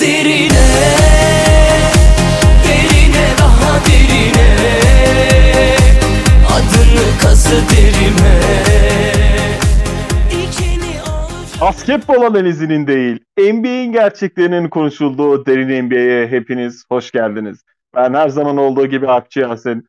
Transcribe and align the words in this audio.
Derine 0.00 0.68
Derine 2.64 3.26
daha 3.38 3.80
derine 3.86 4.48
Adını 6.46 7.18
kazı 7.22 7.56
derime 7.56 8.38
Basketbol 11.60 12.22
analizinin 12.22 12.86
değil, 12.86 13.18
NBA'in 13.38 13.92
gerçeklerinin 13.92 14.68
konuşulduğu 14.68 15.46
Derin 15.46 15.86
NBA'ye 15.86 16.26
hepiniz 16.26 16.84
hoş 16.88 17.10
geldiniz. 17.10 17.64
Ben 17.94 18.14
her 18.14 18.28
zaman 18.28 18.56
olduğu 18.56 18.86
gibi 18.86 19.08
Akçı 19.08 19.40
Yasin, 19.40 19.88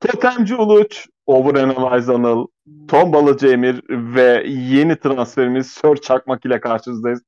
Totemci 0.00 0.54
Uluç, 0.54 1.06
Overanalyze 1.26 2.12
Anıl, 2.12 2.46
Tombalıcı 2.88 3.46
Emir 3.48 3.80
ve 3.88 4.44
yeni 4.48 4.96
transferimiz 4.96 5.70
Sör 5.70 5.96
Çakmak 5.96 6.44
ile 6.44 6.60
karşınızdayız. 6.60 7.22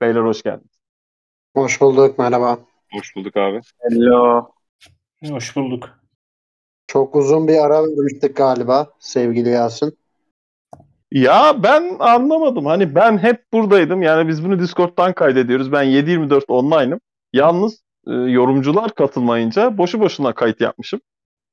Beyler 0.00 0.20
hoş 0.20 0.42
geldiniz. 0.42 0.75
Hoş 1.56 1.80
bulduk, 1.80 2.18
merhaba. 2.18 2.58
Hoş 2.92 3.16
bulduk 3.16 3.36
abi. 3.36 3.60
Hello. 3.80 4.48
Hoş 5.28 5.56
bulduk. 5.56 5.90
Çok 6.86 7.16
uzun 7.16 7.48
bir 7.48 7.64
ara 7.64 7.82
vermiştik 7.82 8.36
galiba 8.36 8.86
sevgili 8.98 9.48
Yasin. 9.48 9.98
Ya 11.12 11.62
ben 11.62 11.96
anlamadım. 11.98 12.66
Hani 12.66 12.94
ben 12.94 13.18
hep 13.18 13.52
buradaydım. 13.52 14.02
Yani 14.02 14.28
biz 14.28 14.44
bunu 14.44 14.58
Discord'dan 14.58 15.12
kaydediyoruz. 15.12 15.72
Ben 15.72 15.84
7-24 15.84 16.44
online'ım. 16.48 17.00
Yalnız 17.32 17.82
e, 18.06 18.12
yorumcular 18.12 18.94
katılmayınca 18.94 19.78
boşu 19.78 20.00
boşuna 20.00 20.32
kayıt 20.32 20.60
yapmışım. 20.60 21.00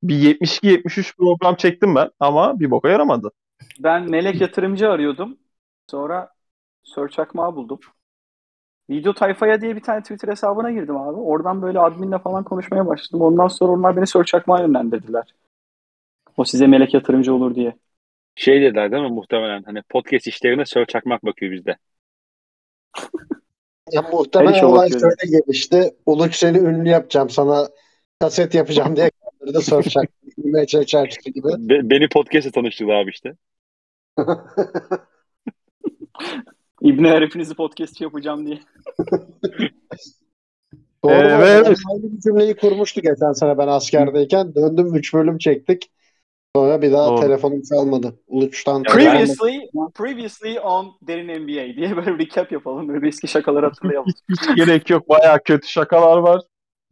Bir 0.02 0.38
72-73 0.40 1.16
program 1.16 1.54
çektim 1.54 1.94
ben 1.94 2.10
ama 2.20 2.60
bir 2.60 2.70
boka 2.70 2.88
yaramadı. 2.88 3.30
Ben 3.78 4.10
melek 4.10 4.40
yatırımcı 4.40 4.90
arıyordum. 4.90 5.36
Sonra 5.90 6.30
Search 6.82 7.18
Akmağı 7.18 7.56
buldum. 7.56 7.78
Video 8.90 9.14
Tayfaya 9.14 9.60
diye 9.60 9.76
bir 9.76 9.80
tane 9.80 10.02
Twitter 10.02 10.28
hesabına 10.28 10.70
girdim 10.70 10.96
abi. 10.96 11.20
Oradan 11.20 11.62
böyle 11.62 11.80
adminle 11.80 12.18
falan 12.18 12.44
konuşmaya 12.44 12.86
başladım. 12.86 13.22
Ondan 13.22 13.48
sonra 13.48 13.72
onlar 13.72 13.96
beni 13.96 14.06
Search 14.06 14.34
Akmağı 14.34 14.60
yönlendirdiler. 14.60 15.34
O 16.36 16.44
size 16.44 16.66
melek 16.66 16.94
yatırımcı 16.94 17.34
olur 17.34 17.54
diye. 17.54 17.76
Şey 18.36 18.62
dediler 18.62 18.92
değil 18.92 19.02
mi 19.02 19.10
muhtemelen 19.10 19.62
hani 19.62 19.82
podcast 19.82 20.26
işlerine 20.26 20.66
sör 20.66 20.86
çakmak 20.86 21.24
bakıyor 21.24 21.52
bizde. 21.52 21.76
Ya 23.92 24.02
muhtemelen 24.02 24.64
olay 24.64 24.90
şöyle 24.90 25.38
gelişti. 25.38 25.94
Uluç 26.06 26.36
seni 26.36 26.58
ünlü 26.58 26.88
yapacağım 26.88 27.30
sana 27.30 27.68
kaset 28.20 28.54
yapacağım 28.54 28.96
diye 28.96 29.10
kandırdı. 29.40 29.60
İmeç 30.44 30.88
çarşısı 30.88 31.30
gibi. 31.30 31.48
Be- 31.58 31.90
beni 31.90 32.08
podcast'e 32.08 32.50
tanıştırdı 32.50 32.92
abi 32.92 33.10
işte. 33.10 33.36
İbni 36.84 37.08
hepinizi 37.08 37.54
podcastçi 37.54 38.04
yapacağım 38.04 38.46
diye. 38.46 38.58
Doğru 41.04 41.12
Ee, 41.12 41.20
Ben 41.22 41.64
Aynı 41.64 42.12
bir 42.12 42.20
cümleyi 42.20 42.56
kurmuştu 42.56 43.00
geçen 43.00 43.32
sene 43.32 43.58
ben 43.58 43.68
askerdeyken. 43.68 44.54
Döndüm 44.54 44.94
3 44.94 45.14
bölüm 45.14 45.38
çektik. 45.38 45.90
Sonra 46.56 46.82
bir 46.82 46.92
daha 46.92 47.08
Doğru. 47.08 47.20
telefonum 47.20 47.62
çalmadı. 47.62 48.14
Uluç'tan. 48.26 48.82
Previously, 48.82 49.70
previously 49.94 50.60
on 50.60 50.96
Derin 51.02 51.42
NBA 51.42 51.76
diye 51.76 51.96
böyle 51.96 52.18
recap 52.18 52.52
yapalım. 52.52 52.88
Böyle 52.88 53.08
eski 53.08 53.28
şakaları 53.28 53.66
hatırlayalım. 53.66 54.06
Hiç 54.30 54.56
gerek 54.56 54.90
yok. 54.90 55.08
Bayağı 55.08 55.38
kötü 55.44 55.68
şakalar 55.68 56.16
var. 56.16 56.40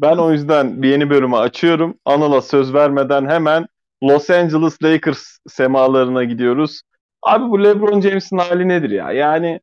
Ben 0.00 0.16
o 0.16 0.32
yüzden 0.32 0.82
bir 0.82 0.88
yeni 0.88 1.10
bölümü 1.10 1.36
açıyorum. 1.36 1.98
Anıl'a 2.04 2.42
söz 2.42 2.74
vermeden 2.74 3.28
hemen 3.28 3.66
Los 4.02 4.30
Angeles 4.30 4.82
Lakers 4.82 5.38
semalarına 5.48 6.24
gidiyoruz. 6.24 6.82
Abi 7.22 7.44
bu 7.50 7.64
LeBron 7.64 8.00
James'in 8.00 8.38
hali 8.38 8.68
nedir 8.68 8.90
ya? 8.90 9.12
Yani 9.12 9.60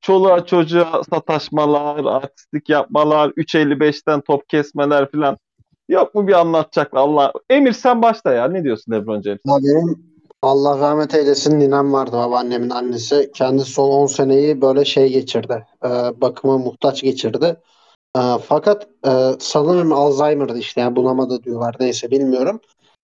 çoluğa 0.00 0.46
çocuğa 0.46 1.02
sataşmalar, 1.10 2.04
artistik 2.04 2.68
yapmalar, 2.68 3.28
3.55'ten 3.28 4.20
top 4.20 4.48
kesmeler 4.48 5.10
falan. 5.10 5.38
Yok 5.88 6.14
mu 6.14 6.28
bir 6.28 6.32
anlatacak 6.32 6.90
Allah. 6.92 7.32
Emir 7.50 7.72
sen 7.72 8.02
başla 8.02 8.32
ya. 8.32 8.48
Ne 8.48 8.64
diyorsun 8.64 8.92
LeBron 8.92 9.22
James? 9.22 9.40
Ya 9.46 9.56
Allah 10.42 10.78
rahmet 10.78 11.14
eylesin 11.14 11.60
ninem 11.60 11.92
vardı 11.92 12.12
babaannemin 12.12 12.70
annesi. 12.70 13.30
Kendisi 13.34 13.72
son 13.72 13.90
10 13.90 14.06
seneyi 14.06 14.60
böyle 14.60 14.84
şey 14.84 15.12
geçirdi. 15.12 15.66
E, 15.84 15.88
bakıma 16.20 16.58
muhtaç 16.58 17.02
geçirdi. 17.02 17.56
E, 18.16 18.20
fakat 18.46 18.88
e, 19.06 19.10
sanırım 19.38 19.92
Alzheimer'dı 19.92 20.58
işte 20.58 20.80
yani 20.80 20.96
bulamadı 20.96 21.42
diyorlar. 21.42 21.76
Neyse 21.80 22.10
bilmiyorum. 22.10 22.60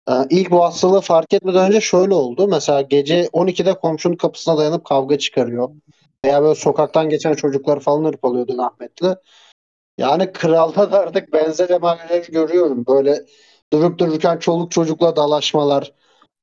E, 0.09 0.13
ilk 0.29 0.51
bu 0.51 0.63
hastalığı 0.63 1.01
fark 1.01 1.33
etmeden 1.33 1.67
önce 1.67 1.81
şöyle 1.81 2.13
oldu. 2.13 2.47
Mesela 2.47 2.81
gece 2.81 3.25
12'de 3.25 3.73
komşunun 3.73 4.15
kapısına 4.15 4.57
dayanıp 4.57 4.85
kavga 4.85 5.17
çıkarıyor. 5.17 5.69
Veya 6.25 6.43
böyle 6.43 6.55
sokaktan 6.55 7.09
geçen 7.09 7.33
çocukları 7.33 7.79
falan 7.79 8.05
hırpalıyordu 8.05 8.57
rahmetli. 8.57 9.15
Yani 9.97 10.31
kralda 10.31 10.91
da 10.91 10.99
artık 10.99 11.33
benzer 11.33 11.69
emareleri 11.69 12.31
görüyorum. 12.31 12.85
Böyle 12.87 13.25
durup 13.73 13.99
dururken 13.99 14.37
çoluk 14.37 14.71
çocukla 14.71 15.15
dalaşmalar. 15.15 15.93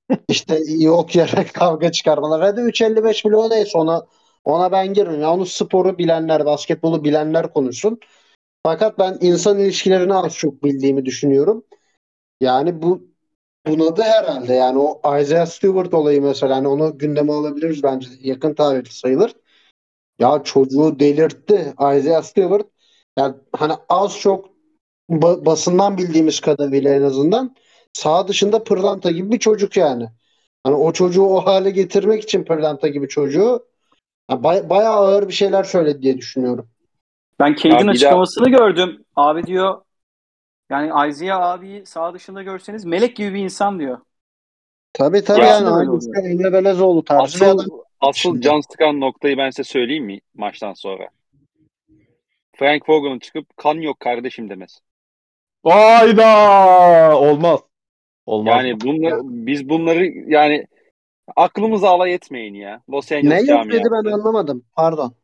İşte 0.29 0.59
yok 0.69 1.17
yere 1.17 1.45
kavga 1.55 1.93
çıkarmalar. 1.93 2.43
Hadi 2.43 2.61
3.55 2.61 3.25
milyon 3.25 3.51
neyse 3.51 3.79
ona, 3.79 4.07
ona 4.45 4.73
ben 4.73 4.95
girerim. 4.95 5.21
Ya 5.21 5.33
onu 5.33 5.47
sporu 5.47 5.99
bilenler, 5.99 6.47
basketbolu 6.47 7.05
bilenler 7.05 7.53
konuşsun. 7.53 8.01
Fakat 8.67 8.99
ben 8.99 9.19
insan 9.21 9.59
ilişkilerini 9.59 10.15
az 10.15 10.35
çok 10.35 10.65
bildiğimi 10.65 11.05
düşünüyorum. 11.05 11.65
Yani 12.41 12.83
bu 12.83 13.03
buna 13.67 13.97
da 13.97 14.05
herhalde 14.05 14.55
yani 14.55 14.79
o 14.79 15.19
Isaiah 15.21 15.47
Stewart 15.47 15.95
olayı 15.95 16.23
mesela 16.23 16.57
hani 16.57 16.69
onu 16.69 16.99
gündeme 16.99 17.33
alabiliriz 17.33 17.83
bence 17.83 18.09
yakın 18.21 18.55
tarih 18.55 18.91
sayılır. 18.91 19.35
Ya 20.19 20.43
çocuğu 20.45 20.99
delirtti 21.01 21.75
Isaiah 21.75 22.23
Stewart. 22.23 22.67
Yani 23.19 23.35
hani 23.57 23.73
az 23.89 24.19
çok 24.19 24.51
ba- 25.11 25.47
basından 25.47 25.99
bildiğimiz 25.99 26.41
kadarıyla 26.41 26.95
en 26.95 27.03
azından 27.03 27.57
sağ 27.93 28.29
dışında 28.29 28.65
pırlanta 28.65 29.11
gibi 29.11 29.33
bir 29.33 29.39
çocuk 29.39 29.77
yani. 29.77 30.09
Hani 30.65 30.75
o 30.77 30.93
çocuğu 30.93 31.23
o 31.25 31.47
hale 31.47 31.71
getirmek 31.71 32.23
için 32.23 32.45
pırlanta 32.45 32.89
gibi 32.89 33.09
çocuğu 33.09 33.67
ya 34.31 34.45
bay- 34.45 34.71
bayağı 34.71 34.95
ağır 34.95 35.29
bir 35.29 35.33
şeyler 35.33 35.65
söyledi 35.65 36.03
diye 36.03 36.19
düşünüyorum. 36.19 36.69
Ben 37.41 37.55
Cade'in 37.55 37.79
Abi 37.79 37.91
açıklamasını 37.91 38.49
gördüm. 38.49 39.05
Abi 39.17 39.47
diyor 39.47 39.83
yani 40.71 41.11
Isaiah 41.11 41.41
abiyi 41.41 41.87
sağ 41.87 42.15
dışında 42.15 42.43
görseniz 42.43 42.85
melek 42.85 43.17
gibi 43.17 43.35
bir 43.35 43.41
insan 43.41 43.79
diyor. 43.79 43.99
Tabii 44.93 45.25
tabii 45.25 45.41
Ya 45.41 45.47
yani 45.47 45.69
aynısı 45.69 46.11
oluyor. 46.11 46.25
Emre 46.25 46.53
Belezoğlu 46.53 47.05
tarzı 47.05 47.47
adam. 47.47 47.67
Asıl, 48.03 48.31
asıl 48.31 48.41
can 48.41 48.61
sıkan 48.61 49.01
noktayı 49.01 49.37
ben 49.39 49.51
size 49.51 49.65
söyleyeyim 49.65 50.05
mi 50.05 50.21
maçtan 50.35 50.73
sonra? 50.73 51.09
Frank 52.57 52.89
Vogel'ın 52.89 53.19
çıkıp 53.19 53.57
kan 53.57 53.75
yok 53.75 54.01
kardeşim 54.01 54.51
demesi. 54.51 54.79
Hayda! 55.65 57.19
Olmaz. 57.19 57.61
Olmaz. 58.27 58.55
Yani 58.57 58.81
bunlar, 58.81 59.21
biz 59.23 59.69
bunları 59.69 60.07
yani 60.07 60.67
aklımıza 61.37 61.89
alay 61.89 62.15
etmeyin 62.15 62.55
ya. 62.55 62.83
Los 62.91 63.11
Ne 63.11 63.17
Angeles 63.17 63.49
yok 63.49 63.73
dedi 63.73 63.89
ben 63.91 64.13
anlamadım. 64.13 64.65
Pardon. 64.77 65.15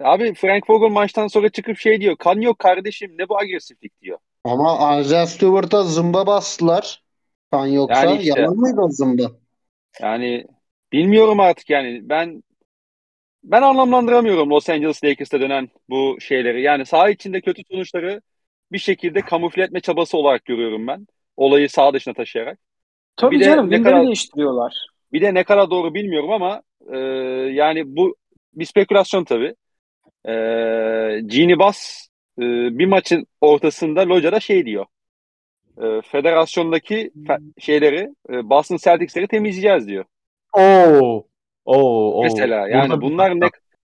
Abi 0.00 0.34
Frank 0.34 0.70
Vogel 0.70 0.88
maçtan 0.88 1.26
sonra 1.26 1.48
çıkıp 1.48 1.78
şey 1.78 2.00
diyor. 2.00 2.16
Kan 2.16 2.40
yok 2.40 2.58
kardeşim 2.58 3.14
ne 3.18 3.28
bu 3.28 3.38
agresiflik 3.38 4.02
diyor. 4.02 4.18
Ama 4.44 5.00
Isaiah 5.00 5.26
Stewart'a 5.26 5.82
zımba 5.82 6.26
bastılar. 6.26 7.02
Kan 7.50 7.66
yoksa 7.66 8.04
Yani 8.04 8.22
işte- 8.22 8.40
yalan 8.40 8.56
mıydı 8.56 8.80
o 8.80 8.88
zımba? 8.88 9.22
Yani 10.00 10.46
bilmiyorum 10.92 11.40
artık 11.40 11.70
yani 11.70 12.00
ben 12.02 12.42
ben 13.44 13.62
anlamlandıramıyorum 13.62 14.50
Los 14.50 14.68
Angeles 14.70 15.04
Lakers'ta 15.04 15.40
dönen 15.40 15.68
bu 15.88 16.16
şeyleri. 16.20 16.62
Yani 16.62 16.86
saha 16.86 17.10
içinde 17.10 17.40
kötü 17.40 17.62
sonuçları 17.70 18.22
bir 18.72 18.78
şekilde 18.78 19.20
kamufle 19.20 19.62
etme 19.62 19.80
çabası 19.80 20.18
olarak 20.18 20.44
görüyorum 20.44 20.86
ben. 20.86 21.06
Olayı 21.36 21.68
saha 21.68 21.94
dışına 21.94 22.14
taşıyarak. 22.14 22.58
Tabii 23.16 23.34
Bir 23.34 23.40
de 23.40 23.44
canım 23.44 23.70
ne 23.70 23.76
gündemi 23.76 23.84
kadar- 23.94 24.06
değiştiriyorlar. 24.06 24.86
Bir 25.12 25.22
de 25.22 25.34
ne 25.34 25.44
kadar 25.44 25.70
doğru 25.70 25.94
bilmiyorum 25.94 26.30
ama 26.30 26.62
e, 26.92 26.98
yani 27.52 27.96
bu 27.96 28.16
bir 28.54 28.64
spekülasyon 28.64 29.24
tabii. 29.24 29.54
E, 30.28 30.32
Genie 31.26 31.58
Bass 31.58 32.08
e, 32.38 32.42
bir 32.78 32.86
maçın 32.86 33.26
ortasında 33.40 34.00
locada 34.08 34.40
şey 34.40 34.66
diyor. 34.66 34.86
E, 35.82 36.02
federasyondaki 36.02 37.10
fe- 37.26 37.60
şeyleri, 37.60 38.08
e, 38.30 38.50
Boston 38.50 38.76
Celtics'leri 38.76 39.28
temizleyeceğiz 39.28 39.86
diyor. 39.88 40.04
Oo. 40.52 41.24
Oo, 41.64 42.18
oo. 42.18 42.22
Mesela 42.22 42.68
yani 42.68 42.90
Burada 42.90 43.00
bunlar 43.00 43.40
ne 43.40 43.48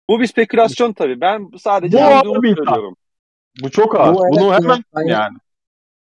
bu 0.08 0.20
bir 0.20 0.26
spekülasyon 0.26 0.92
tabii. 0.92 1.20
Ben 1.20 1.50
sadece 1.58 1.98
Bu 1.98 2.02
abi 2.02 2.42
bir 2.42 2.56
söylüyorum. 2.56 2.96
Bu 3.62 3.70
çok 3.70 4.00
ağır. 4.00 4.14
Bu 4.14 4.26
evet 4.26 4.40
Bunu 4.40 4.54
hemen 4.54 4.84
aynen. 4.92 5.12
yani. 5.12 5.36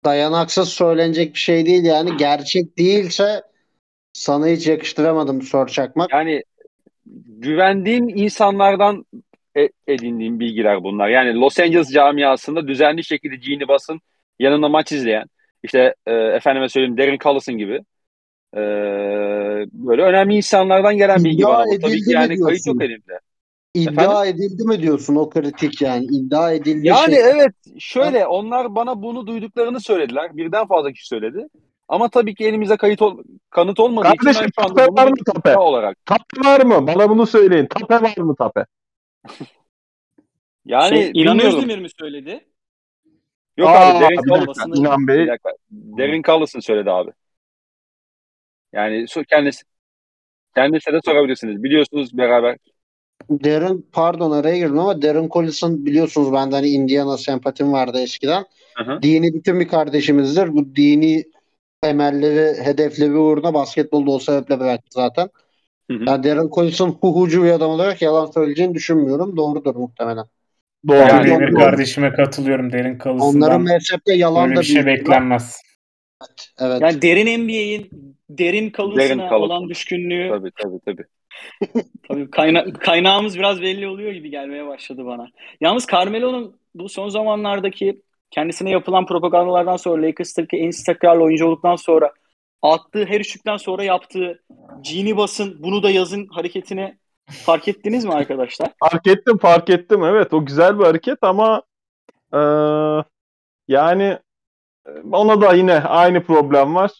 Dayanaksız 0.04 0.68
söylenecek 0.68 1.34
bir 1.34 1.38
şey 1.38 1.66
değil 1.66 1.84
yani. 1.84 2.16
Gerçek 2.16 2.78
değilse 2.78 3.42
sana 4.12 4.46
hiç 4.46 4.66
yakıştıramadım 4.66 5.42
Sör 5.42 5.66
Çakmak. 5.66 6.12
Yani 6.12 6.42
güvendiğim 7.26 8.08
insanlardan 8.08 9.06
e- 9.56 9.68
edindiğim 9.86 10.40
bilgiler 10.40 10.82
bunlar. 10.82 11.08
Yani 11.08 11.34
Los 11.34 11.60
Angeles 11.60 11.92
camiasında 11.92 12.68
düzenli 12.68 13.04
şekilde 13.04 13.36
Genie 13.36 13.68
Bass'ın 13.68 14.00
yanında 14.38 14.68
maç 14.68 14.92
izleyen, 14.92 15.24
işte 15.62 15.94
e, 16.06 16.12
efendime 16.12 16.68
söyleyeyim 16.68 16.98
Darren 16.98 17.18
Collison 17.18 17.58
gibi 17.58 17.80
e, 18.54 18.60
böyle 19.72 20.02
önemli 20.02 20.34
insanlardan 20.34 20.96
gelen 20.96 21.24
bilgi 21.24 21.42
Ya 21.42 21.48
bana 21.48 21.66
bu. 21.66 21.78
Tabii 21.78 21.92
edildi 21.92 22.04
ki 22.04 22.10
mi 22.10 22.14
yani 22.14 22.28
kayıt 22.28 22.38
diyorsun? 22.38 22.70
yok 22.70 22.82
elimde. 22.82 23.20
iddia 23.74 24.26
edildi 24.26 24.64
mi 24.64 24.82
diyorsun 24.82 25.16
o 25.16 25.30
kritik 25.30 25.82
yani 25.82 26.04
iddia 26.04 26.52
edildi 26.52 26.86
Yani 26.86 27.14
şey. 27.14 27.30
evet 27.30 27.54
şöyle 27.78 28.26
onlar 28.26 28.74
bana 28.74 29.02
bunu 29.02 29.26
duyduklarını 29.26 29.80
söylediler. 29.80 30.36
Birden 30.36 30.66
fazla 30.66 30.92
kişi 30.92 31.06
söyledi. 31.06 31.48
Ama 31.88 32.08
tabii 32.08 32.34
ki 32.34 32.44
elimizde 32.44 32.76
kayıt 32.76 33.02
ol- 33.02 33.22
kanıt 33.50 33.80
olmadığı 33.80 34.08
için 34.08 34.16
Kardeşim, 34.16 34.50
ben 34.56 34.62
şu 34.62 34.70
anda 34.70 34.86
tape 34.86 35.02
var 35.02 35.08
mı 35.08 35.16
tape? 35.26 35.50
iddia 35.50 35.62
olarak. 35.62 36.06
Tape 36.06 36.48
var 36.48 36.60
mı? 36.60 36.86
Bana 36.86 37.10
bunu 37.10 37.26
söyleyin. 37.26 37.66
Tape 37.66 37.94
var 38.02 38.16
mı 38.16 38.36
tape? 38.36 38.66
Yani 40.66 40.88
şey, 40.88 41.14
bilmiyorum. 41.14 41.56
Özdemir 41.58 41.78
mi 41.78 41.88
söyledi? 42.00 42.44
Yok 43.56 43.68
Aa, 43.68 43.80
abi 43.80 44.00
Derin 44.00 44.46
dakika, 44.46 44.78
İnan 44.78 45.06
Bey. 45.08 45.28
Derin 45.70 46.22
Collison 46.22 46.60
söyledi 46.60 46.90
abi. 46.90 47.10
Yani 48.74 49.06
kendisi 49.28 49.62
kendisine 50.54 50.94
de 50.94 51.00
sorabilirsiniz. 51.04 51.62
Biliyorsunuz 51.62 52.18
beraber. 52.18 52.56
Darren 53.30 53.82
pardon 53.92 54.30
araya 54.30 54.58
girdim 54.58 54.78
ama 54.78 55.02
Darren 55.02 55.28
Collison 55.28 55.86
biliyorsunuz 55.86 56.32
bende 56.32 56.54
hani 56.54 56.68
Indiana 56.68 57.18
sempatim 57.18 57.72
vardı 57.72 57.98
eskiden. 58.00 58.44
Hı 58.76 58.84
hı. 58.84 59.02
Dini 59.02 59.34
bütün 59.34 59.60
bir 59.60 59.68
kardeşimizdir. 59.68 60.54
Bu 60.54 60.76
dini 60.76 61.24
temelleri, 61.82 62.62
hedefleri 62.62 63.16
uğruna 63.16 63.54
basketbolda 63.54 64.10
o 64.10 64.18
sebeple 64.18 64.60
bıraktı 64.60 64.88
zaten. 64.90 65.28
Hı 65.90 65.96
hı. 65.96 66.04
Yani 66.06 66.24
Darren 66.24 66.48
Collison 66.54 66.90
huhucu 67.00 67.44
bir 67.44 67.50
adam 67.50 67.70
olarak 67.70 68.02
yalan 68.02 68.26
söyleyeceğini 68.26 68.74
düşünmüyorum. 68.74 69.36
Doğrudur 69.36 69.74
muhtemelen. 69.74 70.24
Doğru. 70.88 70.96
Yani 70.96 71.54
kardeşime 71.54 72.12
katılıyorum. 72.12 72.72
Derin 72.72 72.84
Onların 72.84 72.98
kalısından 72.98 73.62
mezhepte 73.62 74.14
yalan 74.14 74.56
da 74.56 74.60
bir 74.60 74.64
şey 74.64 74.86
beklenmez. 74.86 75.60
Evet. 76.58 76.80
Yani 76.82 77.02
derin 77.02 77.44
NBA'in 77.44 77.90
derin 78.30 78.70
kalısına 78.70 79.02
Derin 79.02 79.18
Collison. 79.18 79.40
olan 79.40 79.68
düşkünlüğü 79.68 80.28
Tabii 80.28 80.50
tabii 80.62 80.78
tabii. 80.86 81.04
Tabii 82.08 82.30
kayna- 82.30 82.72
kaynağımız 82.72 83.38
biraz 83.38 83.60
belli 83.62 83.88
oluyor 83.88 84.12
gibi 84.12 84.30
gelmeye 84.30 84.66
başladı 84.66 85.06
bana. 85.06 85.26
Yalnız 85.60 85.86
Carmelo'nun 85.92 86.56
bu 86.74 86.88
son 86.88 87.08
zamanlardaki 87.08 88.02
kendisine 88.30 88.70
yapılan 88.70 89.06
propagandalardan 89.06 89.76
sonra 89.76 90.02
Lakers'taki 90.02 90.56
en 90.56 90.68
istikrarlı 90.68 91.22
oyuncu 91.22 91.46
olduktan 91.46 91.76
sonra 91.76 92.12
attığı 92.62 93.04
her 93.04 93.20
üçlükten 93.20 93.56
sonra 93.56 93.84
yaptığı 93.84 94.42
Gini 94.82 95.16
basın 95.16 95.62
bunu 95.62 95.82
da 95.82 95.90
yazın 95.90 96.26
hareketini 96.26 96.98
fark 97.30 97.68
ettiniz 97.68 98.04
mi 98.04 98.12
arkadaşlar? 98.12 98.72
Fark 98.90 99.06
ettim 99.06 99.38
fark 99.38 99.70
ettim. 99.70 100.04
Evet 100.04 100.34
o 100.34 100.44
güzel 100.46 100.78
bir 100.78 100.84
hareket 100.84 101.18
ama 101.22 101.62
eee, 102.34 103.04
yani 103.68 104.18
ona 105.12 105.40
da 105.40 105.52
yine 105.52 105.80
aynı 105.80 106.24
problem 106.24 106.74
var. 106.74 106.90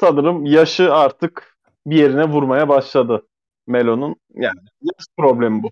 Sanırım 0.00 0.46
yaşı 0.46 0.94
artık 0.94 1.56
bir 1.86 1.96
yerine 1.96 2.24
vurmaya 2.24 2.68
başladı 2.68 3.26
Melo'nun. 3.66 4.16
Yani 4.34 4.60
yaş 4.82 5.06
problemi 5.16 5.62
bu. 5.62 5.70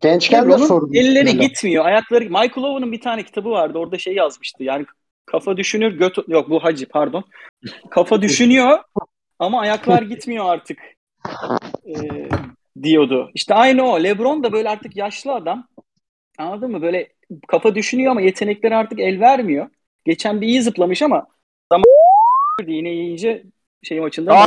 Gençken 0.00 0.50
de 0.50 0.58
sorun. 0.58 0.94
elleri 0.94 1.24
Melo. 1.24 1.40
gitmiyor. 1.40 1.84
Ayakları 1.84 2.24
Michael 2.24 2.64
Owen'ın 2.64 2.92
bir 2.92 3.00
tane 3.00 3.22
kitabı 3.22 3.50
vardı. 3.50 3.78
Orada 3.78 3.98
şey 3.98 4.14
yazmıştı. 4.14 4.64
Yani 4.64 4.86
kafa 5.26 5.56
düşünür 5.56 5.92
göt 5.92 6.18
yok 6.28 6.50
bu 6.50 6.64
Hacı 6.64 6.88
pardon. 6.88 7.24
Kafa 7.90 8.22
düşünüyor 8.22 8.78
ama 9.38 9.60
ayaklar 9.60 10.02
gitmiyor 10.02 10.44
artık. 10.44 10.78
Ee, 11.86 12.28
diyordu. 12.82 13.30
İşte 13.34 13.54
aynı 13.54 13.90
o. 13.90 14.02
LeBron 14.02 14.42
da 14.42 14.52
böyle 14.52 14.68
artık 14.68 14.96
yaşlı 14.96 15.32
adam. 15.34 15.68
Anladın 16.38 16.70
mı? 16.70 16.82
Böyle 16.82 17.08
kafa 17.48 17.74
düşünüyor 17.74 18.10
ama 18.10 18.20
yetenekleri 18.20 18.76
artık 18.76 19.00
el 19.00 19.20
vermiyor. 19.20 19.68
Geçen 20.04 20.40
bir 20.40 20.46
iyi 20.46 20.62
zıplamış 20.62 21.02
ama 21.02 21.26
zaman 21.72 21.84
yine 22.66 22.92
iyice 22.92 23.42
şey 23.82 24.00
maçında! 24.00 24.46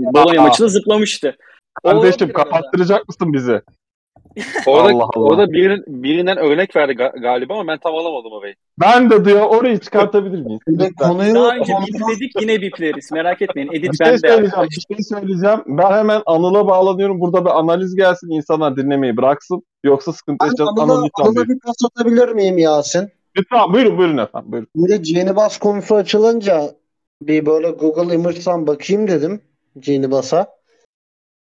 Milwaukee 0.00 0.38
maçında, 0.40 0.68
zıplamıştı. 0.68 1.36
Kardeşim 1.82 2.32
kapattıracak 2.32 3.08
mısın 3.08 3.32
bizi? 3.32 3.62
Orada, 4.66 4.88
Allah 4.94 5.04
Allah. 5.04 5.24
orada 5.24 5.52
birinin, 5.52 6.02
birinden 6.02 6.36
örnek 6.36 6.76
verdi 6.76 6.92
ga- 6.92 7.20
galiba 7.20 7.54
ama 7.54 7.72
ben 7.72 7.78
tam 7.78 7.94
alamadım 7.94 8.32
orayı. 8.32 8.54
Ben 8.80 9.10
de 9.10 9.24
diyor 9.24 9.40
orayı 9.40 9.78
çıkartabilir 9.78 10.42
miyiz? 10.42 10.60
Lütfen. 10.68 10.92
konuyu 11.08 11.34
Daha 11.34 11.56
önce 11.56 11.72
bipledik 11.86 12.40
yine 12.40 12.60
bipleriz. 12.60 13.12
Merak 13.12 13.42
etmeyin. 13.42 13.68
Edit 13.72 13.92
Bir 13.92 13.96
şey 13.96 14.06
bende. 14.06 14.18
söyleyeceğim, 14.18 14.68
bir 14.70 14.94
şey 14.96 15.04
söyleyeceğim. 15.04 15.60
Ben 15.66 15.90
hemen 15.92 16.22
Anıl'a 16.26 16.66
bağlanıyorum. 16.66 17.20
Burada 17.20 17.44
bir 17.44 17.58
analiz 17.58 17.96
gelsin, 17.96 18.30
insanlar 18.30 18.76
dinlemeyi 18.76 19.16
bıraksın. 19.16 19.62
Yoksa 19.84 20.12
sıkıntı 20.12 20.38
Ben 20.40 20.46
yaşayacağız. 20.46 20.70
Anıl'a, 20.78 20.82
Anıl 20.94 21.04
lütfen 21.04 21.24
Anıl'a 21.24 21.34
buyurun. 21.36 21.54
bir 21.54 21.60
pas 21.60 21.76
atabilir 21.84 22.28
miyim 22.28 22.58
Yasin? 22.58 23.08
Lütfen 23.38 23.72
buyurun, 23.72 23.98
buyurun 23.98 24.18
efendim. 24.18 24.52
Buyurun. 24.52 24.68
Böyle 24.76 24.96
Genie 24.96 25.36
Bus 25.36 25.58
konusu 25.58 25.94
açılınca 25.94 26.70
bir 27.22 27.46
böyle 27.46 27.70
Google 27.70 28.14
Image'dan 28.14 28.66
bakayım 28.66 29.08
dedim 29.08 29.40
Genie 29.78 30.10
Bus'a. 30.10 30.46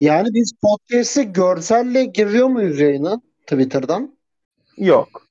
Yani 0.00 0.28
biz 0.34 0.52
podcast'e 0.62 1.22
görselle 1.22 2.04
giriyor 2.04 2.48
muyuz 2.48 2.80
yayına 2.80 3.20
Twitter'dan? 3.46 4.16
Yok. 4.76 5.26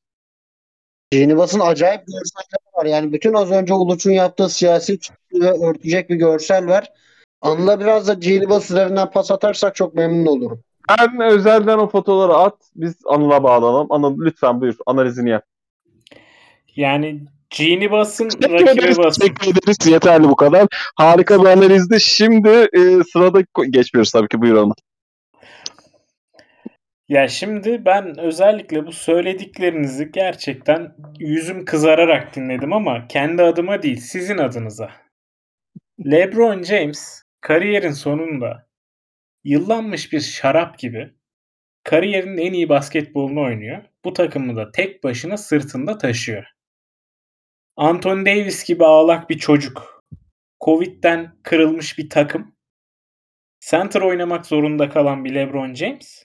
Genie 1.11 1.37
Bus'ın 1.37 1.59
acayip 1.59 2.01
görselleri 2.07 2.75
var. 2.77 2.85
Yani 2.85 3.13
bütün 3.13 3.33
az 3.33 3.51
önce 3.51 3.73
Uluç'un 3.73 4.11
yaptığı 4.11 4.49
siyasi 4.49 4.99
çıktığı 4.99 5.63
örtecek 5.63 6.09
bir 6.09 6.15
görsel 6.15 6.67
var. 6.67 6.91
Anıl'a 7.41 7.79
biraz 7.79 8.07
da 8.07 8.13
Genie 8.13 8.49
Bus 8.49 8.71
üzerinden 8.71 9.11
pas 9.11 9.31
atarsak 9.31 9.75
çok 9.75 9.93
memnun 9.95 10.25
olurum. 10.25 10.63
Ben 10.89 11.21
özelden 11.21 11.77
o 11.77 11.89
fotoğrafları 11.89 12.37
at. 12.37 12.55
Biz 12.75 12.95
Anıl'a 13.05 13.43
bağlanalım. 13.43 13.91
Anıl 13.91 14.19
lütfen 14.19 14.61
buyur. 14.61 14.75
Analizini 14.85 15.29
yap. 15.29 15.45
Yani 16.75 17.21
Genie 17.49 17.91
basın, 17.91 18.25
rakibe 18.25 18.97
basın. 18.97 19.21
Teşekkür 19.21 19.51
ederiz. 19.51 19.77
Yeterli 19.87 20.23
bu 20.23 20.35
kadar. 20.35 20.67
Harika 20.95 21.43
bir 21.43 21.49
analizdi. 21.49 22.01
Şimdi 22.01 22.49
e, 22.49 23.03
sıradaki 23.13 23.71
geçmiyoruz 23.71 24.11
tabii 24.11 24.27
ki. 24.27 24.41
Buyur 24.41 24.57
Anıl. 24.57 24.73
Ya 27.09 27.27
şimdi 27.27 27.85
ben 27.85 28.19
özellikle 28.19 28.85
bu 28.85 28.91
söylediklerinizi 28.91 30.11
gerçekten 30.11 30.95
yüzüm 31.19 31.65
kızararak 31.65 32.35
dinledim 32.35 32.73
ama 32.73 33.07
kendi 33.07 33.43
adıma 33.43 33.81
değil, 33.81 33.97
sizin 33.97 34.37
adınıza. 34.37 34.91
LeBron 36.05 36.63
James 36.63 37.23
kariyerin 37.41 37.91
sonunda 37.91 38.67
yıllanmış 39.43 40.13
bir 40.13 40.19
şarap 40.19 40.79
gibi 40.79 41.13
kariyerinin 41.83 42.37
en 42.37 42.53
iyi 42.53 42.69
basketbolunu 42.69 43.41
oynuyor. 43.41 43.83
Bu 44.05 44.13
takımı 44.13 44.55
da 44.55 44.71
tek 44.71 45.03
başına 45.03 45.37
sırtında 45.37 45.97
taşıyor. 45.97 46.45
Anthony 47.79 48.25
Davis 48.25 48.63
gibi 48.63 48.85
ağlak 48.85 49.29
bir 49.29 49.37
çocuk. 49.37 50.03
Covid'den 50.65 51.35
kırılmış 51.43 51.97
bir 51.97 52.09
takım. 52.09 52.55
Center 53.59 54.01
oynamak 54.01 54.45
zorunda 54.45 54.89
kalan 54.89 55.25
bir 55.25 55.35
LeBron 55.35 55.73
James. 55.73 56.23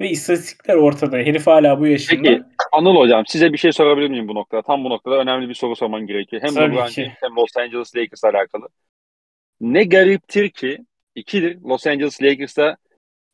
Ve 0.00 0.10
istatistikler 0.10 0.74
ortada. 0.74 1.16
Herif 1.16 1.46
hala 1.46 1.80
bu 1.80 1.86
yaşında. 1.86 2.22
Peki 2.22 2.42
Anıl 2.72 2.96
hocam 2.96 3.26
size 3.26 3.52
bir 3.52 3.58
şey 3.58 3.72
sorabilir 3.72 4.08
miyim 4.08 4.28
bu 4.28 4.34
noktada? 4.34 4.62
Tam 4.62 4.84
bu 4.84 4.90
noktada 4.90 5.18
önemli 5.18 5.48
bir 5.48 5.54
soru 5.54 5.76
sorman 5.76 6.06
gerekiyor. 6.06 6.42
Hem 6.42 6.54
Tabii 6.54 6.72
LeBron. 6.74 6.86
James 6.86 7.12
hem 7.20 7.36
Los 7.36 7.56
Angeles 7.56 7.96
Lakers'la 7.96 8.28
alakalı. 8.28 8.68
Ne 9.60 9.84
gariptir 9.84 10.50
ki 10.50 10.78
ikidir 11.14 11.60
Los 11.60 11.86
Angeles 11.86 12.22
Lakers'ta 12.22 12.76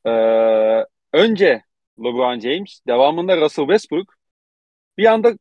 eee, 0.07 0.87
önce 1.13 1.63
LeBron 1.99 2.41
James 2.41 2.81
devamında 2.87 3.41
Russell 3.41 3.65
Westbrook 3.65 4.15
bir 4.99 5.07
anda 5.07 5.33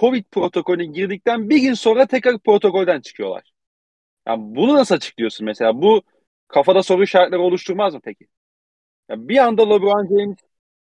Covid 0.00 0.24
protokolüne 0.30 0.86
girdikten 0.86 1.50
bir 1.50 1.58
gün 1.58 1.74
sonra 1.74 2.06
tekrar 2.06 2.38
protokolden 2.38 3.00
çıkıyorlar. 3.00 3.42
Yani 4.26 4.56
bunu 4.56 4.74
nasıl 4.74 4.94
açıklıyorsun 4.94 5.44
mesela? 5.44 5.82
Bu 5.82 6.02
kafada 6.48 6.82
soru 6.82 7.02
işaretleri 7.02 7.40
oluşturmaz 7.40 7.94
mı 7.94 8.00
peki? 8.04 8.26
Ya 9.08 9.28
bir 9.28 9.38
anda 9.38 9.62
LeBron 9.62 10.08
James 10.08 10.36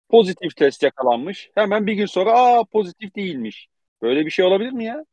pozitif 0.10 0.56
test 0.56 0.84
yakalanmış. 0.84 1.52
Hemen 1.56 1.88
bir 1.88 1.94
gün 1.94 2.06
sonra 2.06 2.32
aa 2.32 2.64
pozitif 2.64 3.16
değilmiş. 3.16 3.68
Böyle 4.02 4.26
bir 4.26 4.32
şey 4.32 4.46
olabilir 4.46 4.72
mi 4.72 4.86
ya? 4.86 5.06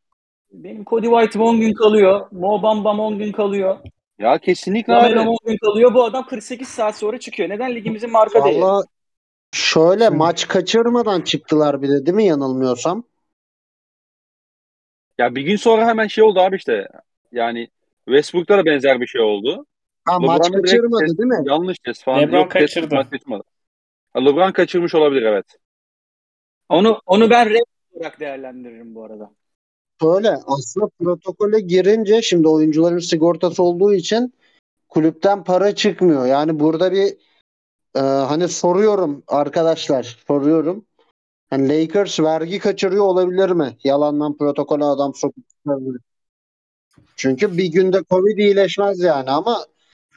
Benim 0.52 0.84
Cody 0.84 1.06
White'ım 1.06 1.46
10 1.46 1.60
gün 1.60 1.74
kalıyor. 1.74 2.26
Mo 2.32 2.62
Bambam 2.62 3.00
10 3.00 3.18
gün 3.18 3.32
kalıyor. 3.32 3.78
Ya 4.18 4.38
kesinlikle 4.38 4.94
abi. 4.94 5.18
10 5.18 5.36
gün 5.46 5.56
kalıyor. 5.56 5.94
Bu 5.94 6.04
adam 6.04 6.26
48 6.26 6.68
saat 6.68 6.96
sonra 6.96 7.18
çıkıyor. 7.18 7.48
Neden 7.48 7.74
ligimizin 7.74 8.10
marka 8.10 8.44
değeri? 8.44 8.62
Valla 8.62 8.82
şöyle 9.52 10.08
maç 10.08 10.48
kaçırmadan 10.48 11.20
çıktılar 11.20 11.82
bir 11.82 11.88
de 11.88 12.06
değil 12.06 12.16
mi 12.16 12.26
yanılmıyorsam? 12.26 13.04
Ya 15.18 15.34
bir 15.34 15.42
gün 15.42 15.56
sonra 15.56 15.86
hemen 15.86 16.06
şey 16.06 16.24
oldu 16.24 16.40
abi 16.40 16.56
işte. 16.56 16.88
Yani 17.32 17.68
Westbrook'ta 18.04 18.58
da 18.58 18.64
benzer 18.64 19.00
bir 19.00 19.06
şey 19.06 19.20
oldu. 19.20 19.66
Ha 20.04 20.18
maç 20.18 20.46
LeBron'da 20.46 20.58
direkt 20.58 20.70
kaçırmadı 20.70 21.04
test- 21.04 21.18
değil 21.18 21.28
mi? 21.28 21.48
Yanlış 21.50 21.78
test 21.78 22.04
falan. 22.04 22.22
LeBron 22.22 22.38
Yok, 22.38 22.50
test 22.50 22.74
kaçırdı. 22.74 22.94
maç 22.94 23.10
kaçırmadı. 23.10 23.42
Ha, 24.12 24.20
LeBron 24.20 24.52
kaçırmış 24.52 24.94
olabilir 24.94 25.22
evet. 25.22 25.46
Onu 26.68 27.00
onu 27.06 27.30
ben 27.30 27.50
red 27.50 27.60
olarak 27.92 28.20
değerlendiririm 28.20 28.94
bu 28.94 29.04
arada. 29.04 29.30
Şöyle 30.02 30.30
aslında 30.46 30.88
protokole 30.98 31.60
girince 31.60 32.22
şimdi 32.22 32.48
oyuncuların 32.48 32.98
sigortası 32.98 33.62
olduğu 33.62 33.94
için 33.94 34.34
kulüpten 34.88 35.44
para 35.44 35.74
çıkmıyor. 35.74 36.26
Yani 36.26 36.60
burada 36.60 36.92
bir 36.92 37.16
e, 37.96 38.00
hani 38.00 38.48
soruyorum 38.48 39.22
arkadaşlar 39.28 40.18
soruyorum. 40.28 40.86
Hani 41.50 41.68
Lakers 41.68 42.20
vergi 42.20 42.58
kaçırıyor 42.58 43.04
olabilir 43.04 43.50
mi? 43.50 43.76
Yalandan 43.84 44.36
protokole 44.36 44.84
adam 44.84 45.14
sokup 45.14 45.44
Çünkü 47.16 47.58
bir 47.58 47.72
günde 47.72 48.02
Covid 48.10 48.38
iyileşmez 48.38 49.00
yani 49.00 49.30
ama 49.30 49.66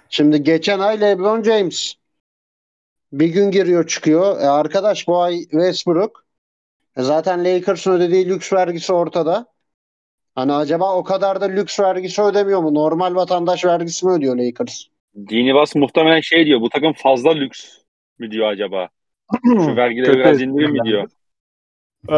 Şimdi 0.09 0.43
geçen 0.43 0.79
ay 0.79 1.01
LeBron 1.01 1.43
James 1.43 1.93
bir 3.13 3.27
gün 3.27 3.51
giriyor 3.51 3.87
çıkıyor. 3.87 4.41
E 4.41 4.47
arkadaş 4.47 5.07
bu 5.07 5.21
ay 5.21 5.39
Westbrook. 5.39 6.25
E 6.97 7.01
zaten 7.01 7.45
Lakers'ın 7.45 7.91
ödediği 7.91 8.29
lüks 8.29 8.53
vergisi 8.53 8.93
ortada. 8.93 9.45
Hani 10.35 10.53
acaba 10.53 10.95
o 10.95 11.03
kadar 11.03 11.41
da 11.41 11.45
lüks 11.45 11.79
vergisi 11.79 12.21
ödemiyor 12.21 12.61
mu? 12.61 12.73
Normal 12.73 13.15
vatandaş 13.15 13.65
vergisi 13.65 14.05
mi 14.05 14.11
ödüyor 14.11 14.35
Lakers? 14.37 14.83
Dini 15.15 15.55
Bas 15.55 15.75
muhtemelen 15.75 16.21
şey 16.21 16.45
diyor. 16.45 16.61
Bu 16.61 16.69
takım 16.69 16.93
fazla 16.93 17.31
lüks 17.31 17.77
mü 18.19 18.31
diyor 18.31 18.47
acaba? 18.47 18.89
Şu 19.43 19.75
vergileri 19.75 20.19
biraz 20.19 20.41
indirir 20.41 20.69
mi 20.69 20.79
diyor. 20.83 21.09
Ee, 22.09 22.15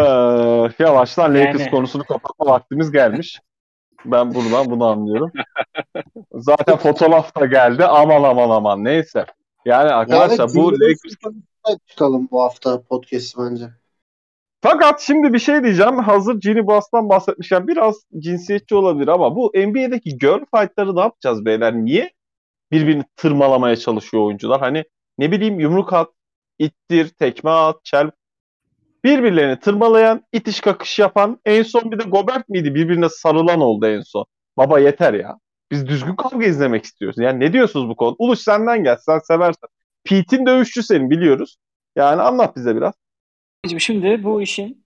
yavaştan 0.79 1.33
Lakers 1.33 1.59
Yani. 1.59 1.71
konusunu 1.71 2.03
kapatma 2.03 2.45
vaktimiz 2.45 2.91
gelmiş. 2.91 3.39
Ben 4.05 4.33
buradan 4.33 4.69
bunu 4.69 4.85
anlıyorum. 4.85 5.31
Zaten 6.33 6.77
fotoğraf 6.77 7.39
da 7.39 7.45
geldi. 7.45 7.85
Aman 7.85 8.23
aman 8.23 8.49
aman 8.49 8.83
neyse. 8.83 9.25
Yani 9.65 9.89
arkadaşlar 9.89 10.45
evet, 10.45 10.55
bu 10.55 10.73
Lakers 10.73 11.35
çıkalım 11.87 12.27
bu 12.31 12.43
hafta 12.43 12.81
podcast 12.81 13.37
bence. 13.37 13.69
Fakat 14.61 15.01
şimdi 15.01 15.33
bir 15.33 15.39
şey 15.39 15.63
diyeceğim. 15.63 15.99
Hazır 15.99 16.39
Ginny 16.39 16.67
Bass'tan 16.67 17.09
bahsetmişken 17.09 17.67
biraz 17.67 17.95
cinsiyetçi 18.17 18.75
olabilir 18.75 19.07
ama 19.07 19.35
bu 19.35 19.51
NBA'deki 19.55 20.17
girl 20.17 20.39
fight'ları 20.55 20.95
ne 20.95 20.99
yapacağız 20.99 21.45
beyler? 21.45 21.73
Niye 21.73 22.11
birbirini 22.71 23.03
tırmalamaya 23.15 23.75
çalışıyor 23.75 24.23
oyuncular? 24.23 24.59
Hani 24.59 24.83
ne 25.17 25.31
bileyim 25.31 25.59
yumruk 25.59 25.93
at, 25.93 26.09
ittir, 26.59 27.09
tekme 27.09 27.49
at, 27.49 27.85
çel. 27.85 28.11
Birbirlerini 29.03 29.59
tırmalayan, 29.59 30.23
itiş 30.31 30.59
kakış 30.59 30.99
yapan 30.99 31.39
en 31.45 31.63
son 31.63 31.91
bir 31.91 31.99
de 31.99 32.03
Gobert 32.03 32.49
miydi? 32.49 32.75
Birbirine 32.75 33.09
sarılan 33.09 33.61
oldu 33.61 33.87
en 33.87 34.01
son. 34.01 34.25
Baba 34.57 34.79
yeter 34.79 35.13
ya. 35.13 35.37
Biz 35.71 35.87
düzgün 35.87 36.15
kavga 36.15 36.45
izlemek 36.45 36.83
istiyoruz. 36.83 37.17
Yani 37.19 37.39
ne 37.39 37.53
diyorsunuz 37.53 37.89
bu 37.89 37.95
konuda? 37.95 38.15
Uluş 38.19 38.39
senden 38.39 38.83
gel. 38.83 38.97
Sen 38.97 39.19
seversen. 39.19 39.69
Pete'in 40.03 40.45
dövüşçü 40.45 40.83
senin 40.83 41.09
biliyoruz. 41.09 41.57
Yani 41.95 42.21
anlat 42.21 42.55
bize 42.55 42.75
biraz. 42.75 42.93
Şimdi 43.79 44.23
bu 44.23 44.41
işin 44.41 44.85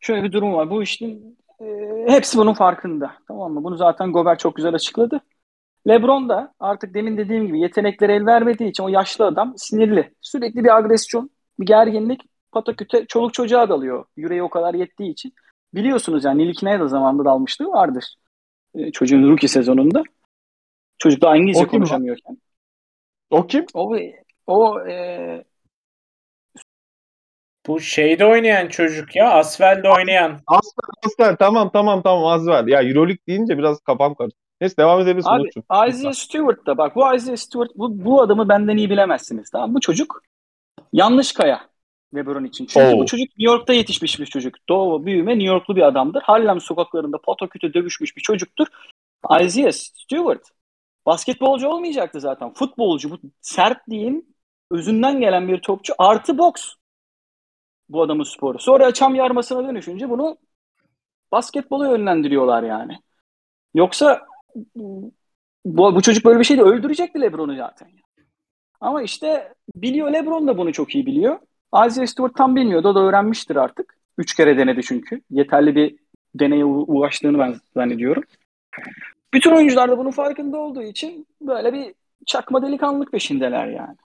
şöyle 0.00 0.24
bir 0.24 0.32
durum 0.32 0.52
var. 0.52 0.70
Bu 0.70 0.82
işin 0.82 1.38
e, 1.60 1.64
hepsi 2.08 2.38
bunun 2.38 2.54
farkında. 2.54 3.12
Tamam 3.28 3.52
mı? 3.52 3.64
Bunu 3.64 3.76
zaten 3.76 4.12
Gobert 4.12 4.40
çok 4.40 4.56
güzel 4.56 4.74
açıkladı. 4.74 5.20
LeBron 5.88 6.28
da 6.28 6.54
artık 6.60 6.94
demin 6.94 7.16
dediğim 7.16 7.46
gibi 7.46 7.60
yetenekleri 7.60 8.12
el 8.12 8.26
vermediği 8.26 8.70
için 8.70 8.82
o 8.84 8.88
yaşlı 8.88 9.26
adam 9.26 9.54
sinirli. 9.56 10.14
Sürekli 10.20 10.64
bir 10.64 10.76
agresyon, 10.76 11.30
bir 11.60 11.66
gerginlik 11.66 12.20
pataküte 12.56 13.06
çoluk 13.06 13.34
çocuğa 13.34 13.68
dalıyor. 13.68 14.04
Yüreği 14.16 14.42
o 14.42 14.50
kadar 14.50 14.74
yettiği 14.74 15.10
için. 15.10 15.34
Biliyorsunuz 15.74 16.24
yani 16.24 16.42
Nilkina'ya 16.42 16.80
da 16.80 16.88
zamanında 16.88 17.24
dalmışlığı 17.24 17.68
vardır. 17.68 18.04
E, 18.74 18.92
çocuğun 18.92 19.30
rookie 19.30 19.48
sezonunda. 19.48 20.02
Çocuk 20.98 21.22
da 21.22 21.36
İngilizce 21.36 21.64
O 21.64 21.68
konuşamıyorken. 21.68 22.38
O 23.30 23.46
kim? 23.46 23.66
O, 23.74 23.96
o 24.46 24.80
e, 24.80 25.44
Bu 27.66 27.80
şeyde 27.80 28.24
oynayan 28.24 28.68
çocuk 28.68 29.16
ya. 29.16 29.30
Asfel'de 29.30 29.88
oynayan. 29.90 30.40
Aslan 30.46 31.36
tamam 31.36 31.70
tamam 31.72 32.02
tamam 32.02 32.24
az 32.24 32.46
ver. 32.46 32.64
Ya 32.66 32.82
Euroleague 32.82 33.26
deyince 33.28 33.58
biraz 33.58 33.80
kafam 33.80 34.14
karıştı. 34.14 34.40
Neyse 34.60 34.76
devam 34.76 35.00
edebilirsin 35.00 35.30
Abi 35.30 35.40
Umut'cum. 35.40 35.64
Isaiah 35.88 36.12
Stewart 36.12 36.66
da 36.66 36.78
bak 36.78 36.96
bu 36.96 37.14
Isaiah 37.14 37.36
Stewart 37.36 37.70
bu, 37.74 38.04
bu 38.04 38.22
adamı 38.22 38.48
benden 38.48 38.76
iyi 38.76 38.90
bilemezsiniz. 38.90 39.50
Tamam 39.50 39.74
bu 39.74 39.80
çocuk 39.80 40.22
yanlış 40.92 41.32
kaya 41.32 41.75
LeBron 42.14 42.44
için. 42.44 42.66
Çünkü 42.66 42.86
Oo. 42.86 42.98
bu 42.98 43.06
çocuk 43.06 43.28
New 43.28 43.52
York'ta 43.52 43.72
yetişmiş 43.72 44.20
bir 44.20 44.26
çocuk. 44.26 44.54
Doğu 44.68 45.06
büyüme 45.06 45.32
New 45.32 45.46
Yorklu 45.46 45.76
bir 45.76 45.82
adamdır. 45.82 46.22
Harlem 46.22 46.60
sokaklarında 46.60 47.18
pataküte 47.18 47.74
dövüşmüş 47.74 48.16
bir 48.16 48.22
çocuktur. 48.22 48.66
Isaiah 49.40 49.72
Stewart 49.72 50.42
basketbolcu 51.06 51.68
olmayacaktı 51.68 52.20
zaten. 52.20 52.54
Futbolcu 52.54 53.10
bu 53.10 53.18
sertliğin 53.40 54.36
özünden 54.70 55.20
gelen 55.20 55.48
bir 55.48 55.58
topçu 55.58 55.94
artı 55.98 56.38
boks 56.38 56.74
bu 57.88 58.02
adamın 58.02 58.24
sporu. 58.24 58.58
Sonra 58.58 58.94
çam 58.94 59.14
yarmasına 59.14 59.68
dönüşünce 59.68 60.10
bunu 60.10 60.38
basketbola 61.32 61.88
yönlendiriyorlar 61.90 62.62
yani. 62.62 62.98
Yoksa 63.74 64.26
bu, 65.64 65.94
bu 65.94 66.02
çocuk 66.02 66.24
böyle 66.24 66.38
bir 66.38 66.44
şeydi 66.44 66.62
öldürecekti 66.62 67.20
LeBron'u 67.20 67.56
zaten. 67.56 67.88
Ama 68.80 69.02
işte 69.02 69.54
biliyor 69.74 70.12
LeBron 70.12 70.46
da 70.46 70.58
bunu 70.58 70.72
çok 70.72 70.94
iyi 70.94 71.06
biliyor. 71.06 71.38
Isaiah 71.86 72.06
Stewart 72.06 72.36
tam 72.36 72.56
bilmiyordu. 72.56 72.88
O 72.88 72.94
da 72.94 73.00
öğrenmiştir 73.00 73.56
artık. 73.56 73.96
Üç 74.18 74.34
kere 74.34 74.58
denedi 74.58 74.82
çünkü. 74.82 75.20
Yeterli 75.30 75.74
bir 75.74 75.96
deneye 76.34 76.64
ulaştığını 76.64 77.38
ben 77.38 77.54
zannediyorum. 77.74 78.22
Bütün 79.34 79.50
oyuncular 79.50 79.90
da 79.90 79.98
bunun 79.98 80.10
farkında 80.10 80.58
olduğu 80.58 80.82
için 80.82 81.26
böyle 81.40 81.72
bir 81.72 81.94
çakma 82.26 82.62
delikanlılık 82.62 83.12
peşindeler 83.12 83.66
yani. 83.66 83.96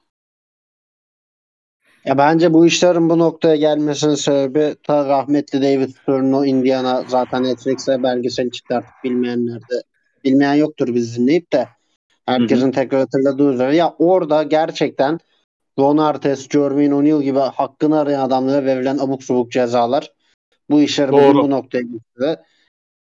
Ya 2.06 2.18
bence 2.18 2.53
bu 2.53 2.65
işlerin 2.65 3.10
bu 3.10 3.20
noktaya 3.20 3.56
gelmesinin 3.56 4.15
sebebi 4.15 4.75
ta 4.84 5.10
rahmetli 5.10 5.62
David 5.62 5.89
Stern'ın 5.89 6.34
o 6.34 6.46
Indiana 6.46 7.03
zaten 7.08 7.44
Netflix'e 7.44 8.03
belgesel 8.03 8.50
çıktı 8.50 8.75
artık 8.75 8.94
bilmeyenler 9.03 9.60
de 9.60 9.84
bilmeyen 10.24 10.53
yoktur 10.53 10.96
bizi 10.96 11.22
dinleyip 11.22 11.53
de 11.53 11.68
herkesin 12.25 12.72
tekrar 12.72 13.00
hatırladığı 13.00 13.53
üzere 13.53 13.75
ya 13.75 13.96
orada 14.00 14.44
gerçekten 14.44 15.20
Ron 15.80 15.98
Artest, 15.98 16.51
Jermaine 16.51 16.96
O'Neal 16.96 17.22
gibi 17.22 17.40
hakkını 17.40 18.00
arayan 18.00 18.22
adamlara 18.25 18.66
verilen 18.66 18.98
abuk 18.98 19.24
subuk 19.24 19.51
cezalar 19.51 20.12
bu 20.70 20.82
işleri 20.82 21.12
bu 21.12 21.50
noktaya 21.50 21.82
getirdi. 21.82 22.42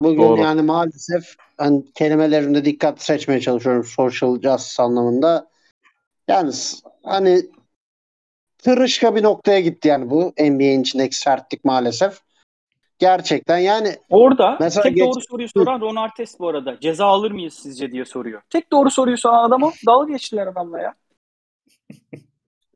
Bugün 0.03 0.23
Doğru. 0.23 0.41
yani 0.41 0.63
maalesef 0.63 1.37
hani 1.59 1.93
kelimelerimde 1.93 2.65
dikkat 2.65 3.03
seçmeye 3.03 3.41
çalışıyorum 3.41 3.85
social 3.85 4.41
justice 4.41 4.83
anlamında. 4.83 5.51
Yani 6.29 6.53
hani 7.05 7.43
tırışka 8.59 9.17
bir 9.17 9.23
noktaya 9.23 9.61
gitti 9.61 9.89
yani 9.89 10.11
bu 10.11 10.33
NBA'in 10.39 10.83
içindeki 10.83 11.17
sertlik 11.19 11.65
maalesef. 11.65 12.21
Gerçekten 12.99 13.59
yani 13.59 13.97
Orada 14.11 14.57
Mesela 14.61 14.83
tek 14.83 14.97
geç- 14.97 15.05
doğru 15.07 15.21
soruyu 15.21 15.49
soran 15.49 15.81
Ron 15.81 15.97
Artest 15.97 16.41
bu 16.41 16.49
arada. 16.49 16.81
Ceza 16.81 17.07
alır 17.07 17.31
mıyız 17.31 17.55
sizce 17.55 17.93
diye 17.93 18.05
soruyor. 18.05 18.43
Tek 18.51 18.73
doğru 18.73 18.91
soruyu 18.91 19.19
soran 19.19 19.49
adamı 19.49 19.73
dalga 19.87 20.13
geçtiler 20.13 20.47
adamla 20.47 20.81
ya. 20.81 20.95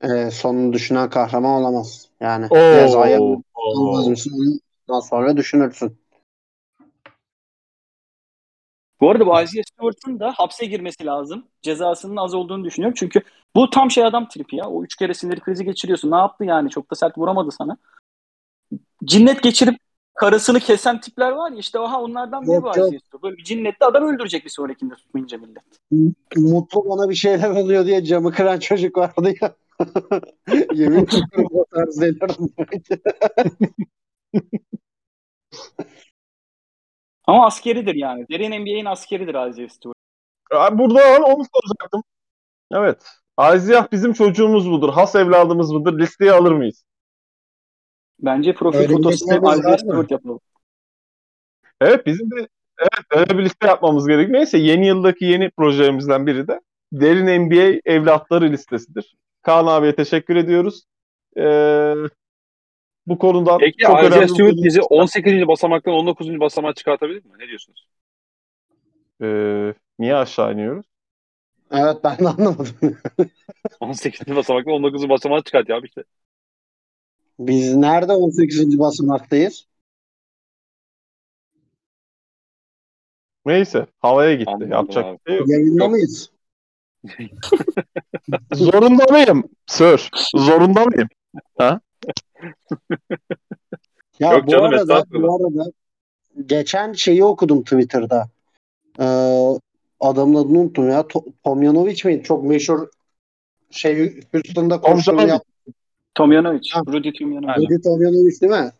e, 0.02 0.30
sonunu 0.30 0.72
düşünen 0.72 1.10
kahraman 1.10 1.62
olamaz. 1.62 2.08
Yani 2.20 2.46
Oo. 2.50 2.74
cezaya 2.74 3.20
mısın? 3.20 4.60
Ondan 4.88 5.00
sonra 5.00 5.36
düşünürsün. 5.36 6.00
Bu 9.00 9.10
arada 9.10 9.26
bu 9.26 9.40
Isaiah 9.40 9.64
Stewart'ın 9.72 10.20
da 10.20 10.32
hapse 10.36 10.66
girmesi 10.66 11.06
lazım. 11.06 11.44
Cezasının 11.62 12.16
az 12.16 12.34
olduğunu 12.34 12.64
düşünüyorum. 12.64 12.96
Çünkü 12.98 13.20
bu 13.56 13.70
tam 13.70 13.90
şey 13.90 14.04
adam 14.04 14.28
tripi 14.28 14.56
ya. 14.56 14.68
O 14.68 14.84
üç 14.84 14.96
kere 14.96 15.14
sinir 15.14 15.40
krizi 15.40 15.64
geçiriyorsun. 15.64 16.10
Ne 16.10 16.16
yaptı 16.16 16.44
yani? 16.44 16.70
Çok 16.70 16.90
da 16.90 16.94
sert 16.94 17.18
vuramadı 17.18 17.50
sana. 17.50 17.76
Cinnet 19.04 19.42
geçirip 19.42 19.76
karısını 20.14 20.60
kesen 20.60 21.00
tipler 21.00 21.30
var 21.30 21.50
ya 21.50 21.58
işte 21.58 21.78
aha 21.78 22.00
onlardan 22.02 22.42
biri 22.42 22.56
Stewart. 22.56 23.22
Böyle 23.22 23.36
bir 23.36 23.44
cinnetli 23.44 23.86
adam 23.86 24.04
öldürecek 24.04 24.44
bir 24.44 24.50
sonrakinde 24.50 24.94
tutmayınca 24.94 25.38
millet. 25.38 25.64
Mutlu 26.36 26.84
bana 26.88 27.10
bir 27.10 27.14
şeyler 27.14 27.50
oluyor 27.50 27.86
diye 27.86 28.04
camı 28.04 28.32
kıran 28.32 28.58
çocuk 28.58 28.96
vardı 28.96 29.34
ya. 29.40 29.54
Yemin 30.74 31.06
ediyorum 31.06 31.50
o 31.52 31.64
tarz 31.74 32.00
delirim. 32.00 32.54
Ama 37.24 37.46
askeridir 37.46 37.94
yani. 37.94 38.26
Derin 38.30 38.62
NBA'in 38.62 38.84
askeridir 38.84 39.48
Isaiah 39.48 39.68
Stewart. 39.68 39.96
Abi 40.52 40.78
Burada 40.78 41.16
onu 41.16 41.44
soracaktım. 41.54 42.02
Evet. 42.72 43.02
Isaiah 43.56 43.92
bizim 43.92 44.12
çocuğumuz 44.12 44.70
budur. 44.70 44.92
Has 44.92 45.14
evladımız 45.14 45.74
budur. 45.74 45.98
Listeye 45.98 46.32
alır 46.32 46.52
mıyız? 46.52 46.84
Bence 48.20 48.54
profil 48.54 48.78
Öyle 48.78 48.92
fotosunu 48.92 49.52
Isaiah? 49.54 49.78
Stewart 49.78 50.10
yapalım. 50.10 50.40
Evet 51.80 52.06
bizim 52.06 52.30
de 52.30 52.48
evet 52.78 53.06
öyle 53.10 53.38
bir 53.38 53.44
liste 53.44 53.66
yapmamız 53.66 54.06
gerekiyor. 54.06 54.38
Neyse 54.38 54.58
yeni 54.58 54.86
yıldaki 54.86 55.24
yeni 55.24 55.50
projemizden 55.50 56.26
biri 56.26 56.48
de 56.48 56.60
Derin 56.92 57.46
NBA 57.46 57.80
evlatları 57.84 58.52
listesidir. 58.52 59.16
Kaan 59.42 59.66
abiye 59.66 59.94
teşekkür 59.94 60.36
ediyoruz. 60.36 60.84
Ee, 61.36 61.94
bu 63.06 63.18
konuda 63.18 63.58
Peki 63.58 63.78
çok 63.78 63.98
önemli 64.04 64.28
Stewart 64.28 64.56
bir- 64.56 64.64
bizi 64.64 64.80
18. 64.82 65.48
basamaktan 65.48 65.94
19. 65.94 66.40
basamağa 66.40 66.74
çıkartabilir 66.74 67.24
mi? 67.24 67.32
Ne 67.38 67.46
diyorsunuz? 67.48 67.88
Ee, 69.22 69.74
niye 69.98 70.14
aşağı 70.16 70.52
iniyoruz? 70.54 70.86
Evet 71.70 71.96
ben 72.04 72.18
de 72.18 72.28
anlamadım. 72.28 72.66
18. 73.80 74.36
basamaktan 74.36 74.74
19. 74.74 75.08
basamağa 75.08 75.42
çıkart 75.42 75.68
ya 75.68 75.76
abi 75.76 75.86
işte. 75.86 76.04
Biz 77.38 77.74
nerede 77.76 78.12
18. 78.12 78.78
basamaktayız? 78.78 79.66
Neyse 83.46 83.86
havaya 83.98 84.34
gitti. 84.34 84.50
Anladım 84.50 84.70
Yapacak 84.72 85.04
abi. 85.04 85.18
bir 85.26 85.30
şey 85.30 85.38
yok. 85.38 85.48
Yayında 85.48 85.84
Yok. 85.84 85.90
mıyız? 85.92 86.30
Zorunda 88.54 89.04
mıyım? 89.04 89.44
Sir. 89.66 90.10
Zorunda 90.36 90.84
mıyım? 90.84 91.08
Ya 94.18 94.32
Yok 94.32 94.46
bu 94.46 94.50
canım, 94.50 94.64
arada 94.64 95.04
bu 95.12 95.34
arada 95.34 95.72
geçen 96.46 96.92
şeyi 96.92 97.24
okudum 97.24 97.62
Twitter'da. 97.62 98.28
Ee, 99.00 99.04
adamın 100.00 100.34
adını 100.34 100.58
unuttum 100.58 100.90
ya. 100.90 101.00
To- 101.00 101.32
Tomjanovic 101.44 102.00
miydi? 102.04 102.22
Çok 102.22 102.44
meşhur 102.44 102.88
şey 103.70 104.20
Houston'da 104.32 104.80
Tomjanovic. 104.80 105.28
yaptı. 105.28 105.50
Tomjanovic. 106.14 106.60
Ha. 106.72 106.80
Rudy 106.88 107.12
Tomjanovic. 107.12 107.66
Rudy 107.66 107.82
Tomjanovic 107.82 108.40
değil 108.40 108.52
mi? 108.52 108.72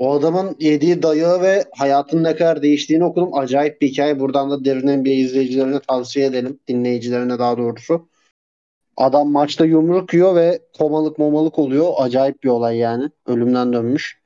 O 0.00 0.12
adamın 0.12 0.56
yediği 0.58 1.02
dayağı 1.02 1.42
ve 1.42 1.64
hayatının 1.76 2.24
ne 2.24 2.36
kadar 2.36 2.62
değiştiğini 2.62 3.04
okudum. 3.04 3.34
Acayip 3.34 3.80
bir 3.80 3.88
hikaye. 3.88 4.20
Buradan 4.20 4.50
da 4.50 4.64
derin 4.64 5.00
NBA 5.00 5.10
izleyicilerine 5.10 5.80
tavsiye 5.80 6.26
edelim. 6.26 6.58
Dinleyicilerine 6.68 7.38
daha 7.38 7.58
doğrusu. 7.58 8.08
Adam 8.96 9.30
maçta 9.30 9.64
yumruk 9.64 10.14
yiyor 10.14 10.34
ve 10.34 10.62
komalık 10.78 11.18
momalık 11.18 11.58
oluyor. 11.58 11.92
Acayip 11.96 12.42
bir 12.42 12.48
olay 12.48 12.76
yani. 12.76 13.10
Ölümden 13.26 13.72
dönmüş. 13.72 14.20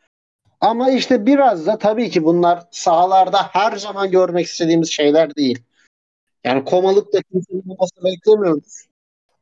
Ama 0.61 0.91
işte 0.91 1.27
biraz 1.27 1.67
da 1.67 1.79
tabii 1.79 2.11
ki 2.11 2.25
bunlar 2.25 2.63
sahalarda 2.71 3.43
her 3.43 3.77
zaman 3.77 4.11
görmek 4.11 4.47
istediğimiz 4.47 4.91
şeyler 4.91 5.37
değil. 5.37 5.63
Yani 6.45 6.65
komalık 6.65 7.13
da 7.13 7.23
kimsenin 7.23 7.63
olmasını 7.69 8.05
beklemiyoruz. 8.05 8.87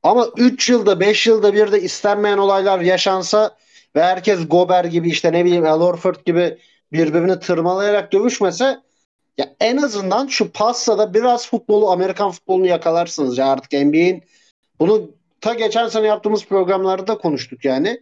Ama 0.02 0.26
3 0.36 0.68
yılda 0.68 1.00
5 1.00 1.26
yılda 1.26 1.54
bir 1.54 1.72
de 1.72 1.82
istenmeyen 1.82 2.38
olaylar 2.38 2.80
yaşansa 2.80 3.56
ve 3.96 4.02
herkes 4.02 4.48
Gober 4.48 4.84
gibi 4.84 5.08
işte 5.08 5.32
ne 5.32 5.44
bileyim 5.44 5.66
Al 5.66 5.80
Horford 5.80 6.16
gibi 6.26 6.58
birbirini 6.92 7.40
tırmalayarak 7.40 8.12
dövüşmese 8.12 8.80
ya 9.38 9.54
en 9.60 9.76
azından 9.76 10.26
şu 10.26 10.52
passada 10.52 11.14
biraz 11.14 11.48
futbolu 11.48 11.90
Amerikan 11.90 12.30
futbolunu 12.30 12.66
yakalarsınız 12.66 13.38
ya 13.38 13.46
artık 13.46 13.72
NBA'in 13.72 14.24
bunu 14.80 15.10
ta 15.40 15.54
geçen 15.54 15.88
sene 15.88 16.06
yaptığımız 16.06 16.44
programlarda 16.44 17.06
da 17.06 17.18
konuştuk 17.18 17.64
yani. 17.64 18.00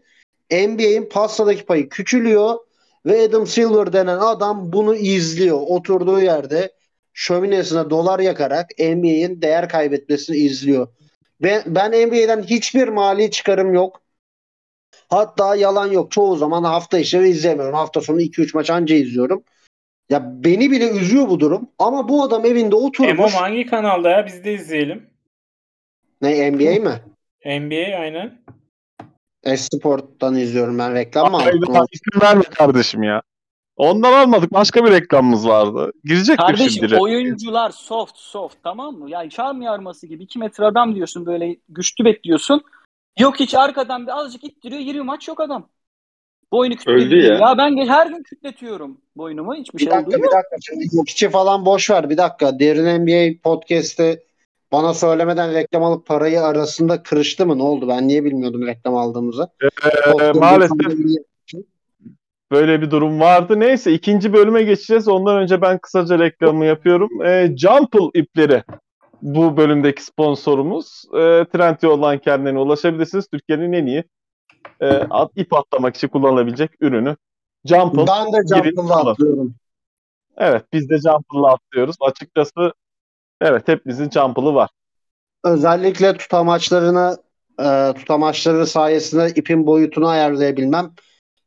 NBA'in 0.50 1.08
passadaki 1.08 1.64
payı 1.64 1.88
küçülüyor 1.88 2.58
ve 3.06 3.22
Adam 3.22 3.46
Silver 3.46 3.92
denen 3.92 4.18
adam 4.18 4.72
bunu 4.72 4.94
izliyor. 4.94 5.60
Oturduğu 5.60 6.20
yerde 6.20 6.72
şöminesine 7.12 7.90
dolar 7.90 8.20
yakarak 8.20 8.70
NBA'in 8.78 9.42
değer 9.42 9.68
kaybetmesini 9.68 10.36
izliyor. 10.36 10.88
Ben, 11.42 11.62
ben 11.66 11.90
NBA'den 11.90 12.42
hiçbir 12.42 12.88
mali 12.88 13.30
çıkarım 13.30 13.74
yok. 13.74 14.00
Hatta 15.10 15.56
yalan 15.56 15.86
yok. 15.86 16.10
Çoğu 16.10 16.36
zaman 16.36 16.64
hafta 16.64 16.98
içleri 16.98 17.28
izlemiyorum. 17.28 17.74
Hafta 17.74 18.00
sonu 18.00 18.20
2-3 18.20 18.50
maç 18.54 18.70
anca 18.70 18.94
izliyorum. 18.96 19.42
Ya 20.10 20.44
beni 20.44 20.70
bile 20.70 20.90
üzüyor 20.90 21.28
bu 21.28 21.40
durum. 21.40 21.68
Ama 21.78 22.08
bu 22.08 22.22
adam 22.22 22.44
evinde 22.46 22.76
Emo 22.76 22.86
oturmuş. 22.86 23.34
hangi 23.34 23.66
kanalda 23.66 24.10
ya? 24.10 24.26
Biz 24.26 24.44
de 24.44 24.54
izleyelim. 24.54 25.06
Ne 26.22 26.50
NBA 26.52 26.80
mi? 26.80 27.00
NBA 27.60 27.98
aynen. 27.98 28.38
Esport'tan 29.42 30.36
izliyorum 30.36 30.78
ben. 30.78 30.94
Reklam 30.94 31.30
mı 31.30 31.36
aldım? 31.36 31.86
isim 31.92 32.20
verme 32.22 32.42
kardeşim 32.42 33.02
ya. 33.02 33.22
Ondan 33.76 34.12
almadık. 34.12 34.52
Başka 34.52 34.84
bir 34.84 34.90
reklamımız 34.90 35.48
vardı. 35.48 35.92
Girecek 36.04 36.38
Kardeşim 36.38 36.70
şimdi? 36.70 36.96
oyuncular 36.96 37.70
soft 37.70 38.16
soft 38.16 38.56
tamam 38.62 38.94
mı? 38.94 39.10
Yani 39.10 39.30
çam 39.30 39.62
yarması 39.62 40.06
gibi 40.06 40.22
2 40.22 40.38
metre 40.38 40.64
adam 40.64 40.94
diyorsun 40.94 41.26
böyle 41.26 41.56
güçlü 41.68 42.04
bekliyorsun. 42.04 42.62
Yok 43.20 43.40
hiç 43.40 43.54
arkadan 43.54 44.06
bir 44.06 44.18
azıcık 44.18 44.44
ittiriyor 44.44 44.80
20 44.80 45.02
maç 45.02 45.28
yok 45.28 45.40
adam. 45.40 45.68
Boynu 46.52 46.76
kütledi. 46.76 46.96
Öldü 46.96 47.16
ya. 47.16 47.34
Ya 47.34 47.58
ben 47.58 47.86
her 47.86 48.06
gün 48.06 48.22
kütletiyorum 48.22 49.00
boynumu. 49.16 49.54
Hiçbir 49.54 49.78
Bir 49.78 49.84
şey 49.84 49.92
dakika 49.92 50.16
bir 50.18 50.22
dakika. 50.22 50.56
Şimdi 50.62 50.84
Jokic'i 50.96 51.30
falan 51.30 51.64
boş 51.66 51.90
ver. 51.90 52.10
Bir 52.10 52.16
dakika. 52.16 52.58
Derin 52.58 53.04
NBA 53.04 53.40
podcast'te 53.42 54.22
bana 54.72 54.94
söylemeden 54.94 55.54
reklam 55.54 55.82
alıp 55.82 56.06
parayı 56.06 56.42
arasında 56.42 57.02
kırıştı 57.02 57.46
mı? 57.46 57.58
Ne 57.58 57.62
oldu? 57.62 57.88
Ben 57.88 58.08
niye 58.08 58.24
bilmiyordum 58.24 58.66
reklam 58.66 58.96
aldığımızı? 58.96 59.48
Ee, 60.22 60.32
maalesef 60.32 60.78
böyle 62.50 62.82
bir 62.82 62.90
durum 62.90 63.20
vardı. 63.20 63.60
Neyse 63.60 63.92
ikinci 63.92 64.32
bölüme 64.32 64.62
geçeceğiz. 64.62 65.08
Ondan 65.08 65.36
önce 65.36 65.62
ben 65.62 65.78
kısaca 65.78 66.18
reklamı 66.18 66.64
yapıyorum. 66.64 67.22
Ee, 67.24 67.54
Jumple 67.56 68.20
ipleri 68.20 68.62
bu 69.22 69.56
bölümdeki 69.56 70.04
sponsorumuz. 70.04 71.04
Ee, 71.14 71.46
Trendyol'dan 71.52 72.18
kendilerine 72.18 72.58
ulaşabilirsiniz. 72.58 73.26
Türkiye'nin 73.32 73.72
en 73.72 73.86
iyi 73.86 74.04
e, 74.80 74.86
at, 74.88 75.30
ip 75.36 75.52
atlamak 75.52 75.96
için 75.96 76.08
kullanılabilecek 76.08 76.70
ürünü. 76.80 77.16
Jumple. 77.64 78.04
Ben 78.06 78.32
de 78.32 78.54
Jumple'la 78.54 79.10
atlıyorum. 79.10 79.54
Evet 80.36 80.64
biz 80.72 80.90
de 80.90 80.98
Jumple'la 80.98 81.52
atlıyoruz. 81.52 81.96
Açıkçası 82.00 82.72
evet 83.40 83.68
hepimizin 83.68 84.10
Jumple'ı 84.10 84.54
var. 84.54 84.70
Özellikle 85.44 86.16
tutamaçlarını 86.16 87.16
e, 87.60 87.92
tutamaçları 87.96 88.66
sayesinde 88.66 89.32
ipin 89.36 89.66
boyutunu 89.66 90.08
ayarlayabilmem 90.08 90.90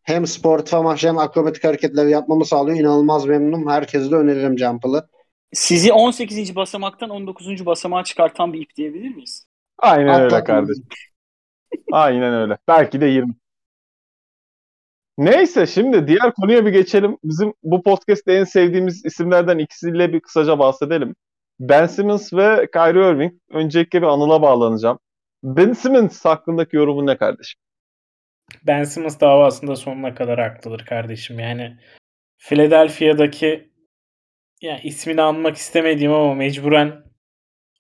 hem 0.04 0.28
sportif 0.28 0.74
amaçlı 0.74 1.08
hem 1.08 1.18
akrobatik 1.18 1.64
hareketleri 1.64 2.12
yapmamı 2.12 2.46
sağlıyor. 2.46 2.80
İnanılmaz 2.80 3.26
memnunum. 3.26 3.68
Herkese 3.70 4.12
de 4.12 4.16
öneririm 4.16 4.58
Jumple'ı. 4.58 5.08
Sizi 5.54 5.94
18. 5.94 6.56
basamaktan 6.56 7.10
19. 7.10 7.66
basamağa 7.66 8.04
çıkartan 8.04 8.54
bir 8.54 8.62
ip 8.62 8.76
diyebilir 8.76 9.16
miyiz? 9.16 9.48
Aynen 9.78 10.22
öyle 10.22 10.26
Atlatın. 10.26 10.46
kardeşim. 10.46 10.86
Aynen 11.92 12.34
öyle. 12.34 12.58
Belki 12.68 13.02
de 13.02 13.06
20. 13.06 13.34
Neyse 15.18 15.68
şimdi 15.68 16.08
diğer 16.08 16.34
konuya 16.34 16.66
bir 16.66 16.72
geçelim. 16.72 17.18
Bizim 17.24 17.54
bu 17.64 17.84
podcast'te 17.84 18.34
en 18.34 18.44
sevdiğimiz 18.44 19.06
isimlerden 19.06 19.58
ikisiyle 19.58 20.14
bir 20.14 20.20
kısaca 20.20 20.60
bahsedelim. 20.60 21.16
Ben 21.60 21.86
Simmons 21.88 22.34
ve 22.34 22.70
Kyrie 22.74 23.12
Irving. 23.12 23.34
Öncelikle 23.50 24.02
bir 24.02 24.08
Anıl'a 24.08 24.42
bağlanacağım. 24.42 25.00
Ben 25.44 25.74
Simmons 25.74 26.26
hakkındaki 26.26 26.76
yorumun 26.76 27.08
ne 27.08 27.18
kardeşim? 27.18 27.60
Ben 28.64 28.84
Simmons 28.84 29.20
davasında 29.20 29.76
sonuna 29.76 30.16
kadar 30.16 30.40
haklıdır 30.40 30.86
kardeşim. 30.86 31.40
Yani 31.40 31.78
Philadelphia'daki 32.38 33.73
ya 34.64 34.80
ismini 34.80 35.22
anmak 35.22 35.58
istemediğim 35.58 36.14
ama 36.14 36.36
mecburen 36.36 37.04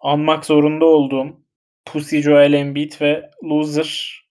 anmak 0.01 0.45
zorunda 0.45 0.85
olduğum 0.85 1.41
Pussy 1.85 2.19
Joel 2.19 2.53
Embiid 2.53 3.01
ve 3.01 3.31
Loser 3.43 4.21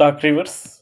Doug 0.00 0.24
Rivers 0.24 0.80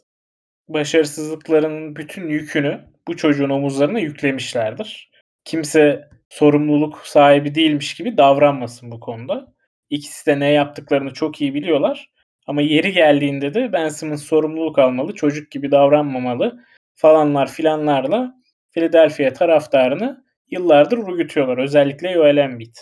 başarısızlıklarının 0.68 1.96
bütün 1.96 2.28
yükünü 2.28 2.80
bu 3.08 3.16
çocuğun 3.16 3.50
omuzlarına 3.50 3.98
yüklemişlerdir. 3.98 5.10
Kimse 5.44 6.08
sorumluluk 6.28 7.06
sahibi 7.06 7.54
değilmiş 7.54 7.94
gibi 7.94 8.16
davranmasın 8.16 8.90
bu 8.90 9.00
konuda. 9.00 9.54
İkisi 9.90 10.26
de 10.26 10.40
ne 10.40 10.50
yaptıklarını 10.50 11.12
çok 11.12 11.40
iyi 11.40 11.54
biliyorlar. 11.54 12.10
Ama 12.46 12.62
yeri 12.62 12.92
geldiğinde 12.92 13.54
de 13.54 13.72
Ben 13.72 13.88
Simmons 13.88 14.22
sorumluluk 14.22 14.78
almalı, 14.78 15.14
çocuk 15.14 15.50
gibi 15.50 15.70
davranmamalı 15.70 16.64
falanlar 16.94 17.52
filanlarla 17.52 18.40
Philadelphia 18.70 19.32
taraftarını 19.32 20.29
yıllardır 20.50 20.98
urgutuyorlar. 20.98 21.58
Özellikle 21.58 22.12
Joel 22.12 22.36
Embiid. 22.36 22.76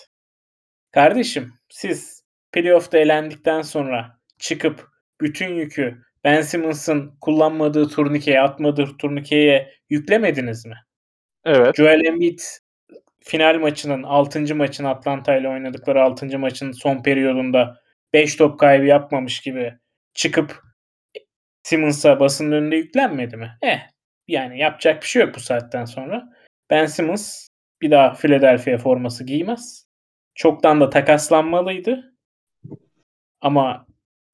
Kardeşim 0.92 1.52
siz 1.68 2.22
playoff'ta 2.52 2.98
elendikten 2.98 3.62
sonra 3.62 4.18
çıkıp 4.38 4.88
bütün 5.20 5.54
yükü 5.54 6.02
Ben 6.24 6.40
Simmons'ın 6.40 7.16
kullanmadığı 7.20 7.88
turnikeye, 7.88 8.40
atmadığı 8.40 8.96
turnikeye 8.98 9.74
yüklemediniz 9.90 10.66
mi? 10.66 10.76
Evet. 11.44 11.76
Joel 11.76 12.04
Embiid 12.04 12.40
final 13.24 13.58
maçının 13.58 14.02
6. 14.02 14.54
maçın 14.54 14.84
Atlanta 14.84 15.36
ile 15.36 15.48
oynadıkları 15.48 16.02
6. 16.02 16.38
maçın 16.38 16.72
son 16.72 17.02
periyodunda 17.02 17.80
5 18.12 18.36
top 18.36 18.60
kaybı 18.60 18.84
yapmamış 18.86 19.40
gibi 19.40 19.74
çıkıp 20.14 20.62
Simmons'a 21.62 22.20
basının 22.20 22.52
önünde 22.52 22.76
yüklenmedi 22.76 23.36
mi? 23.36 23.58
Eh 23.62 23.78
yani 24.28 24.58
yapacak 24.58 25.02
bir 25.02 25.08
şey 25.08 25.22
yok 25.22 25.34
bu 25.34 25.40
saatten 25.40 25.84
sonra. 25.84 26.28
Ben 26.70 26.86
Simmons 26.86 27.47
bir 27.82 27.90
daha 27.90 28.14
Philadelphia 28.14 28.78
forması 28.78 29.24
giymez. 29.24 29.88
Çoktan 30.34 30.80
da 30.80 30.90
takaslanmalıydı. 30.90 32.14
Ama 33.40 33.86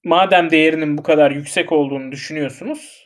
madem 0.05 0.51
değerinin 0.51 0.99
bu 0.99 1.03
kadar 1.03 1.31
yüksek 1.31 1.73
olduğunu 1.73 2.13
düşünüyorsunuz 2.13 3.05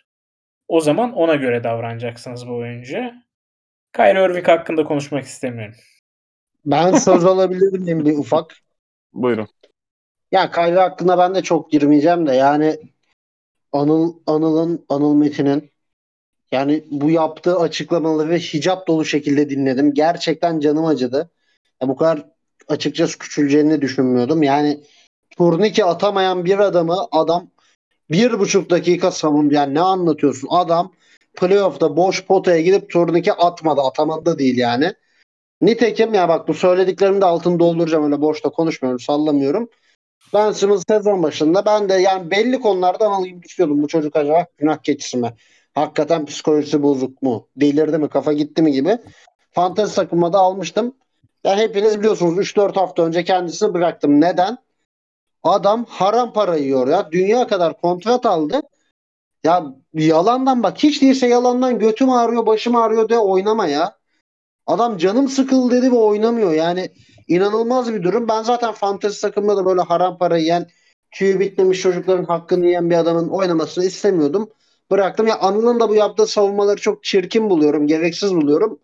o 0.69 0.81
zaman 0.81 1.13
ona 1.13 1.35
göre 1.35 1.65
davranacaksınız 1.65 2.49
bu 2.49 2.57
oyuncuya. 2.57 3.25
Kyrie 3.93 4.25
Irving 4.25 4.49
hakkında 4.49 4.85
konuşmak 4.85 5.25
istemiyorum. 5.25 5.75
Ben 6.65 6.93
söz 6.93 7.25
alabilir 7.25 7.79
miyim 7.79 8.05
bir 8.05 8.19
ufak? 8.19 8.57
Buyurun. 9.13 9.49
Ya 10.33 10.51
Kyrie 10.51 10.79
hakkında 10.79 11.19
ben 11.19 11.35
de 11.35 11.43
çok 11.43 11.71
girmeyeceğim 11.71 12.27
de 12.27 12.35
yani 12.35 12.77
Anıl 13.73 14.15
Anıl'ın 14.27 14.87
Anıl 14.89 15.15
Metin'in 15.15 15.71
yani 16.53 16.85
bu 16.91 17.11
yaptığı 17.11 17.59
açıklamaları 17.59 18.29
ve 18.29 18.39
hicap 18.39 18.89
dolu 18.89 19.05
şekilde 19.05 19.51
dinledim. 19.51 19.95
Gerçekten 19.95 20.61
canım 20.61 20.85
acıdı. 20.85 21.31
Ya 21.83 21.89
bu 21.89 21.97
kadar 21.97 22.25
açıkçası 22.69 23.19
küçüleceğini 23.19 23.81
düşünmüyordum. 23.81 24.43
Yani 24.43 24.81
turnike 25.39 25.85
atamayan 25.85 26.45
bir 26.45 26.59
adamı 26.59 26.97
adam 27.13 27.51
bir 28.11 28.39
buçuk 28.39 28.71
dakika 28.71 29.11
savun. 29.11 29.51
Yani 29.51 29.75
ne 29.75 29.81
anlatıyorsun? 29.81 30.49
Adam 30.51 30.93
playoff'ta 31.37 31.97
boş 31.97 32.27
potaya 32.27 32.61
gidip 32.61 32.91
turnike 32.91 33.33
atmadı. 33.33 33.81
Atamadı 33.81 34.27
da 34.27 34.39
değil 34.39 34.59
yani. 34.59 34.93
Nitekim 35.61 36.15
ya 36.15 36.29
bak 36.29 36.49
bu 36.49 36.55
söylediklerimin 36.55 37.21
de 37.21 37.25
altını 37.25 37.59
dolduracağım 37.59 38.05
öyle 38.05 38.21
boşta 38.21 38.51
konuşmuyorum 38.51 39.01
sallamıyorum. 39.01 39.71
Ben 40.35 40.53
Simmons 40.53 40.85
sezon 40.89 41.23
başında 41.23 41.67
ben 41.67 41.89
de 41.89 41.95
yani 41.95 42.31
belli 42.31 42.61
konulardan 42.61 43.11
alayım 43.11 43.43
düşünüyordum 43.43 43.83
bu 43.83 43.89
çocuk 43.89 44.17
acaba 44.17 44.47
günah 44.59 44.79
keçisi 44.79 45.17
mi? 45.17 45.35
Hakikaten 45.75 46.27
psikolojisi 46.27 46.83
bozuk 46.83 47.23
mu? 47.23 47.49
Delirdi 47.57 47.99
mi? 47.99 48.09
Kafa 48.09 48.33
gitti 48.33 48.63
mi 48.63 48.73
gibi. 48.73 48.99
Fantezi 49.51 49.95
takımda 49.95 50.33
da 50.33 50.39
almıştım. 50.39 50.95
Ya 51.45 51.57
hepiniz 51.57 51.99
biliyorsunuz 51.99 52.39
3-4 52.39 52.77
hafta 52.77 53.03
önce 53.03 53.25
kendisini 53.25 53.75
bıraktım. 53.75 54.21
Neden? 54.21 54.59
Adam 55.43 55.85
haram 55.85 56.33
para 56.33 56.57
yiyor 56.57 56.89
ya. 56.89 57.13
Dünya 57.13 57.47
kadar 57.47 57.81
kontrat 57.81 58.27
aldı. 58.27 58.61
Ya 59.45 59.65
yalandan 59.95 60.63
bak 60.63 60.79
hiç 60.79 61.03
değilse 61.03 61.27
yalandan 61.27 61.79
götüm 61.79 62.11
ağrıyor 62.11 62.47
başım 62.47 62.77
ağrıyor 62.77 63.09
de 63.09 63.19
oynama 63.19 63.67
ya. 63.67 63.99
Adam 64.67 64.99
canım 64.99 65.29
sıkıldı 65.29 65.75
dedi 65.75 65.93
ve 65.93 65.97
oynamıyor. 65.97 66.53
Yani 66.53 66.91
inanılmaz 67.29 67.95
bir 67.95 68.03
durum. 68.03 68.29
Ben 68.29 68.43
zaten 68.43 68.73
fantezi 68.73 69.21
takımda 69.21 69.57
da 69.57 69.67
böyle 69.67 69.81
haram 69.81 70.19
para 70.19 70.39
yiyen, 70.39 70.67
tüyü 71.11 71.41
bitmemiş 71.41 71.81
çocukların 71.81 72.25
hakkını 72.25 72.67
yiyen 72.67 72.91
bir 72.91 72.97
adamın 72.97 73.29
oynamasını 73.29 73.85
istemiyordum. 73.85 74.51
Bıraktım. 74.91 75.27
Ya 75.27 75.39
Anıl'ın 75.39 75.81
da 75.81 75.89
bu 75.89 75.95
yaptığı 75.95 76.27
savunmaları 76.27 76.81
çok 76.81 77.05
çirkin 77.05 77.51
buluyorum, 77.51 77.87
gereksiz 77.87 78.35
buluyorum. 78.35 78.79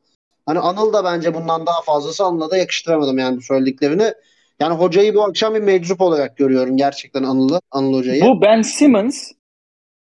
Hani 0.47 0.59
Anıl 0.59 0.93
da 0.93 1.05
bence 1.05 1.35
bundan 1.35 1.67
daha 1.67 1.83
fazlası 1.83 2.25
Anıl'a 2.25 2.51
da 2.51 2.57
yakıştıramadım 2.57 3.19
yani 3.19 3.37
bu 3.37 3.41
söylediklerini. 3.41 4.15
Yani 4.61 4.75
hocayı 4.75 5.15
bu 5.15 5.25
akşam 5.25 5.55
bir 5.55 5.61
meczup 5.61 6.01
olarak 6.01 6.37
görüyorum 6.37 6.77
gerçekten 6.77 7.23
Anıl'ı, 7.23 7.61
Anıl 7.71 7.95
hocayı. 7.95 8.23
Bu 8.23 8.43
Ben 8.43 8.63
Simmons 8.63 9.33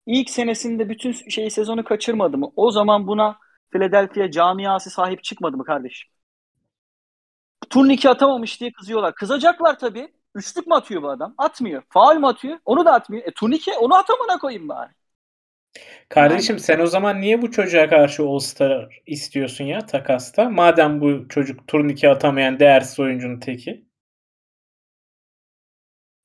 ilk 0.07 0.31
senesinde 0.31 0.89
bütün 0.89 1.13
şeyi 1.13 1.51
sezonu 1.51 1.85
kaçırmadı 1.85 2.39
mı? 2.39 2.53
O 2.57 2.71
zaman 2.71 3.07
buna 3.07 3.39
Philadelphia 3.71 4.31
camiası 4.31 4.91
sahip 4.91 5.25
çıkmadı 5.25 5.57
mı 5.57 5.65
kardeşim? 5.65 6.11
Turnike 7.71 8.11
atamamış 8.11 8.61
diye 8.61 8.73
kızıyorlar. 8.73 9.15
Kızacaklar 9.15 9.79
tabii. 9.79 10.13
Üçlük 10.35 10.67
mü 10.67 10.75
atıyor 10.75 11.03
bu 11.03 11.11
adam? 11.11 11.35
Atmıyor. 11.39 11.83
Faul 11.89 12.17
mü 12.17 12.27
atıyor? 12.27 12.59
Onu 12.65 12.85
da 12.85 12.93
atmıyor. 12.93 13.25
E 13.27 13.31
turnike 13.31 13.79
onu 13.79 13.95
atamana 13.95 14.39
koyayım 14.39 14.69
bari. 14.69 14.91
Kardeşim 16.09 16.59
sen 16.59 16.79
o 16.81 16.87
zaman 16.87 17.21
niye 17.21 17.43
bu 17.43 17.51
çocuğa 17.51 17.89
karşı 17.89 18.23
All-Star 18.23 19.03
istiyorsun 19.07 19.65
ya 19.65 19.87
takasta? 19.87 20.51
Madem 20.51 21.01
bu 21.01 21.29
çocuk 21.29 21.69
turnike 21.69 22.09
atamayan 22.09 22.59
değersiz 22.59 23.01
oyuncunun 23.01 23.41
teki. 23.41 23.85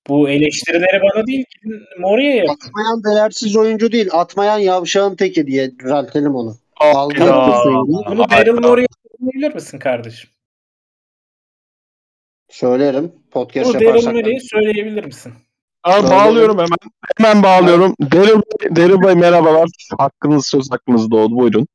Bu 0.07 0.29
eleştirileri 0.29 1.01
bana 1.01 1.27
değil 1.27 1.45
ki 1.45 1.59
Mori'ye 1.99 2.35
yap. 2.35 2.49
Atmayan 2.49 3.03
değersiz 3.03 3.55
oyuncu 3.55 3.91
değil, 3.91 4.09
atmayan 4.11 4.57
yavşağın 4.57 5.15
teki 5.15 5.47
diye 5.47 5.79
düzeltelim 5.79 6.35
onu. 6.35 6.57
Algı 6.75 7.19
Ya. 7.19 7.25
yani. 7.25 7.87
Bunu 7.87 8.29
Daryl 8.29 8.53
Morey'e 8.53 8.87
söyleyebilir 9.11 9.55
misin 9.55 9.79
kardeşim? 9.79 10.29
Söylerim. 12.49 13.11
Podcast 13.31 13.65
Bunu 13.69 13.73
Daryl 13.73 13.85
yaparsak. 13.85 14.13
Morey'e 14.13 14.39
söyleyebilir 14.39 15.05
misin? 15.05 15.33
Abi 15.87 16.09
bağlıyorum 16.09 16.57
hemen. 16.57 16.77
Hemen 17.17 17.43
bağlıyorum. 17.43 17.95
Daryl 18.11 18.41
Bey, 18.41 18.75
Daryl 18.75 19.01
Bey 19.07 19.15
merhabalar. 19.15 19.69
Hakkınız 19.97 20.45
söz 20.45 20.71
hakkınız 20.71 21.11
doğdu. 21.11 21.35
Buyurun. 21.35 21.67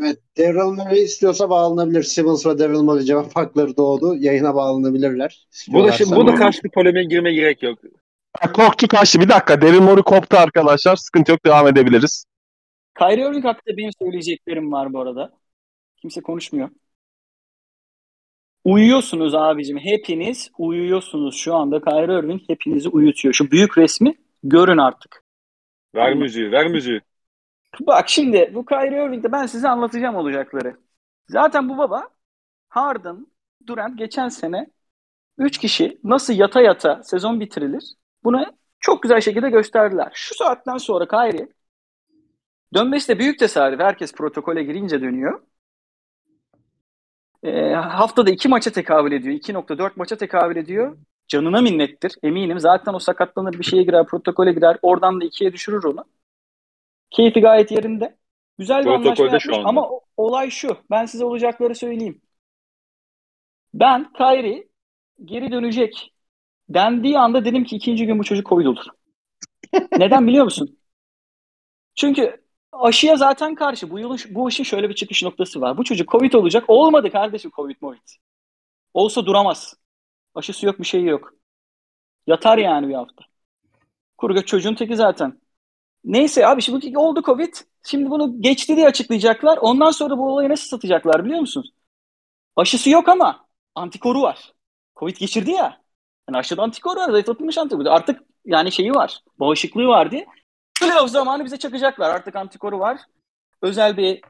Evet. 0.00 0.18
Daryl 0.38 0.72
Morey 0.72 1.02
istiyorsa 1.04 1.50
bağlanabilir. 1.50 2.02
Simmons 2.02 2.46
ve 2.46 2.58
Daryl 2.58 2.82
Morey 2.82 3.04
cevap 3.04 3.36
hakları 3.36 3.76
doğdu. 3.76 4.14
Yayına 4.14 4.54
bağlanabilirler. 4.54 5.46
Bu 5.68 5.84
da, 5.84 5.92
şimdi, 5.92 6.16
bu 6.16 6.26
da 6.26 6.34
karşı 6.34 6.62
bir 6.62 6.70
polemiğe 6.70 7.04
girmeye 7.04 7.34
gerek 7.34 7.62
yok. 7.62 7.78
Ha, 8.40 8.52
Korktu 8.52 8.88
kaçtı. 8.88 9.20
Bir 9.20 9.28
dakika. 9.28 9.60
Daryl 9.60 9.80
Morey 9.80 10.02
koptu 10.02 10.36
arkadaşlar. 10.36 10.96
Sıkıntı 10.96 11.32
yok. 11.32 11.44
Devam 11.46 11.68
edebiliriz. 11.68 12.24
Kyrie 12.98 13.28
Irving 13.28 13.44
hakkında 13.44 13.76
benim 13.76 13.90
söyleyeceklerim 14.02 14.72
var 14.72 14.92
bu 14.92 15.00
arada. 15.00 15.32
Kimse 15.96 16.20
konuşmuyor. 16.20 16.68
Uyuyorsunuz 18.64 19.34
abicim. 19.34 19.78
Hepiniz 19.78 20.50
uyuyorsunuz 20.58 21.36
şu 21.36 21.54
anda. 21.54 21.80
Kyrie 21.80 22.18
Irving 22.18 22.42
hepinizi 22.48 22.88
uyutuyor. 22.88 23.34
Şu 23.34 23.50
büyük 23.50 23.78
resmi 23.78 24.14
görün 24.42 24.78
artık. 24.78 25.24
Ver 25.94 26.14
müziği, 26.14 26.52
ver 26.52 26.66
müziği. 26.66 27.00
Bak 27.80 28.08
şimdi 28.08 28.50
bu 28.54 28.64
Kyrie 28.64 29.04
Irving'de 29.04 29.32
ben 29.32 29.46
size 29.46 29.68
anlatacağım 29.68 30.16
olacakları. 30.16 30.76
Zaten 31.28 31.68
bu 31.68 31.78
baba 31.78 32.08
Harden, 32.68 33.26
Durant 33.66 33.98
geçen 33.98 34.28
sene 34.28 34.66
3 35.38 35.58
kişi 35.58 35.98
nasıl 36.04 36.34
yata 36.34 36.60
yata 36.60 37.02
sezon 37.02 37.40
bitirilir 37.40 37.94
bunu 38.24 38.46
çok 38.80 39.02
güzel 39.02 39.20
şekilde 39.20 39.50
gösterdiler. 39.50 40.10
Şu 40.14 40.34
saatten 40.34 40.76
sonra 40.76 41.08
Kyrie 41.08 41.48
dönmesi 42.74 43.08
de 43.08 43.18
büyük 43.18 43.38
tesadüf. 43.38 43.80
Herkes 43.80 44.12
protokole 44.14 44.62
girince 44.62 45.00
dönüyor. 45.00 45.42
Ee, 47.42 47.72
haftada 47.74 48.30
iki 48.30 48.48
maça 48.48 48.70
tekabül 48.72 49.12
ediyor. 49.12 49.34
2.4 49.34 49.92
maça 49.96 50.16
tekabül 50.16 50.56
ediyor. 50.56 50.98
Canına 51.28 51.60
minnettir. 51.60 52.14
Eminim. 52.22 52.58
Zaten 52.60 52.94
o 52.94 52.98
sakatlanır 52.98 53.58
bir 53.58 53.64
şeye 53.64 53.82
girer, 53.82 54.06
protokole 54.06 54.52
girer. 54.52 54.78
Oradan 54.82 55.20
da 55.20 55.24
ikiye 55.24 55.52
düşürür 55.52 55.84
onu. 55.84 56.04
Keyfi 57.10 57.40
gayet 57.40 57.70
yerinde. 57.70 58.16
Güzel 58.58 58.80
bir 58.80 58.84
Protokolde 58.84 59.08
anlaşma 59.08 59.38
şu 59.40 59.50
yapmış 59.50 59.58
anda. 59.58 59.68
ama 59.68 59.88
olay 60.16 60.50
şu. 60.50 60.76
Ben 60.90 61.06
size 61.06 61.24
olacakları 61.24 61.74
söyleyeyim. 61.74 62.20
Ben 63.74 64.12
Kyrie 64.12 64.68
geri 65.24 65.52
dönecek 65.52 66.14
dendiği 66.68 67.18
anda 67.18 67.44
dedim 67.44 67.64
ki 67.64 67.76
ikinci 67.76 68.06
gün 68.06 68.18
bu 68.18 68.24
çocuk 68.24 68.46
Covid 68.46 68.66
olur. 68.66 68.84
Neden 69.98 70.26
biliyor 70.26 70.44
musun? 70.44 70.78
Çünkü 71.94 72.41
aşıya 72.72 73.16
zaten 73.16 73.54
karşı. 73.54 73.90
Bu 73.90 73.98
yılın 73.98 74.18
bu 74.30 74.48
işin 74.48 74.64
şöyle 74.64 74.88
bir 74.88 74.94
çıkış 74.94 75.22
noktası 75.22 75.60
var. 75.60 75.78
Bu 75.78 75.84
çocuk 75.84 76.08
Covid 76.10 76.32
olacak. 76.32 76.64
Olmadı 76.68 77.10
kardeşim 77.10 77.50
Covid 77.56 77.80
Covid. 77.80 78.08
Olsa 78.94 79.26
duramaz. 79.26 79.74
Aşısı 80.34 80.66
yok 80.66 80.80
bir 80.80 80.84
şey 80.84 81.04
yok. 81.04 81.34
Yatar 82.26 82.58
yani 82.58 82.88
bir 82.88 82.94
hafta. 82.94 83.24
Kurga 84.18 84.42
çocuğun 84.44 84.74
teki 84.74 84.96
zaten. 84.96 85.40
Neyse 86.04 86.46
abi 86.46 86.62
şimdi 86.62 86.98
oldu 86.98 87.22
Covid. 87.22 87.54
Şimdi 87.84 88.10
bunu 88.10 88.42
geçti 88.42 88.76
diye 88.76 88.86
açıklayacaklar. 88.86 89.58
Ondan 89.58 89.90
sonra 89.90 90.18
bu 90.18 90.32
olayı 90.32 90.48
nasıl 90.48 90.68
satacaklar 90.68 91.24
biliyor 91.24 91.40
musunuz? 91.40 91.72
Aşısı 92.56 92.90
yok 92.90 93.08
ama 93.08 93.46
antikoru 93.74 94.22
var. 94.22 94.52
Covid 94.96 95.16
geçirdi 95.16 95.50
ya. 95.50 95.82
Yani 96.28 96.38
aşıda 96.38 96.62
antikoru 96.62 97.00
var. 97.00 97.10
Zayıflatılmış 97.10 97.58
antikoru. 97.58 97.90
Artık 97.90 98.22
yani 98.44 98.72
şeyi 98.72 98.92
var. 98.94 99.20
Bağışıklığı 99.40 99.86
var 99.86 100.10
diye. 100.10 100.26
Playoff 100.82 101.10
zamanı 101.10 101.44
bize 101.44 101.56
çakacaklar. 101.56 102.14
Artık 102.14 102.36
antikoru 102.36 102.78
var. 102.78 102.98
Özel 103.62 103.96
bir 103.96 104.20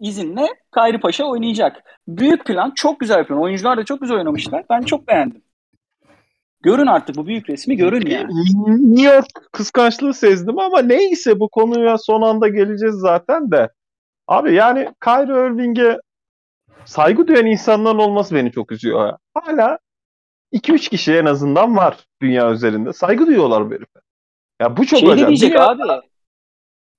izinle 0.00 0.46
Kayri 0.70 1.00
Paşa 1.00 1.24
oynayacak. 1.24 1.76
Büyük 2.08 2.44
plan. 2.46 2.70
Çok 2.70 3.00
güzel 3.00 3.26
plan. 3.26 3.40
Oyuncular 3.40 3.76
da 3.76 3.84
çok 3.84 4.00
güzel 4.00 4.16
oynamışlar. 4.16 4.64
Ben 4.70 4.80
çok 4.82 5.08
beğendim. 5.08 5.42
Görün 6.62 6.86
artık 6.86 7.16
bu 7.16 7.26
büyük 7.26 7.50
resmi 7.50 7.76
görün 7.76 8.06
yani. 8.06 8.32
New 8.96 9.14
York 9.14 9.26
kıskançlığı 9.52 10.14
sezdim 10.14 10.58
ama 10.58 10.82
neyse 10.82 11.40
bu 11.40 11.48
konuya 11.48 11.98
son 11.98 12.22
anda 12.22 12.48
geleceğiz 12.48 12.94
zaten 12.94 13.50
de. 13.50 13.68
Abi 14.28 14.54
yani 14.54 14.88
Kyrie 15.04 15.46
Irving'e 15.46 15.98
saygı 16.84 17.26
duyan 17.28 17.46
insanların 17.46 17.98
olması 17.98 18.34
beni 18.34 18.52
çok 18.52 18.72
üzüyor. 18.72 19.06
ya. 19.06 19.18
Hala 19.34 19.78
2-3 20.52 20.90
kişi 20.90 21.12
en 21.14 21.24
azından 21.24 21.76
var 21.76 21.96
dünya 22.22 22.50
üzerinde. 22.50 22.92
Saygı 22.92 23.26
duyuyorlar 23.26 23.70
bu 23.70 23.74
herife. 23.74 24.00
Ya 24.60 24.76
bu 24.76 24.86
çok 24.86 24.98
Şey 24.98 25.10
acayip. 25.10 25.28
diyecek 25.28 25.60
abi. 25.60 25.82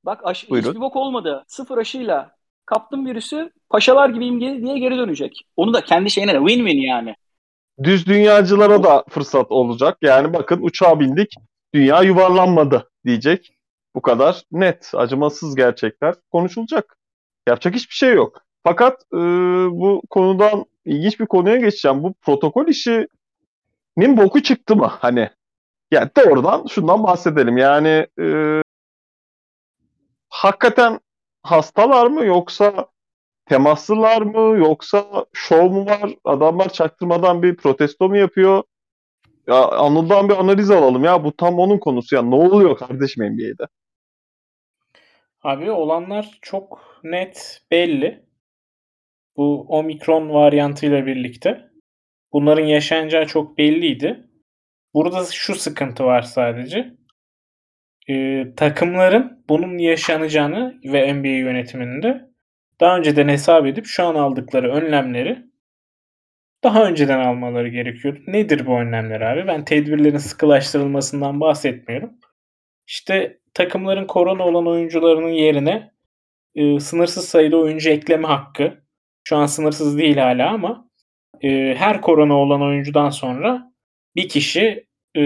Bak 0.04 0.22
aşı, 0.24 0.50
Buyurun. 0.50 0.70
hiçbir 0.70 0.82
bok 0.82 0.96
olmadı. 0.96 1.44
Sıfır 1.48 1.78
aşıyla 1.78 2.32
kaptım 2.66 3.06
virüsü. 3.06 3.52
Paşalar 3.70 4.10
gibiyim 4.10 4.42
diye 4.42 4.80
geri 4.80 4.98
dönecek. 4.98 5.46
Onu 5.56 5.74
da 5.74 5.82
kendi 5.82 6.10
şeyine 6.12 6.32
win-win 6.32 6.88
yani. 6.88 7.16
Düz 7.84 8.06
dünyacılara 8.08 8.84
da 8.84 9.04
fırsat 9.10 9.52
olacak. 9.52 9.98
Yani 10.02 10.34
bakın 10.34 10.62
uçağa 10.62 11.00
bindik, 11.00 11.34
dünya 11.74 12.02
yuvarlanmadı 12.02 12.90
diyecek. 13.06 13.58
Bu 13.96 14.02
kadar 14.02 14.42
net, 14.52 14.92
acımasız 14.96 15.56
gerçekler 15.56 16.16
konuşulacak. 16.32 16.98
Yapacak 17.48 17.76
hiçbir 17.76 17.96
şey 17.96 18.14
yok. 18.14 18.42
Fakat 18.64 19.02
e, 19.14 19.18
bu 19.72 20.02
konudan 20.10 20.66
ilginç 20.86 21.20
bir 21.20 21.26
konuya 21.26 21.56
geçeceğim. 21.56 22.04
Bu 22.04 22.14
protokol 22.14 22.68
işinin 22.68 24.18
boku 24.18 24.44
çıktı 24.44 24.76
mı? 24.76 24.88
Hani 25.00 25.30
yani 25.92 26.10
doğrudan 26.18 26.66
şundan 26.68 27.04
bahsedelim. 27.04 27.58
Yani 27.58 28.08
e, 28.22 28.26
hakikaten 30.30 31.00
hastalar 31.44 32.08
mı 32.08 32.26
yoksa 32.26 32.88
temaslılar 33.46 34.22
mı 34.22 34.58
yoksa 34.58 35.26
şov 35.34 35.72
mu 35.72 35.86
var? 35.86 36.16
Adamlar 36.24 36.70
çaktırmadan 36.70 37.44
bir 37.44 37.56
protesto 37.56 38.10
mu 38.10 38.18
yapıyor? 38.18 38.64
Ya 39.48 39.68
Anıl'dan 39.68 40.30
bir 40.30 40.40
analiz 40.40 40.72
alalım 40.72 41.04
ya. 41.04 41.24
Bu 41.24 41.36
tam 41.36 41.60
onun 41.60 41.78
konusu 41.78 42.16
ya. 42.16 42.22
Ne 42.22 42.36
oluyor 42.36 42.78
kardeşim 42.78 43.24
NBA'de? 43.24 43.68
Abi 45.44 45.72
olanlar 45.72 46.40
çok 46.42 47.00
net 47.04 47.62
belli. 47.72 48.26
Bu 49.38 49.66
omikron 49.70 50.30
varyantıyla 50.30 51.06
birlikte. 51.06 51.72
Bunların 52.34 52.66
yaşanacağı 52.66 53.26
çok 53.28 53.58
belliydi. 53.58 54.31
Burada 54.94 55.26
şu 55.32 55.56
sıkıntı 55.56 56.04
var 56.06 56.22
sadece. 56.22 56.94
Ee, 58.10 58.46
takımların 58.58 59.44
bunun 59.50 59.78
yaşanacağını 59.78 60.80
ve 60.84 61.14
NBA 61.14 61.28
yönetiminde 61.28 62.32
daha 62.80 62.98
önceden 62.98 63.28
hesap 63.28 63.66
edip 63.66 63.86
şu 63.86 64.06
an 64.06 64.16
aldıkları 64.16 64.72
önlemleri 64.72 65.46
daha 66.64 66.86
önceden 66.86 67.20
almaları 67.20 67.68
gerekiyordu. 67.68 68.20
Nedir 68.28 68.66
bu 68.66 68.80
önlemler 68.80 69.22
abi? 69.22 69.48
Ben 69.48 69.66
tedbirlerin 69.66 70.18
sıkılaştırılmasından 70.18 71.40
bahsetmiyorum. 71.40 72.12
İşte 72.88 73.40
takımların 73.54 74.08
korona 74.08 74.44
olan 74.44 74.68
oyuncularının 74.68 75.30
yerine 75.30 75.92
e, 76.56 76.80
sınırsız 76.80 77.30
sayıda 77.30 77.58
oyuncu 77.58 77.90
ekleme 77.90 78.28
hakkı. 78.28 78.84
Şu 79.24 79.36
an 79.38 79.46
sınırsız 79.46 79.98
değil 79.98 80.18
hala 80.18 80.50
ama 80.50 80.90
e, 81.42 81.76
her 81.78 82.02
korona 82.02 82.34
olan 82.34 82.62
oyuncudan 82.62 83.10
sonra 83.10 83.71
bir 84.16 84.30
kişi 84.30 84.86
e, 85.18 85.22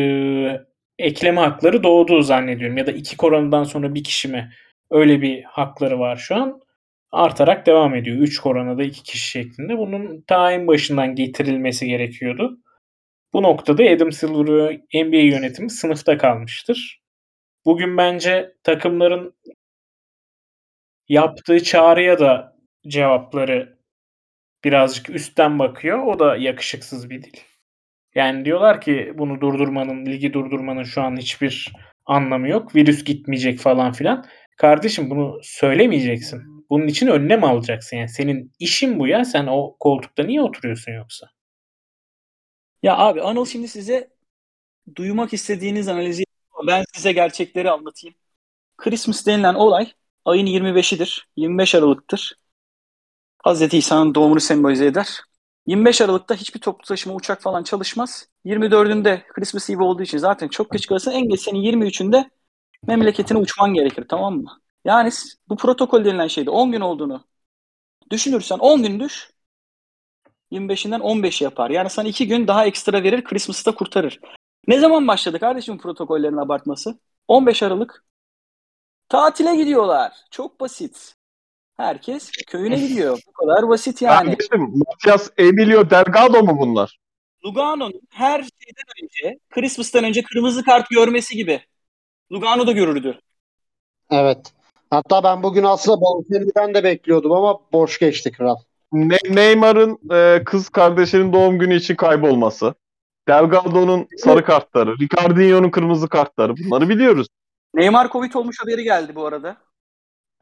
ekleme 0.99 1.41
hakları 1.41 1.83
doğduğu 1.83 2.21
zannediyorum. 2.21 2.77
Ya 2.77 2.87
da 2.87 2.91
iki 2.91 3.17
koronadan 3.17 3.63
sonra 3.63 3.95
bir 3.95 4.03
kişi 4.03 4.27
mi? 4.27 4.51
Öyle 4.91 5.21
bir 5.21 5.43
hakları 5.43 5.99
var 5.99 6.15
şu 6.15 6.35
an. 6.35 6.61
Artarak 7.11 7.65
devam 7.65 7.95
ediyor. 7.95 8.17
3 8.17 8.39
koronada 8.39 8.83
2 8.83 9.03
kişi 9.03 9.27
şeklinde. 9.27 9.77
Bunun 9.77 10.21
ta 10.27 10.67
başından 10.67 11.15
getirilmesi 11.15 11.87
gerekiyordu. 11.87 12.57
Bu 13.33 13.43
noktada 13.43 13.83
Adam 13.83 14.11
Silver 14.11 14.81
ve 14.93 15.03
NBA 15.03 15.17
yönetimi 15.17 15.69
sınıfta 15.69 16.17
kalmıştır. 16.17 17.01
Bugün 17.65 17.97
bence 17.97 18.55
takımların 18.63 19.33
yaptığı 21.09 21.63
çağrıya 21.63 22.19
da 22.19 22.57
cevapları 22.87 23.79
birazcık 24.63 25.09
üstten 25.09 25.59
bakıyor. 25.59 25.99
O 25.99 26.19
da 26.19 26.37
yakışıksız 26.37 27.09
bir 27.09 27.23
dil. 27.23 27.33
Yani 28.15 28.45
diyorlar 28.45 28.81
ki 28.81 29.13
bunu 29.17 29.41
durdurmanın, 29.41 30.05
ligi 30.05 30.33
durdurmanın 30.33 30.83
şu 30.83 31.01
an 31.01 31.17
hiçbir 31.17 31.73
anlamı 32.05 32.49
yok. 32.49 32.75
Virüs 32.75 33.03
gitmeyecek 33.03 33.59
falan 33.59 33.91
filan. 33.91 34.25
Kardeşim 34.57 35.09
bunu 35.09 35.39
söylemeyeceksin. 35.43 36.41
Bunun 36.69 36.87
için 36.87 37.07
önlem 37.07 37.43
alacaksın. 37.43 37.97
Yani 37.97 38.09
senin 38.09 38.51
işin 38.59 38.99
bu 38.99 39.07
ya. 39.07 39.25
Sen 39.25 39.47
o 39.47 39.75
koltukta 39.79 40.23
niye 40.23 40.41
oturuyorsun 40.41 40.91
yoksa? 40.91 41.27
Ya 42.83 42.97
abi 42.97 43.21
Anıl 43.21 43.45
şimdi 43.45 43.67
size 43.67 44.09
duymak 44.95 45.33
istediğiniz 45.33 45.87
analizi 45.87 46.23
ben 46.67 46.85
size 46.93 47.11
gerçekleri 47.11 47.71
anlatayım. 47.71 48.15
Christmas 48.77 49.25
denilen 49.25 49.53
olay 49.53 49.91
ayın 50.25 50.45
25'idir. 50.45 51.27
25 51.35 51.75
Aralık'tır. 51.75 52.35
Hazreti 53.43 53.77
İsa'nın 53.77 54.15
doğumunu 54.15 54.39
sembolize 54.39 54.85
eder. 54.85 55.21
25 55.67 56.01
Aralık'ta 56.01 56.35
hiçbir 56.35 56.59
toplu 56.59 56.85
taşıma 56.85 57.15
uçak 57.15 57.41
falan 57.41 57.63
çalışmaz. 57.63 58.27
24'ünde 58.45 59.23
Christmas 59.27 59.69
Eve 59.69 59.83
olduğu 59.83 60.03
için 60.03 60.17
zaten 60.17 60.47
çok 60.47 60.71
geç 60.71 60.87
kalırsın. 60.87 61.11
En 61.11 61.29
geç 61.29 61.41
senin 61.41 61.59
23'ünde 61.59 62.29
memleketine 62.87 63.37
uçman 63.37 63.73
gerekir 63.73 64.05
tamam 64.09 64.37
mı? 64.37 64.61
Yani 64.85 65.09
bu 65.49 65.57
protokol 65.57 66.05
denilen 66.05 66.27
şeyde 66.27 66.49
10 66.49 66.71
gün 66.71 66.81
olduğunu 66.81 67.27
düşünürsen 68.11 68.57
10 68.59 68.83
gün 68.83 68.99
düş 68.99 69.31
25'inden 70.51 70.99
15 71.01 71.41
yapar. 71.41 71.69
Yani 71.69 71.89
sana 71.89 72.07
2 72.07 72.27
gün 72.27 72.47
daha 72.47 72.65
ekstra 72.65 73.03
verir 73.03 73.23
Christmas'ı 73.23 73.65
da 73.65 73.75
kurtarır. 73.75 74.19
Ne 74.67 74.79
zaman 74.79 75.07
başladı 75.07 75.39
kardeşim 75.39 75.77
protokollerin 75.77 76.37
abartması? 76.37 76.99
15 77.27 77.63
Aralık. 77.63 78.05
Tatile 79.09 79.55
gidiyorlar. 79.55 80.13
Çok 80.31 80.59
basit. 80.59 81.15
Herkes 81.77 82.31
köyüne 82.47 82.79
gidiyor. 82.79 83.19
Bu 83.27 83.31
kadar 83.33 83.69
basit 83.69 84.01
yani. 84.01 84.29
Kardeşim 84.29 84.73
Matias 84.75 85.29
Emilio 85.37 85.89
Delgado 85.89 86.43
mu 86.43 86.57
bunlar? 86.59 86.99
Lugano'nun 87.45 88.01
her 88.09 88.37
şeyden 88.37 88.85
önce, 89.03 89.39
Christmas'tan 89.49 90.03
önce 90.03 90.23
kırmızı 90.23 90.63
kart 90.63 90.89
görmesi 90.89 91.35
gibi. 91.35 91.61
Lugano 92.31 92.67
da 92.67 92.71
görürdü. 92.71 93.19
Evet. 94.11 94.53
Hatta 94.89 95.23
ben 95.23 95.43
bugün 95.43 95.63
aslında 95.63 96.01
Bonfilmi'den 96.01 96.73
de 96.73 96.83
bekliyordum 96.83 97.31
ama 97.31 97.59
boş 97.73 97.99
geçti 97.99 98.31
kral. 98.31 98.55
Ne- 98.91 99.17
Neymar'ın 99.29 99.99
e, 100.13 100.43
kız 100.43 100.69
kardeşinin 100.69 101.33
doğum 101.33 101.59
günü 101.59 101.75
için 101.75 101.95
kaybolması. 101.95 102.73
Delgado'nun 103.27 104.07
sarı 104.17 104.45
kartları, 104.45 104.95
Ricardinho'nun 104.99 105.69
kırmızı 105.69 106.09
kartları 106.09 106.53
bunları 106.57 106.89
biliyoruz. 106.89 107.27
Neymar 107.73 108.11
Covid 108.11 108.33
olmuş 108.33 108.55
haberi 108.59 108.83
geldi 108.83 109.15
bu 109.15 109.25
arada. 109.25 109.57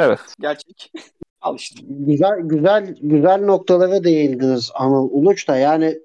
Evet. 0.03 0.19
Gerçek. 0.39 0.91
Al 1.41 1.55
işte. 1.55 1.81
Güzel 1.87 2.39
güzel 2.39 2.95
güzel 3.01 3.45
noktalara 3.45 4.03
değindiniz 4.03 4.71
Anıl 4.75 5.09
Uluç 5.11 5.47
da 5.47 5.57
yani 5.57 5.99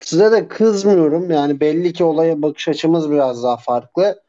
size 0.00 0.32
de 0.32 0.48
kızmıyorum 0.48 1.30
yani 1.30 1.60
belli 1.60 1.92
ki 1.92 2.04
olaya 2.04 2.42
bakış 2.42 2.68
açımız 2.68 3.10
biraz 3.10 3.42
daha 3.42 3.56
farklı. 3.56 4.22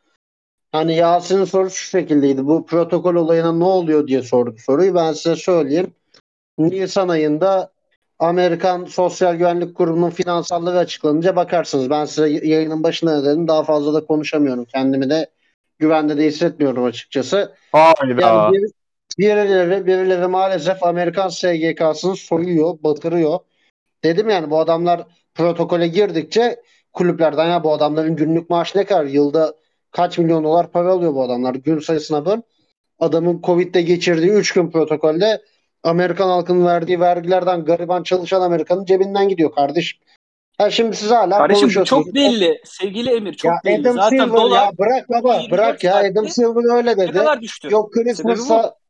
Hani 0.71 0.95
Yasin'in 0.95 1.45
sorusu 1.45 1.75
şu 1.75 1.89
şekildeydi. 1.89 2.45
Bu 2.45 2.65
protokol 2.65 3.15
olayına 3.15 3.51
ne 3.51 3.63
oluyor 3.63 4.07
diye 4.07 4.21
sordu 4.21 4.55
soruyu. 4.57 4.95
Ben 4.95 5.13
size 5.13 5.35
söyleyeyim. 5.35 5.93
Nisan 6.57 7.07
ayında 7.09 7.71
Amerikan 8.19 8.85
Sosyal 8.85 9.35
Güvenlik 9.35 9.75
Kurumu'nun 9.75 10.09
finansalları 10.09 10.77
açıklanınca 10.77 11.35
bakarsınız. 11.35 11.89
Ben 11.89 12.05
size 12.05 12.29
yayının 12.29 12.83
başında 12.83 13.23
dedim. 13.25 13.47
Daha 13.47 13.63
fazla 13.63 13.93
da 13.93 14.05
konuşamıyorum. 14.05 14.65
Kendimi 14.65 15.09
de 15.09 15.29
güvende 15.79 16.17
de 16.17 16.25
hissetmiyorum 16.25 16.83
açıkçası. 16.83 17.55
Hayda. 17.71 18.21
Yani 18.21 18.65
birileri, 19.19 19.85
birileri 19.85 20.27
maalesef 20.27 20.83
Amerikan 20.83 21.29
SGK'sını 21.29 22.15
soyuyor, 22.15 22.77
batırıyor. 22.83 23.39
Dedim 24.03 24.29
yani 24.29 24.49
bu 24.49 24.59
adamlar 24.59 25.05
protokole 25.35 25.87
girdikçe 25.87 26.61
kulüplerden 26.93 27.49
ya 27.49 27.63
bu 27.63 27.73
adamların 27.73 28.15
günlük 28.15 28.49
maaşı 28.49 28.77
ne 28.77 28.85
kadar? 28.85 29.05
Yılda 29.05 29.55
kaç 29.91 30.17
milyon 30.17 30.43
dolar 30.43 30.71
para 30.71 30.91
alıyor 30.91 31.13
bu 31.13 31.23
adamlar? 31.23 31.55
Gün 31.55 31.79
sayısına 31.79 32.25
böl. 32.25 32.37
Adamın 32.99 33.41
Covid'de 33.43 33.81
geçirdiği 33.81 34.31
3 34.31 34.53
gün 34.53 34.71
protokolde 34.71 35.41
Amerikan 35.83 36.27
halkının 36.27 36.65
verdiği 36.65 36.99
vergilerden 36.99 37.65
gariban 37.65 38.03
çalışan 38.03 38.41
Amerikanın 38.41 38.85
cebinden 38.85 39.29
gidiyor 39.29 39.51
kardeşim. 39.51 39.99
Ha 40.57 40.69
şimdi 40.69 40.95
siz 40.95 41.11
hala 41.11 41.37
Kardeşim 41.37 41.83
çok 41.83 42.15
belli. 42.15 42.61
Sevgili 42.65 43.15
Emir 43.15 43.33
çok 43.33 43.51
Ya 43.51 43.59
belli. 43.65 43.81
Adam 43.81 43.95
Zaten 43.95 44.17
Silver 44.17 44.33
dolar 44.33 44.65
ya 44.65 44.71
bırak 44.77 45.09
baba 45.09 45.35
24 45.35 45.51
bırak 45.51 45.83
ya 45.83 45.95
Adam 45.95 46.13
saatte 46.13 46.29
Silver 46.29 46.75
öyle 46.75 46.91
ne 46.91 46.97
dedi. 46.97 47.11
kadar 47.11 47.41
düştü? 47.41 47.67
Yok 47.71 47.93
Christmas'a 47.93 48.80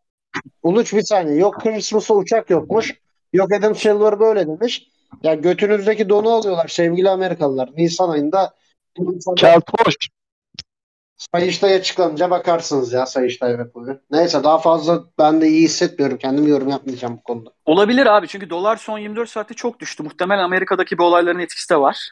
Uluç 0.64 0.94
bir 0.94 1.02
saniye. 1.02 1.38
Yok 1.38 1.62
Christmas'a 1.62 2.14
uçak 2.14 2.50
yokmuş. 2.50 2.96
Yok 3.34 3.54
Adam 3.54 3.76
Silver 3.76 4.20
böyle 4.20 4.48
demiş. 4.48 4.88
Ya 5.24 5.34
götünüzdeki 5.34 6.10
donu 6.10 6.30
alıyorlar 6.30 6.68
sevgili 6.68 7.10
Amerikalılar. 7.10 7.70
Nisan 7.78 8.10
ayında 8.10 8.54
Keltoş. 9.38 9.96
Sayıştay 11.34 11.76
açıklanınca 11.76 12.30
bakarsınız 12.30 12.94
ya 12.94 13.06
Sayıştay 13.06 13.58
raporu. 13.58 14.00
Neyse 14.12 14.44
daha 14.44 14.58
fazla 14.58 15.04
ben 15.18 15.42
de 15.42 15.48
iyi 15.48 15.64
hissetmiyorum. 15.64 16.18
Kendim 16.18 16.48
yorum 16.48 16.70
yapmayacağım 16.70 17.18
bu 17.18 17.24
konuda. 17.24 17.50
Olabilir 17.66 18.06
abi 18.06 18.28
çünkü 18.28 18.50
dolar 18.50 18.78
son 18.78 19.00
24 19.00 19.30
saatte 19.30 19.54
çok 19.54 19.80
düştü. 19.80 20.04
Muhtemelen 20.04 20.44
Amerika'daki 20.44 20.98
bu 20.98 21.04
olayların 21.04 21.40
etkisi 21.40 21.70
de 21.70 21.78
var. 21.78 22.12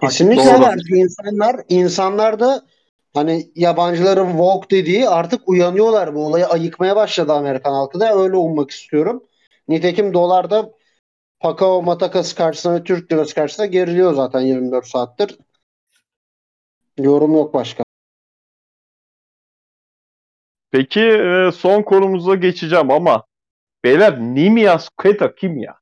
Kesinlikle 0.00 0.44
Doğru. 0.44 0.60
var. 0.60 0.78
İnsanlar, 0.94 1.56
insanlar 1.68 2.40
da 2.40 2.66
hani 3.16 3.50
yabancıların 3.54 4.30
woke 4.30 4.76
dediği 4.76 5.08
artık 5.08 5.48
uyanıyorlar. 5.48 6.14
Bu 6.14 6.26
olayı 6.26 6.46
ayıkmaya 6.46 6.96
başladı 6.96 7.32
Amerikan 7.32 7.72
halkı 7.72 8.00
da. 8.00 8.22
Öyle 8.22 8.36
ummak 8.36 8.70
istiyorum. 8.70 9.24
Nitekim 9.68 10.14
dolarda 10.14 10.72
Pakao 11.40 11.82
Matakası 11.82 12.36
karşısında 12.36 12.74
ve 12.74 12.84
Türk 12.84 13.12
lirası 13.12 13.34
karşısında 13.34 13.66
geriliyor 13.66 14.14
zaten 14.14 14.40
24 14.40 14.86
saattir. 14.86 15.38
Yorum 16.98 17.32
yok 17.32 17.54
başka. 17.54 17.84
Peki 20.70 21.00
e, 21.00 21.50
son 21.52 21.82
konumuza 21.82 22.34
geçeceğim 22.34 22.90
ama 22.90 23.24
beyler 23.84 24.20
Nimias 24.20 24.88
Queta 24.88 25.34
kim 25.34 25.58
ya? 25.58 25.78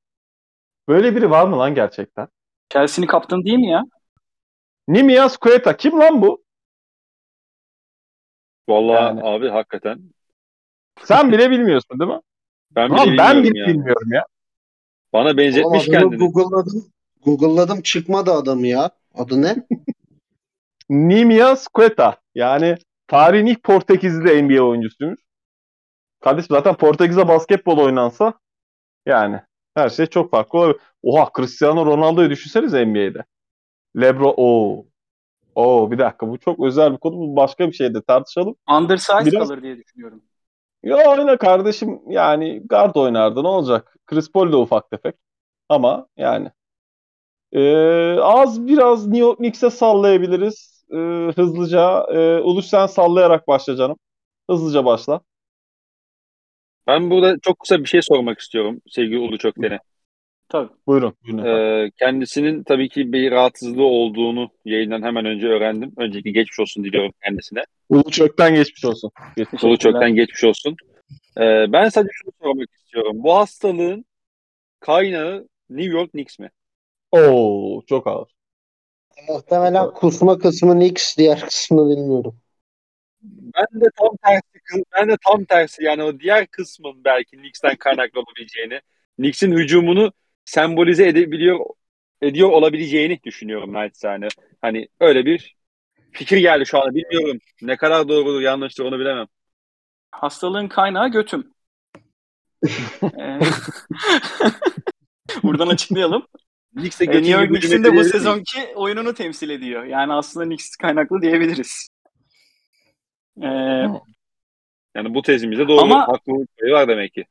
Böyle 0.88 1.16
biri 1.16 1.30
var 1.30 1.46
mı 1.46 1.58
lan 1.58 1.74
gerçekten? 1.74 2.28
Chelsea'nin 2.68 3.06
kaptanı 3.06 3.44
değil 3.44 3.58
mi 3.58 3.70
ya? 3.70 3.84
Nimias 4.88 5.36
Queta 5.36 5.76
kim 5.76 6.00
lan 6.00 6.22
bu? 6.22 6.43
Vallahi 8.68 9.04
Yani. 9.04 9.20
abi 9.22 9.48
hakikaten. 9.48 10.00
Sen 11.04 11.32
bile 11.32 11.50
bilmiyorsun 11.50 12.00
değil 12.00 12.10
mi? 12.10 12.20
Ben 12.70 12.96
bile 12.96 12.98
Lan 12.98 13.06
ben 13.18 13.42
bilmiyorum 13.42 13.44
bile 13.44 13.58
ya. 13.60 13.66
bilmiyorum 13.66 14.12
ya. 14.12 14.26
Bana 15.12 15.28
Oğlum 15.28 15.36
benzetmiş 15.36 15.88
adamı 15.88 16.10
kendini. 16.10 16.18
Google'ladım. 16.18 16.86
Google'ladım 17.24 17.82
çıkmadı 17.82 18.32
adamı 18.32 18.66
ya. 18.66 18.90
Adı 19.14 19.42
ne? 19.42 19.56
Nimias 20.90 21.68
Queta. 21.68 22.16
Yani 22.34 22.76
tarihin 23.06 23.46
ilk 23.46 23.62
Portekizli 23.62 24.42
NBA 24.42 24.62
oyuncusuymuş. 24.62 25.20
Kardeşim 26.20 26.48
zaten 26.56 26.74
Portekiz'de 26.74 27.28
basketbol 27.28 27.78
oynansa 27.78 28.34
yani 29.06 29.40
her 29.76 29.88
şey 29.88 30.06
çok 30.06 30.30
farklı 30.30 30.58
olabilir. 30.58 30.80
Oha 31.02 31.30
Cristiano 31.36 31.86
Ronaldo'yu 31.86 32.30
düşünsenize 32.30 32.86
NBA'de. 32.86 33.24
Lebron 34.00 34.34
o 34.36 34.84
Oo 35.54 35.90
bir 35.90 35.98
dakika 35.98 36.28
bu 36.28 36.38
çok 36.38 36.60
özel 36.60 36.92
bir 36.92 36.98
konu. 36.98 37.16
Bu 37.16 37.36
başka 37.36 37.68
bir 37.68 37.72
şeyde 37.72 38.02
tartışalım. 38.02 38.56
Undersize 38.70 39.26
Biraz- 39.26 39.48
kalır 39.48 39.62
diye 39.62 39.76
düşünüyorum. 39.78 40.22
Ya 40.82 41.10
oyna 41.10 41.36
kardeşim 41.36 42.00
yani 42.08 42.62
guard 42.66 42.94
oynardı 42.94 43.42
ne 43.42 43.48
olacak? 43.48 43.96
Chris 44.06 44.32
Paul 44.32 44.52
de 44.52 44.56
ufak 44.56 44.90
tefek. 44.90 45.14
Ama 45.68 46.06
yani 46.16 46.50
Ee, 47.52 48.18
az 48.20 48.66
biraz 48.66 49.06
New 49.06 49.18
York 49.18 49.38
Knicks'e 49.38 49.70
sallayabiliriz. 49.70 50.84
Ee, 50.90 50.96
hızlıca. 51.36 52.06
Ee, 52.12 52.40
Uluş 52.40 52.66
sen 52.66 52.86
sallayarak 52.86 53.48
başla 53.48 53.76
canım. 53.76 53.96
Hızlıca 54.50 54.84
başla. 54.84 55.20
Ben 56.86 57.10
burada 57.10 57.38
çok 57.38 57.58
kısa 57.58 57.78
bir 57.78 57.84
şey 57.88 58.02
sormak 58.02 58.38
istiyorum 58.40 58.80
sevgili 58.88 59.18
Ulu 59.18 59.38
Çökten'e. 59.38 59.80
Tabii. 60.48 60.68
Buyurun. 60.86 61.14
buyurun. 61.26 61.44
Ee, 61.44 61.90
kendisinin 61.98 62.62
tabii 62.62 62.88
ki 62.88 63.12
bir 63.12 63.30
rahatsızlığı 63.30 63.84
olduğunu 63.84 64.50
yayından 64.64 65.02
hemen 65.02 65.24
önce 65.24 65.46
öğrendim. 65.46 65.92
Önceki 65.96 66.32
geçmiş 66.32 66.60
olsun 66.60 66.84
diliyorum 66.84 67.12
kendisine. 67.24 67.64
Uluş 67.88 68.20
Ökten 68.20 68.54
geçmiş 68.54 68.84
olsun. 68.84 69.10
Geçmiş 69.36 69.64
Ulu. 69.64 69.78
Çökten 69.78 70.14
geçmiş 70.14 70.44
olsun. 70.44 70.76
Ee, 71.38 71.72
ben 71.72 71.88
sadece 71.88 72.12
şunu 72.12 72.32
sormak 72.42 72.68
istiyorum. 72.72 73.12
Bu 73.14 73.34
hastalığın 73.34 74.04
kaynağı 74.80 75.48
New 75.70 75.92
York 75.92 76.10
Knicks 76.10 76.38
mi? 76.38 76.50
Oo 77.12 77.82
çok 77.86 78.06
ağır. 78.06 78.34
Muhtemelen 79.28 79.90
kusma 79.90 80.38
kısmı 80.38 80.72
Knicks, 80.72 81.16
diğer 81.16 81.40
kısmını 81.40 81.90
bilmiyorum. 81.90 82.36
Ben 83.22 83.80
de 83.80 83.86
tam 83.96 84.16
tersi 84.24 84.82
ben 84.96 85.08
de 85.08 85.16
tam 85.24 85.44
tersi 85.44 85.84
yani 85.84 86.02
o 86.02 86.20
diğer 86.20 86.46
kısmın 86.46 87.04
belki 87.04 87.36
Knicks'ten 87.36 87.76
kaynaklı 87.76 88.20
olabileceğini, 88.20 88.80
Knicks'in 89.16 89.52
hücumunu 89.52 90.12
sembolize 90.44 91.08
edebiliyor 91.08 91.60
ediyor 92.22 92.50
olabileceğini 92.50 93.20
düşünüyorum 93.24 93.72
naçizane. 93.72 94.28
Hani 94.62 94.88
öyle 95.00 95.26
bir 95.26 95.56
fikir 96.12 96.36
geldi 96.36 96.66
şu 96.66 96.78
anda 96.82 96.94
bilmiyorum. 96.94 97.38
Ne 97.62 97.76
kadar 97.76 98.08
doğrudur 98.08 98.40
yanlıştır 98.40 98.84
onu 98.84 98.98
bilemem. 98.98 99.26
Hastalığın 100.10 100.68
kaynağı 100.68 101.08
götüm. 101.08 101.50
Ee, 103.18 103.40
Buradan 105.42 105.68
açıklayalım. 105.68 106.26
Knicks'e 106.76 107.04
Ee, 107.04 107.08
New 107.08 107.30
York 107.30 107.48
Knicks'in 107.48 107.84
de 107.84 107.96
bu 107.96 108.04
sezonki 108.04 108.60
oyununu 108.74 109.14
temsil 109.14 109.50
ediyor. 109.50 109.84
Yani 109.84 110.12
aslında 110.12 110.46
Knicks 110.46 110.76
kaynaklı 110.76 111.22
diyebiliriz. 111.22 111.88
Ee, 113.42 113.46
Yani 114.94 115.14
bu 115.14 115.22
tezimizde 115.22 115.68
doğru. 115.68 115.80
Ama- 115.80 116.08
Haklılık 116.08 116.48
payı 116.60 116.72
var 116.72 116.88
demek 116.88 117.14
ki. 117.14 117.24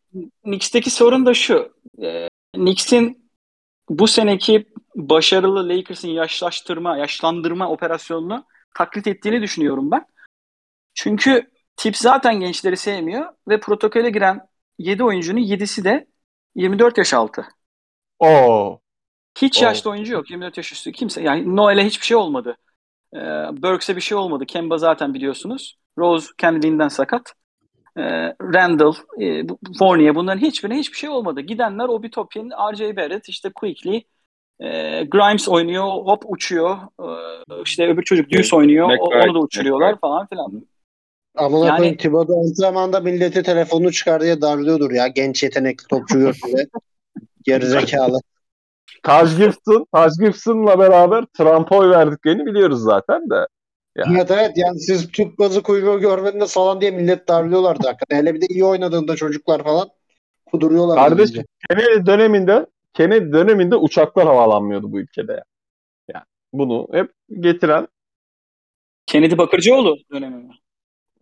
Knicks'teki 0.43 0.89
sorun 0.89 1.25
da 1.25 1.33
şu. 1.33 1.73
Ee, 2.03 2.27
Knicks'in 2.53 3.31
bu 3.89 4.07
seneki 4.07 4.65
başarılı 4.95 5.69
Lakers'ın 5.69 6.07
yaşlaştırma, 6.07 6.97
yaşlandırma 6.97 7.69
operasyonunu 7.69 8.45
taklit 8.75 9.07
ettiğini 9.07 9.41
düşünüyorum 9.41 9.91
ben. 9.91 10.05
Çünkü 10.93 11.51
tip 11.75 11.97
zaten 11.97 12.39
gençleri 12.39 12.77
sevmiyor 12.77 13.33
ve 13.47 13.59
protokole 13.59 14.09
giren 14.09 14.47
7 14.79 15.03
oyuncunun 15.03 15.39
7'si 15.39 15.83
de 15.83 16.07
24 16.55 16.97
yaş 16.97 17.13
altı. 17.13 17.45
Oo. 18.19 18.79
Hiç 19.41 19.61
Oo. 19.61 19.65
yaşlı 19.65 19.89
oyuncu 19.89 20.13
yok. 20.13 20.29
24 20.29 20.57
yaş 20.57 20.71
üstü 20.71 20.91
kimse. 20.91 21.21
Yani 21.21 21.55
Noel'e 21.55 21.85
hiçbir 21.85 22.05
şey 22.05 22.17
olmadı. 22.17 22.57
Ee, 23.13 23.17
Burks'e 23.51 23.95
bir 23.95 24.01
şey 24.01 24.17
olmadı. 24.17 24.45
Kemba 24.45 24.77
zaten 24.77 25.13
biliyorsunuz. 25.13 25.77
Rose 25.97 26.27
kendiliğinden 26.37 26.87
sakat. 26.87 27.33
Ee, 27.97 28.01
Randall, 28.53 28.93
e, 29.21 29.43
Fournier 29.79 30.15
bunların 30.15 30.39
hiçbirine 30.41 30.77
hiçbir 30.77 30.97
şey 30.97 31.09
olmadı. 31.09 31.41
Gidenler 31.41 31.85
Obi 31.85 32.11
Toppin, 32.11 32.49
R.J. 32.49 32.95
Barrett, 32.95 33.29
işte 33.29 33.49
Quickly, 33.55 34.01
e, 34.59 34.69
Grimes 35.03 35.49
oynuyor, 35.49 35.83
hop 35.83 36.23
uçuyor. 36.27 36.77
Ee, 37.01 37.61
işte 37.65 37.87
öbür 37.87 38.03
çocuk 38.03 38.31
Deuce 38.31 38.55
oynuyor. 38.55 38.85
o- 38.85 38.89
McBride, 38.89 39.29
onu 39.29 39.35
da 39.35 39.39
uçuruyorlar 39.39 39.85
McBride. 39.87 39.99
falan 39.99 40.27
filan. 40.27 40.65
Amına 41.35 41.67
Yani- 41.67 41.97
Thibodeau 41.97 42.39
antrenmanda 42.49 42.99
milleti 42.99 43.43
telefonunu 43.43 43.91
çıkar 43.91 44.21
diye 44.21 44.41
darlıyordur 44.41 44.91
ya. 44.91 45.07
Genç 45.07 45.43
yetenekli 45.43 45.87
topçu 45.87 46.19
gördüğünde. 46.19 46.67
Gerizekalı. 47.43 48.17
Taj 49.03 49.37
Gibson, 49.37 49.85
Taj 49.93 50.11
Gibson'la 50.19 50.79
beraber 50.79 51.25
Trump'a 51.37 51.77
oy 51.77 51.89
verdiklerini 51.89 52.45
biliyoruz 52.45 52.81
zaten 52.81 53.29
de. 53.29 53.47
Ya. 53.95 54.05
Evet 54.11 54.31
evet 54.31 54.51
yani 54.55 54.79
siz 54.79 55.11
Türk 55.11 55.39
bazı 55.39 55.63
kuyruğu 55.63 55.99
görmediniz 55.99 56.53
falan 56.53 56.81
diye 56.81 56.91
millet 56.91 57.27
darlıyorlardı 57.27 57.87
hakikaten. 57.87 58.17
Hele 58.17 58.33
bir 58.33 58.41
de 58.41 58.45
iyi 58.49 58.65
oynadığında 58.65 59.15
çocuklar 59.15 59.63
falan 59.63 59.89
kuduruyorlar. 60.45 60.95
Kardeşim 60.95 61.45
Kennedy 61.69 62.05
döneminde 62.05 62.65
Kennedy 62.93 63.33
döneminde 63.33 63.75
uçaklar 63.75 64.25
havalanmıyordu 64.25 64.91
bu 64.91 64.99
ülkede 64.99 65.31
ya. 65.31 65.43
Yani 66.13 66.25
bunu 66.53 66.87
hep 66.91 67.11
getiren 67.39 67.87
Kennedy 69.05 69.37
Bakırcıoğlu 69.37 69.97
dönemi 70.11 70.35
mi? 70.35 70.53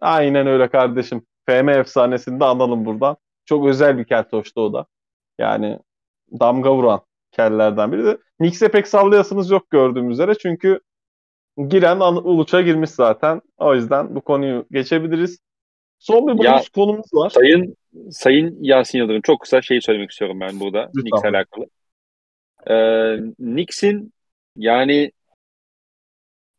aynen 0.01 0.47
öyle 0.47 0.69
kardeşim. 0.69 1.25
FM 1.45 1.69
efsanesini 1.69 2.39
de 2.39 2.45
analım 2.45 2.85
buradan. 2.85 3.17
Çok 3.45 3.67
özel 3.67 3.97
bir 3.97 4.03
keltoştu 4.03 4.61
o 4.61 4.73
da. 4.73 4.85
Yani 5.39 5.79
damga 6.39 6.75
vuran 6.75 7.01
kellerden 7.31 7.91
biri 7.91 8.05
de. 8.05 8.17
Knicks'e 8.37 8.67
pek 8.67 8.87
sallayasınız 8.87 9.51
yok 9.51 9.69
gördüğüm 9.69 10.09
üzere. 10.09 10.35
Çünkü 10.35 10.79
giren 11.67 11.99
Uluç'a 11.99 12.61
girmiş 12.61 12.89
zaten. 12.89 13.41
O 13.57 13.75
yüzden 13.75 14.15
bu 14.15 14.21
konuyu 14.21 14.65
geçebiliriz. 14.71 15.39
Son 15.99 16.27
bir 16.27 16.37
bonus 16.37 16.69
konumuz 16.69 17.13
var. 17.13 17.29
Sayın 17.29 17.75
Sayın 18.11 18.57
Yasin 18.61 18.97
Yıldırım 18.97 19.21
çok 19.21 19.41
kısa 19.41 19.61
şey 19.61 19.81
söylemek 19.81 20.11
istiyorum 20.11 20.39
ben 20.39 20.59
burada 20.59 20.91
Lütfen. 20.95 21.01
Knicks'le 21.01 21.25
alakalı. 21.25 21.65
Ee, 22.69 23.33
Knicks'in 23.35 24.13
yani 24.55 25.11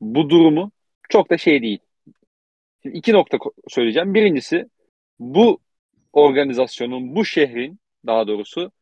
bu 0.01 0.31
durumu 0.31 0.71
çok 1.09 1.31
da 1.31 1.39
şey 1.39 1.63
değil. 1.63 1.79
Şimdi 2.83 2.99
iki 2.99 3.13
nokta 3.13 3.39
söyleyeceğim. 3.69 4.15
Birincisi 4.15 4.67
bu 5.19 5.61
organizasyonun, 6.13 7.17
bu 7.17 7.25
şehrin 7.25 7.81
daha 8.07 8.27
doğrusu 8.27 8.73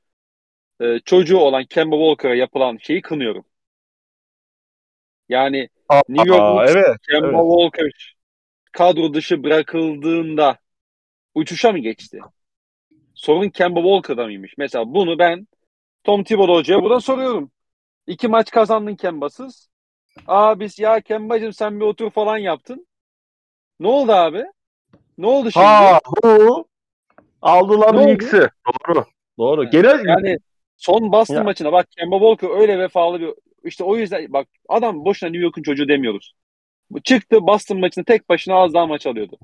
e, 0.81 0.99
çocuğu 1.05 1.39
olan 1.39 1.65
Kemba 1.65 1.97
Walker'a 1.97 2.35
yapılan 2.35 2.77
şeyi 2.77 3.03
kınıyorum. 3.03 3.45
Yani 5.29 5.69
New 6.09 6.29
York 6.29 6.41
Aa, 6.41 6.57
Knicks 6.57 6.77
evet. 6.77 6.97
Kemba 7.11 7.27
evet. 7.27 7.73
Walker 7.73 8.17
kadro 8.73 9.15
dışı 9.15 9.45
bırakıldığında 9.45 10.59
uçuşa 11.35 11.73
mı 11.73 11.79
geçti? 11.79 12.21
Sorun 13.15 13.49
Kemba 13.49 13.81
Walker'da 13.81 14.25
mıymış? 14.25 14.55
Mesela 14.59 14.95
bunu 14.95 15.19
ben 15.19 15.49
Tom 16.05 16.25
Thibodeau 16.25 16.57
hocaya 16.57 16.83
buradan 16.83 16.99
soruyorum. 16.99 17.51
İki 18.07 18.29
maç 18.29 18.51
kazandın 18.51 18.95
Kemba'sız. 18.97 19.69
Aa 20.27 20.61
biz 20.61 20.79
ya 20.79 21.01
Kemba'cığım 21.01 21.53
sen 21.53 21.81
bir 21.81 21.85
otur 21.85 22.11
falan 22.11 22.39
yaptın. 22.39 22.87
Ne 23.81 23.89
oldu 23.89 24.13
abi? 24.13 24.45
Ne 25.19 25.27
oldu 25.27 25.51
şimdi? 25.51 25.67
Ha 25.67 26.01
bu 26.23 26.65
aldılar? 27.43 27.93
Knicks'i. 27.93 28.49
Doğru. 28.89 29.05
Doğru. 29.39 29.71
Genel 29.71 30.05
Yani 30.05 30.39
son 30.77 31.13
Boston 31.13 31.35
Ya. 31.35 31.43
maçına 31.43 31.73
bak 31.73 31.91
Kemba 31.91 32.19
Walker 32.19 32.61
öyle 32.61 32.79
vefalı 32.79 33.21
bir 33.21 33.35
işte 33.65 33.85
o 33.85 33.97
yüzden 33.97 34.33
bak 34.33 34.49
adam 34.69 35.05
boşuna 35.05 35.31
New 35.31 35.45
York'un 35.45 35.63
çocuğu 35.63 35.89
demiyoruz. 35.89 36.35
Bu 36.91 37.01
çıktı 37.03 37.47
Boston 37.47 37.81
maçında 37.81 38.05
tek 38.05 38.29
başına 38.29 38.55
az 38.55 38.75
daha 38.75 38.87
maç 38.87 39.07
alıyordu. 39.07 39.39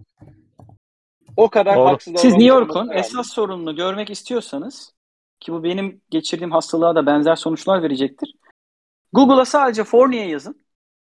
O 1.36 1.50
kadar 1.50 1.76
Doğru. 1.76 1.86
haksız 1.86 2.20
Siz 2.20 2.32
New 2.32 2.48
York'un 2.48 2.90
esas 2.90 3.32
sorununu 3.32 3.76
görmek 3.76 4.10
istiyorsanız 4.10 4.94
ki 5.40 5.52
bu 5.52 5.64
benim 5.64 6.00
geçirdiğim 6.10 6.50
hastalığa 6.50 6.94
da 6.94 7.06
benzer 7.06 7.36
sonuçlar 7.36 7.82
verecektir. 7.82 8.34
Google'a 9.12 9.44
sadece 9.44 9.84
Fournier 9.84 10.26
yazın. 10.26 10.66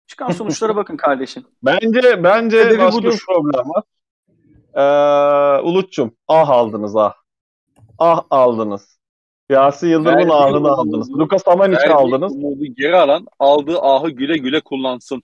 Çıkan 0.06 0.30
sonuçlara 0.32 0.76
bakın 0.76 0.96
kardeşim. 0.96 1.44
bence 1.62 2.24
bence 2.24 2.62
Sebebi 2.62 2.78
başka 2.78 2.98
budur. 2.98 3.12
bir 3.12 3.18
problem 3.26 3.70
var. 3.70 3.82
Ee, 4.74 5.62
Ulut'cum 5.62 6.16
ah 6.28 6.48
aldınız 6.48 6.96
ah. 6.96 7.14
Ah 7.98 8.22
aldınız. 8.30 8.95
Yasin 9.50 9.88
Yıldırım'ın 9.88 10.18
Verdiği 10.18 10.32
ahını 10.32 10.56
umudu- 10.56 10.70
aldınız. 10.80 11.10
Lucas 11.18 11.48
Amanic'i 11.48 11.80
Verdiği 11.80 11.94
aldınız. 11.94 12.32
umudu 12.36 12.64
geri 12.64 12.96
alan 12.96 13.26
aldığı 13.38 13.78
ahı 13.80 14.10
güle 14.10 14.36
güle 14.36 14.60
kullansın. 14.60 15.22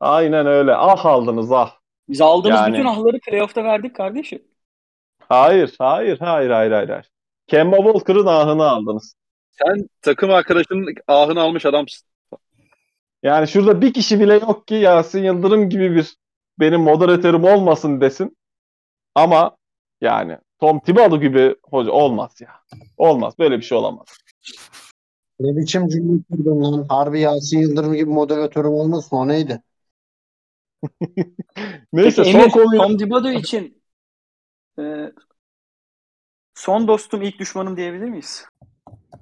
Aynen 0.00 0.46
öyle. 0.46 0.74
Ah 0.74 1.06
aldınız 1.06 1.52
ah. 1.52 1.72
Biz 2.08 2.20
aldığımız 2.20 2.60
Yani- 2.60 2.72
bütün 2.72 2.84
ahları 2.86 3.18
playoff'ta 3.20 3.64
verdik 3.64 3.96
kardeşim. 3.96 4.42
Hayır, 5.28 5.74
hayır, 5.78 6.18
hayır, 6.18 6.50
hayır, 6.50 6.70
hayır, 6.70 6.88
hayır. 6.88 7.10
Kemba 7.46 7.76
Walker'ın 7.76 8.26
ahını 8.26 8.68
aldınız. 8.70 9.14
Sen 9.50 9.86
takım 10.02 10.30
arkadaşının 10.30 10.94
ahını 11.08 11.40
almış 11.40 11.66
adamsın. 11.66 12.08
Yani 13.22 13.48
şurada 13.48 13.80
bir 13.80 13.92
kişi 13.92 14.20
bile 14.20 14.34
yok 14.34 14.66
ki 14.66 14.74
Yasin 14.74 15.24
Yıldırım 15.24 15.68
gibi 15.70 15.96
bir 15.96 16.16
benim 16.60 16.80
moderatörüm 16.80 17.44
olmasın 17.44 18.00
desin. 18.00 18.36
Ama 19.14 19.56
yani 20.00 20.38
Tom 20.62 20.80
Thibodeau 20.80 21.20
gibi 21.20 21.56
hoca 21.62 21.90
olmaz 21.90 22.40
ya. 22.40 22.50
Olmaz. 22.96 23.34
Böyle 23.38 23.58
bir 23.58 23.62
şey 23.62 23.78
olamaz. 23.78 24.06
Ne 25.40 25.56
biçim 25.56 25.88
cümle 25.88 26.22
kurdun 26.30 26.62
lan? 26.62 26.86
Harbi 26.88 27.20
Yasin 27.20 27.58
Yıldırım 27.58 27.94
gibi 27.94 28.10
moderatörüm 28.10 28.72
olmasın 28.72 29.16
o 29.16 29.28
neydi? 29.28 29.62
Neyse 31.92 32.22
Peki 32.22 32.32
son 32.32 32.40
Emir, 32.40 32.50
konuyu 32.50 32.82
Tom 32.82 32.96
Thibodeau 32.96 33.32
için 33.32 33.82
e, 34.78 35.12
son 36.54 36.88
dostum 36.88 37.22
ilk 37.22 37.38
düşmanım 37.38 37.76
diyebilir 37.76 38.08
miyiz? 38.08 38.44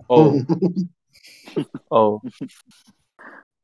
Oh, 0.08 0.34
oh. 1.90 2.20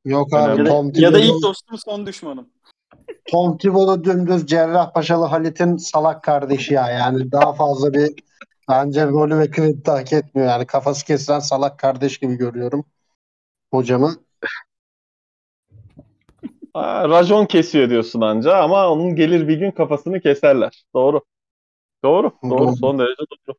Yok 0.05 0.35
abi. 0.35 0.61
Ya 0.61 0.67
da, 0.67 0.71
Tom 0.71 0.93
ya 0.95 1.13
da 1.13 1.19
ilk 1.19 1.43
dostum 1.43 1.79
son 1.79 2.07
düşmanım. 2.07 2.51
Tom 3.31 3.59
Thibodeau 3.59 4.05
dümdüz 4.05 4.47
Cerrahpaşalı 4.47 5.25
Halit'in 5.25 5.77
salak 5.77 6.23
kardeşi 6.23 6.75
ya. 6.75 6.91
Yani 6.91 7.33
daha 7.33 7.53
fazla 7.53 7.95
bir 7.95 8.15
bence 8.69 9.07
rolü 9.07 9.39
ve 9.39 9.51
kredi 9.51 9.91
hak 9.91 10.13
etmiyor. 10.13 10.49
Yani 10.49 10.67
kafası 10.67 11.07
kesilen 11.07 11.39
salak 11.39 11.79
kardeş 11.79 12.19
gibi 12.19 12.35
görüyorum 12.37 12.85
hocamı. 13.71 14.15
Ha, 16.75 17.09
racon 17.09 17.47
kesiyor 17.47 17.91
diyorsun 17.91 18.21
anca 18.21 18.57
ama 18.57 18.89
onun 18.91 19.17
gelir 19.17 19.49
bir 19.49 19.59
gün 19.59 19.71
kafasını 19.71 20.21
keserler. 20.21 20.85
Doğru. 20.95 21.21
Doğru. 22.05 22.33
Doğru. 22.45 22.59
Doğru. 22.59 22.77
Son 22.77 22.99
derece 22.99 23.23
doğru. 23.49 23.57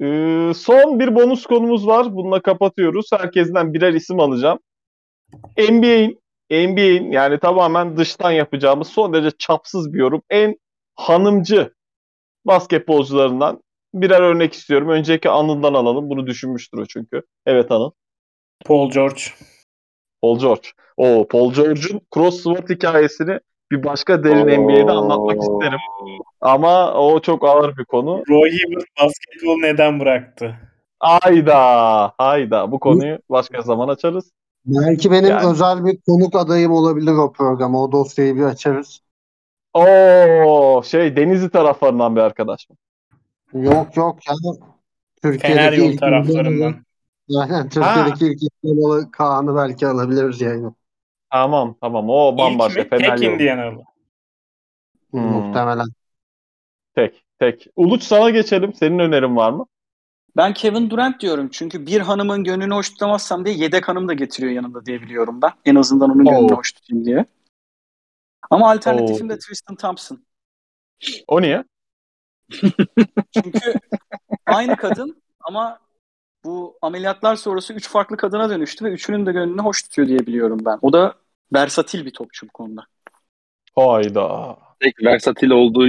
Ee, 0.00 0.54
son 0.54 1.00
bir 1.00 1.14
bonus 1.14 1.46
konumuz 1.46 1.86
var. 1.86 2.16
Bununla 2.16 2.42
kapatıyoruz. 2.42 3.06
Herkesten 3.12 3.74
birer 3.74 3.92
isim 3.92 4.20
alacağım. 4.20 4.58
NBA'in 5.58 6.20
NBA'in 6.50 7.12
yani 7.12 7.38
tamamen 7.38 7.96
dıştan 7.96 8.30
yapacağımız 8.30 8.88
son 8.88 9.12
derece 9.12 9.36
çapsız 9.38 9.92
bir 9.92 9.98
yorum. 9.98 10.22
En 10.30 10.56
hanımcı 10.94 11.74
basketbolcularından 12.44 13.62
birer 13.94 14.20
örnek 14.20 14.52
istiyorum. 14.52 14.88
Önceki 14.88 15.30
Anıl'dan 15.30 15.74
alalım. 15.74 16.10
Bunu 16.10 16.26
düşünmüştür 16.26 16.78
o 16.78 16.86
çünkü. 16.86 17.22
Evet 17.46 17.70
Anıl. 17.72 17.90
Paul 18.64 18.90
George. 18.90 19.22
Paul 20.22 20.38
George. 20.38 20.68
O 20.96 21.26
Paul 21.28 21.52
George'un 21.52 22.00
crossword 22.14 22.68
hikayesini 22.68 23.38
bir 23.70 23.84
başka 23.84 24.24
derin 24.24 24.62
NBA'de 24.62 24.92
anlatmak 24.92 25.42
isterim. 25.42 25.78
Ama 26.40 26.94
o 26.94 27.20
çok 27.20 27.44
ağır 27.44 27.76
bir 27.76 27.84
konu. 27.84 28.22
Roy 28.28 28.50
Hibbert 28.50 28.86
basketbolu 29.00 29.62
neden 29.62 30.00
bıraktı? 30.00 30.56
Hayda, 31.00 32.12
hayda. 32.18 32.72
Bu 32.72 32.80
konuyu 32.80 33.18
başka 33.30 33.62
zaman 33.62 33.88
açarız. 33.88 34.32
Belki 34.66 35.10
benim 35.10 35.30
Yani- 35.30 35.46
özel 35.46 35.84
bir 35.84 35.98
konuk 36.08 36.36
adayım 36.36 36.72
olabilir 36.72 37.12
o 37.12 37.32
programa. 37.32 37.82
O 37.82 37.92
dosyayı 37.92 38.36
bir 38.36 38.42
açarız. 38.42 39.00
Oo, 39.74 40.82
şey 40.82 41.16
Denizli 41.16 41.50
taraflarından 41.50 42.16
bir 42.16 42.20
arkadaş 42.20 42.68
mı? 42.70 42.76
Yok 43.62 43.96
yok 43.96 44.18
ya. 44.28 44.34
Fener 45.22 45.38
Türkiye'deki 45.38 45.80
yolu 45.80 45.90
ilk 45.92 46.00
taraflarından. 46.00 46.74
Türkiye'deki 47.70 48.26
ilk 48.26 48.42
İspanyolu 48.42 49.10
Kaan'ı 49.10 49.56
belki 49.56 49.86
alabiliriz 49.86 50.40
yayına. 50.40 50.74
Tamam, 51.30 51.76
tamam. 51.80 52.10
O 52.10 52.38
bambaşka. 52.38 52.80
İlk 52.80 52.92
mi? 52.92 52.98
Fener 52.98 53.16
Tek. 53.16 53.28
Indianalı. 53.28 53.84
Hmm, 55.10 55.20
Muhtemelen. 55.20 55.86
tek, 56.94 57.24
tek. 57.38 57.66
Uluç 57.76 58.02
sana 58.02 58.30
geçelim. 58.30 58.74
Senin 58.74 58.98
önerin 58.98 59.36
var 59.36 59.50
mı? 59.50 59.66
Ben 60.36 60.54
Kevin 60.54 60.90
Durant 60.90 61.20
diyorum. 61.20 61.48
Çünkü 61.52 61.86
bir 61.86 62.00
hanımın 62.00 62.44
gönlünü 62.44 62.74
hoş 62.74 62.90
tutamazsam 62.90 63.44
diye 63.44 63.56
yedek 63.56 63.88
hanım 63.88 64.08
da 64.08 64.12
getiriyor 64.12 64.52
yanında 64.52 64.86
diye 64.86 65.02
biliyorum 65.02 65.42
ben. 65.42 65.50
En 65.64 65.74
azından 65.74 66.10
onun 66.10 66.24
gönlünü 66.24 66.52
Oo. 66.52 66.56
hoş 66.56 66.72
tutayım 66.72 67.04
diye. 67.04 67.24
Ama 68.50 68.70
alternatifim 68.70 69.26
Oo. 69.26 69.30
de 69.30 69.38
Tristan 69.38 69.76
Thompson. 69.76 70.24
O 71.28 71.42
niye? 71.42 71.64
Çünkü 73.32 73.74
aynı 74.46 74.76
kadın 74.76 75.22
ama 75.40 75.78
bu 76.44 76.78
ameliyatlar 76.82 77.36
sonrası 77.36 77.72
üç 77.72 77.88
farklı 77.88 78.16
kadına 78.16 78.50
dönüştü 78.50 78.84
ve 78.84 78.90
üçünün 78.90 79.26
de 79.26 79.32
gönlünü 79.32 79.62
hoş 79.62 79.82
tutuyor 79.82 80.08
diye 80.08 80.18
biliyorum 80.18 80.58
ben. 80.64 80.78
O 80.82 80.92
da 80.92 81.14
versatil 81.52 82.04
bir 82.04 82.12
topçu 82.12 82.46
bu 82.48 82.52
konuda. 82.52 82.86
Hayda. 83.74 84.58
Tek 84.80 85.04
versatil 85.04 85.50
olduğu 85.50 85.88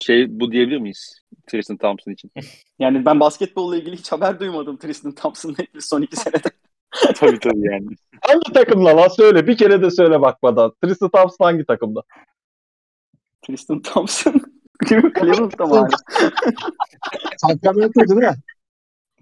şey 0.00 0.40
bu 0.40 0.52
diyebilir 0.52 0.78
miyiz? 0.78 1.22
Tristan 1.46 1.76
Thompson 1.76 2.12
için. 2.12 2.32
Yani 2.78 3.04
ben 3.04 3.20
basketbolla 3.20 3.76
ilgili 3.76 3.96
hiç 3.96 4.12
haber 4.12 4.40
duymadım 4.40 4.76
Tristan 4.76 5.12
Thompson'la 5.14 5.62
ilgili 5.62 5.82
son 5.82 6.02
iki 6.02 6.16
senede. 6.16 6.48
tabii 7.14 7.38
tabii 7.38 7.72
yani. 7.72 7.86
Hangi 8.20 8.52
takımda 8.54 8.96
lan? 8.96 9.08
Söyle. 9.08 9.46
Bir 9.46 9.56
kere 9.56 9.82
de 9.82 9.90
söyle 9.90 10.20
bakmadan. 10.20 10.72
Tristan 10.82 11.10
Thompson 11.10 11.44
hangi 11.44 11.64
takımda? 11.64 12.02
Tristan 13.46 13.82
Thompson. 13.82 14.34
Cleveland'da 14.88 15.66
mı 15.66 15.74
hala? 15.74 15.88
Sacramento 17.36 18.00
değil 18.00 18.20
mi? 18.20 18.34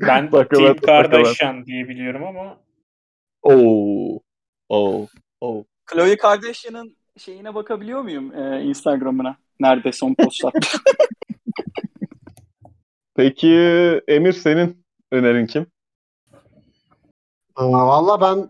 Ben 0.00 0.30
Kim 0.30 0.76
Kardashian 0.76 1.66
diye 1.66 1.88
biliyorum 1.88 2.24
ama 2.24 2.58
Oo. 3.42 4.20
Oo. 4.68 5.06
Oo. 5.40 5.64
Khloe 5.84 6.16
Kardashian'ın 6.16 6.96
şeyine 7.16 7.54
bakabiliyor 7.54 8.02
muyum 8.02 8.34
e, 8.34 8.62
Instagram'ına? 8.62 9.36
Nerede 9.60 9.92
son 9.92 10.14
post 10.14 10.44
attı? 10.44 10.60
Peki 13.16 13.48
Emir 14.08 14.32
senin 14.32 14.84
önerin 15.12 15.46
kim? 15.46 15.66
Valla 17.56 18.20
ben 18.20 18.48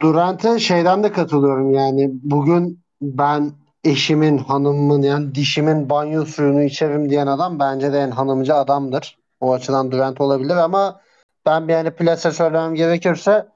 Durant'e 0.00 0.58
şeyden 0.58 1.02
de 1.02 1.12
katılıyorum 1.12 1.70
yani 1.70 2.10
bugün 2.12 2.80
ben 3.02 3.52
eşimin, 3.84 4.38
hanımımın 4.38 5.02
yani 5.02 5.34
dişimin 5.34 5.90
banyo 5.90 6.24
suyunu 6.24 6.62
içerim 6.62 7.10
diyen 7.10 7.26
adam 7.26 7.58
bence 7.58 7.92
de 7.92 7.98
en 7.98 8.10
hanımcı 8.10 8.54
adamdır. 8.54 9.18
O 9.40 9.52
açıdan 9.52 9.92
Durant 9.92 10.20
olabilir 10.20 10.56
ama 10.56 11.00
ben 11.46 11.68
bir 11.68 11.72
yani 11.72 11.90
plase 11.90 12.30
söylemem 12.30 12.74
gerekirse 12.74 13.46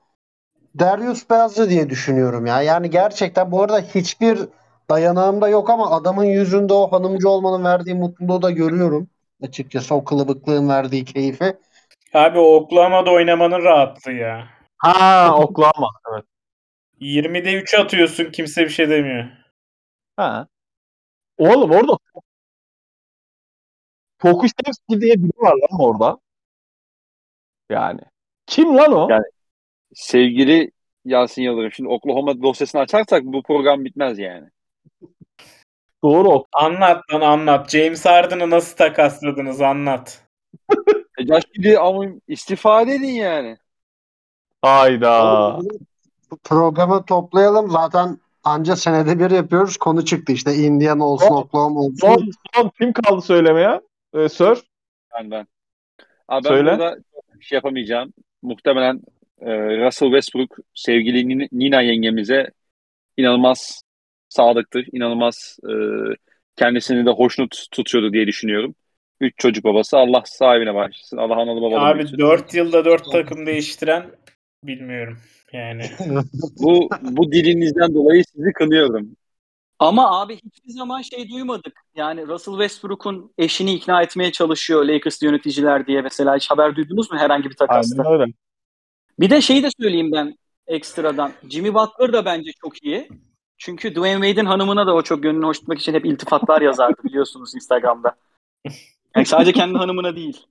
Darius 0.78 1.30
Beyazcı 1.30 1.70
diye 1.70 1.90
düşünüyorum 1.90 2.46
ya. 2.46 2.62
Yani 2.62 2.90
gerçekten 2.90 3.50
bu 3.50 3.62
arada 3.62 3.78
hiçbir 3.78 4.38
dayanağım 4.90 5.40
da 5.40 5.48
yok 5.48 5.70
ama 5.70 5.90
adamın 5.90 6.24
yüzünde 6.24 6.72
o 6.72 6.92
hanımcı 6.92 7.28
olmanın 7.28 7.64
verdiği 7.64 7.94
mutluluğu 7.94 8.42
da 8.42 8.50
görüyorum. 8.50 9.08
Açıkçası 9.42 9.94
o 9.94 10.04
kılıbıklığın 10.04 10.68
verdiği 10.68 11.04
keyfi. 11.04 11.56
abi 12.14 12.38
Oklahoma'da 12.38 13.10
oynamanın 13.10 13.64
rahatlığı 13.64 14.12
ya. 14.12 14.48
Ha 14.78 15.36
Oklahoma. 15.38 15.90
Evet. 16.12 16.24
20'de 17.00 17.54
3 17.54 17.74
atıyorsun 17.74 18.30
kimse 18.30 18.64
bir 18.64 18.68
şey 18.70 18.90
demiyor. 18.90 19.24
Ha. 20.16 20.46
Oğlum 21.38 21.70
orada 21.70 21.98
Pokuševski 24.18 25.00
diye 25.00 25.14
biri 25.14 25.32
var 25.36 25.52
lan 25.54 25.80
orada. 25.80 26.18
Yani. 27.70 28.00
Kim 28.46 28.76
lan 28.76 28.92
o? 28.92 29.08
Yani- 29.10 29.24
Sevgili 29.94 30.70
Yasin 31.04 31.42
Yıldırım. 31.42 31.72
Şimdi 31.72 31.88
Oklahoma 31.88 32.42
dosyasını 32.42 32.80
açarsak 32.80 33.22
bu 33.24 33.42
program 33.42 33.84
bitmez 33.84 34.18
yani. 34.18 34.48
Doğru. 36.04 36.44
Anlat 36.52 37.02
lan 37.12 37.20
anlat. 37.20 37.70
James 37.70 38.04
Harden'ı 38.06 38.50
nasıl 38.50 38.76
takasladınız 38.76 39.60
anlat. 39.60 40.22
E, 41.18 41.26
Josh 41.26 41.44
Giddey 41.54 41.78
ama 41.78 42.04
istifa 42.28 42.82
edin 42.82 43.04
yani. 43.04 43.56
Hayda. 44.62 45.58
Programı 46.44 47.04
toplayalım. 47.04 47.70
Zaten 47.70 48.18
anca 48.44 48.76
senede 48.76 49.18
bir 49.18 49.30
yapıyoruz. 49.30 49.76
Konu 49.76 50.04
çıktı 50.04 50.32
işte. 50.32 50.54
Indiana 50.54 51.06
olsun, 51.06 51.26
Son- 51.28 51.36
Oklahoma 51.36 51.80
olsun. 51.80 51.96
Son, 52.00 52.30
son 52.54 52.70
kim 52.80 52.92
kaldı 52.92 53.22
söylemeye? 53.22 53.80
Ee, 54.14 54.28
Sir. 54.28 54.58
Ben 55.14 55.30
ben. 55.30 55.46
Abi 56.28 56.44
ben 56.44 56.48
Söyle. 56.48 56.70
burada 56.70 56.96
bir 57.34 57.44
şey 57.44 57.56
yapamayacağım. 57.56 58.12
Muhtemelen 58.42 59.00
e, 59.40 59.50
Russell 59.86 60.08
Westbrook 60.08 60.56
sevgili 60.74 61.28
Nin- 61.28 61.48
Nina 61.52 61.80
yengemize 61.82 62.50
inanılmaz 63.16 63.82
sadıktır. 64.34 64.86
İnanılmaz 64.92 65.58
e, 65.64 65.72
kendisini 66.56 67.06
de 67.06 67.10
hoşnut 67.10 67.66
tutuyordu 67.70 68.12
diye 68.12 68.26
düşünüyorum. 68.26 68.74
Üç 69.20 69.38
çocuk 69.38 69.64
babası. 69.64 69.98
Allah 69.98 70.22
sahibine 70.26 70.74
başlasın. 70.74 71.16
Allah 71.16 71.34
analı 71.34 71.62
babalı 71.62 71.80
Abi. 71.80 72.18
4 72.18 72.54
yılda 72.54 72.84
4 72.84 73.12
takım 73.12 73.46
değiştiren 73.46 74.10
bilmiyorum. 74.64 75.18
Yani 75.52 75.82
Bu, 76.62 76.88
bu 77.02 77.32
dilinizden 77.32 77.94
dolayı 77.94 78.24
sizi 78.24 78.52
kınıyorum. 78.52 79.16
Ama 79.78 80.20
abi 80.20 80.36
hiçbir 80.36 80.72
zaman 80.72 81.02
şey 81.02 81.28
duymadık. 81.28 81.80
Yani 81.94 82.26
Russell 82.26 82.54
Westbrook'un 82.54 83.32
eşini 83.38 83.74
ikna 83.74 84.02
etmeye 84.02 84.32
çalışıyor 84.32 84.84
Lakers 84.84 85.22
yöneticiler 85.22 85.86
diye 85.86 86.02
mesela 86.02 86.36
hiç 86.36 86.50
haber 86.50 86.76
duydunuz 86.76 87.10
mu 87.10 87.18
herhangi 87.18 87.50
bir 87.50 87.56
takasta? 87.56 88.02
Aynen 88.02 88.20
öyle. 88.20 88.32
Bir 89.20 89.30
de 89.30 89.40
şeyi 89.40 89.62
de 89.62 89.68
söyleyeyim 89.80 90.12
ben 90.12 90.36
ekstradan. 90.66 91.32
Jimmy 91.50 91.74
Butler 91.74 92.12
da 92.12 92.24
bence 92.24 92.50
çok 92.62 92.84
iyi. 92.84 93.08
Çünkü 93.58 93.94
Dwayne 93.94 94.26
Wade'in 94.26 94.46
hanımına 94.46 94.86
da 94.86 94.94
o 94.94 95.02
çok 95.02 95.22
gönlünü 95.22 95.46
hoş 95.46 95.58
tutmak 95.58 95.78
için 95.78 95.94
hep 95.94 96.06
iltifatlar 96.06 96.62
yazardı 96.62 96.96
biliyorsunuz 97.04 97.54
Instagram'da. 97.54 98.14
Yani 99.16 99.26
sadece 99.26 99.52
kendi 99.52 99.78
hanımına 99.78 100.16
değil. 100.16 100.46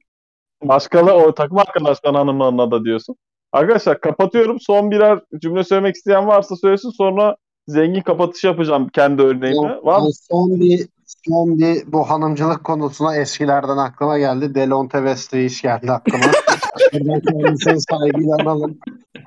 Başkalı 0.64 1.14
o 1.14 1.34
takım 1.34 1.58
arkadaşların 1.58 2.20
hanımlarına 2.20 2.72
da 2.72 2.86
diyorsun. 2.86 3.16
Arkadaşlar 3.52 4.02
kapatıyorum. 4.02 4.60
Son 4.60 4.92
birer 4.92 5.20
cümle 5.42 5.64
söylemek 5.64 5.96
isteyen 5.96 6.28
varsa 6.28 6.56
söylesin. 6.56 6.90
Sonra 6.90 7.36
zengin 7.68 8.02
kapatış 8.02 8.44
yapacağım 8.44 8.90
kendi 8.90 9.22
örneğimle. 9.22 9.80
Var 9.84 10.00
mı? 10.00 10.06
ben 10.06 10.12
son 10.32 10.60
bir 10.60 10.88
son 11.28 11.58
bir 11.58 11.92
bu 11.92 12.10
hanımcılık 12.10 12.64
konusuna 12.64 13.16
eskilerden 13.16 13.78
aklıma 13.78 14.18
geldi. 14.18 14.56
Delonte 14.56 14.98
West 14.98 15.34
Reis 15.34 15.62
geldi 15.62 15.92
aklıma. 15.92 16.26
Buradan 16.94 17.22
kendisini 17.22 17.82
saygıyla 17.82 18.36
analım. 18.42 18.80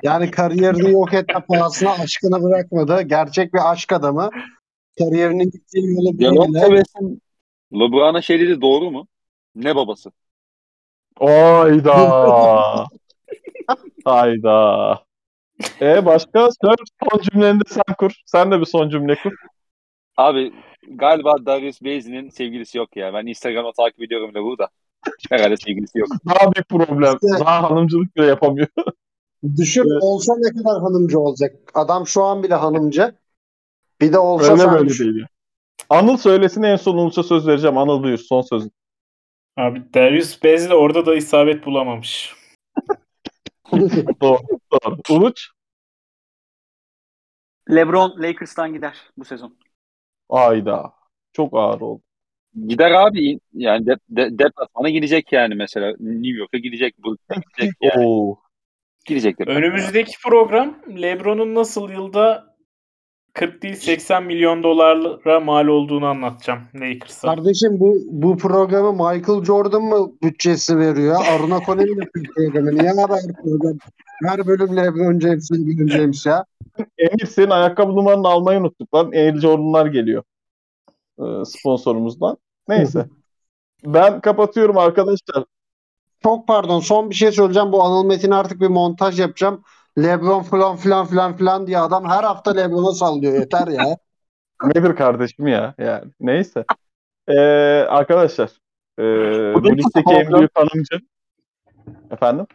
Yani 0.03 0.31
kariyerini 0.31 0.91
yok 0.93 1.15
etme 1.15 1.41
pahasına 1.49 1.91
aşkını 1.91 2.43
bırakmadı. 2.43 3.03
Gerçek 3.03 3.55
bir 3.55 3.71
aşk 3.73 3.93
adamı. 3.93 4.31
Kariyerinin 4.99 5.51
gittiği 5.51 5.95
yolu 5.95 6.19
Delonte. 6.19 6.61
West'in 6.61 7.23
LeBron'a 7.73 8.23
şey 8.23 8.41
dedi 8.41 8.61
doğru 8.61 8.91
mu? 8.91 9.07
Ne 9.55 9.77
babası? 9.77 10.11
Hayda. 11.19 12.87
Hayda. 14.05 15.07
E 15.81 16.07
başka? 16.07 16.49
Sir 16.51 16.77
son 17.03 17.21
cümleni 17.23 17.61
de 17.61 17.65
sen 17.69 17.95
kur. 17.99 18.13
Sen 18.27 18.51
de 18.51 18.61
bir 18.61 18.67
son 18.67 18.91
cümle 18.91 19.17
kur. 19.23 19.33
Abi 20.17 20.53
galiba 20.91 21.47
Darius 21.47 21.83
Beyzi'nin 21.83 22.31
sevgilisi 22.31 22.79
yok 22.79 22.97
ya. 22.97 23.15
Ben 23.15 23.27
Instagram'da 23.27 23.73
takip 23.73 24.03
ediyorum 24.03 24.35
da 24.35 24.43
burada. 24.43 24.69
Herhalde 25.31 25.57
sevgilisi 25.57 25.99
yok. 25.99 26.09
Daha 26.29 26.53
büyük 26.53 26.69
problem. 26.69 27.15
İşte- 27.23 27.45
Daha 27.45 27.71
hanımcılık 27.71 28.17
bile 28.17 28.27
yapamıyor. 28.27 28.69
Düşün 29.57 29.85
olsa 30.01 30.35
ne 30.39 30.63
kadar 30.63 30.83
hanımcı 30.83 31.21
olacak. 31.21 31.57
Adam 31.75 32.07
şu 32.07 32.23
an 32.23 32.43
bile 32.43 32.55
hanımcı. 32.55 33.15
Bir 34.01 34.13
de 34.13 34.19
olsa 34.19 34.53
Öyle 34.53 34.73
böyle 34.73 34.89
düşün. 34.89 35.05
değil. 35.05 35.21
ya. 35.21 35.27
Anıl 35.91 36.17
söylesin 36.17 36.63
en 36.63 36.77
son 36.77 36.97
Ulus'a 36.97 37.23
söz 37.23 37.47
vereceğim. 37.47 37.79
Anıl 37.79 38.03
buyur 38.03 38.19
son 38.19 38.41
sözün. 38.43 38.73
abi 39.57 39.95
Darius 39.95 40.43
Bezli 40.43 40.75
orada 40.75 41.07
da 41.07 41.15
isabet 41.17 41.67
bulamamış. 41.67 42.35
Doğru. 44.23 44.39
Doğru. 44.73 44.97
Uluç. 45.11 45.49
LeBron 47.71 48.23
Lakers'tan 48.23 48.73
gider 48.73 48.97
bu 49.17 49.25
sezon. 49.25 49.57
Ayda. 50.29 50.93
Çok 51.33 51.55
ağır 51.55 51.81
oldu. 51.81 52.03
Gider 52.67 52.91
abi 52.91 53.41
yani 53.53 53.87
de, 53.87 53.97
de, 54.11 54.39
deplasmana 54.39 54.91
gidecek 54.91 55.33
yani 55.33 55.55
mesela. 55.55 55.95
New 56.01 56.39
York'a 56.39 56.59
gidecek. 56.59 56.99
Brooklyn'e 56.99 57.43
gidecek 57.59 57.77
yani. 57.81 58.07
Oo. 58.07 58.39
girecekler. 59.07 59.47
Önümüzdeki 59.47 60.13
program 60.25 60.79
LeBron'un 61.03 61.55
nasıl 61.55 61.91
yılda 61.91 62.56
40 63.37 63.63
değil 63.63 63.75
80 63.75 64.25
milyon 64.25 64.63
dolara 64.63 65.41
mal 65.41 65.67
olduğunu 65.67 66.07
anlatacağım 66.07 66.61
Lakers'a. 66.75 67.35
Kardeşim 67.35 67.81
bu 67.81 67.97
bu 68.07 68.37
programı 68.37 68.93
Michael 68.93 69.45
Jordan 69.45 69.83
mı 69.83 70.13
bütçesi 70.23 70.79
veriyor? 70.79 71.17
Aruna 71.31 71.61
Conan 71.67 71.89
mi 71.89 72.09
programı? 72.35 72.79
Niye 72.79 72.91
haber 72.91 73.21
program? 73.43 73.79
Her 74.25 74.47
bölüm 74.47 74.77
LeBron 74.77 75.21
James, 75.21 75.51
LeBron 75.53 75.87
James 75.87 76.27
ya. 76.27 76.45
Emir 76.99 77.27
senin 77.27 77.51
ayakkabı 77.51 77.97
numaranı 77.97 78.29
almayı 78.29 78.61
unuttuk 78.61 78.95
lan. 78.95 79.11
Air 79.13 79.41
Jordan'lar 79.41 79.87
geliyor. 79.87 80.23
Ee, 81.19 81.45
sponsorumuzdan. 81.45 82.37
Neyse. 82.69 83.07
ben 83.85 84.21
kapatıyorum 84.21 84.79
arkadaşlar. 84.79 85.45
Çok 86.23 86.49
pardon 86.49 86.81
son 86.81 87.11
bir 87.11 87.15
şey 87.15 87.33
söyleyeceğim. 87.33 87.73
Bu 87.73 87.83
Anıl 87.83 88.05
Metin 88.05 88.31
artık 88.31 88.61
bir 88.61 88.69
montaj 88.69 89.21
yapacağım. 89.21 89.63
LeBron 89.99 90.43
falan 90.43 90.77
filan 90.77 91.07
filan 91.07 91.37
filan 91.37 91.67
diye 91.67 91.79
adam 91.79 92.09
her 92.09 92.25
hafta 92.25 92.51
LeBron'a 92.51 92.93
sallıyor. 92.93 93.35
Yeter 93.35 93.67
ya. 93.69 93.97
Nedir 94.65 94.97
kardeşim 94.97 95.47
ya? 95.47 95.75
Yani 95.79 96.05
neyse. 96.21 96.65
Ee, 97.29 97.39
arkadaşlar 97.89 98.51
ee, 98.99 99.03
bu 99.55 99.65
ligdeki 99.65 100.15
en 100.15 100.33
büyük 100.33 100.51
hanımcı 100.59 101.01
efendim 102.11 102.47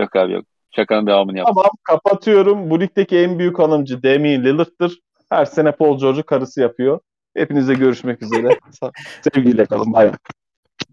Yok 0.00 0.16
abi 0.16 0.32
yok. 0.32 0.44
Şakanın 0.76 1.06
devamını 1.06 1.38
yap. 1.38 1.46
Tamam 1.46 1.70
kapatıyorum. 1.82 2.70
Bu 2.70 2.80
ligdeki 2.80 3.18
en 3.18 3.38
büyük 3.38 3.58
hanımcı 3.58 4.02
Damian 4.02 4.44
Lillard'dır. 4.44 4.98
Her 5.30 5.44
sene 5.44 5.72
Paul 5.72 5.98
George'u 5.98 6.22
karısı 6.22 6.60
yapıyor. 6.60 7.00
Hepinize 7.36 7.74
görüşmek 7.74 8.22
üzere. 8.22 8.58
Sevgiyle 9.34 9.66
kalın. 9.66 9.92
Bay 9.92 10.08
bay. 10.08 10.16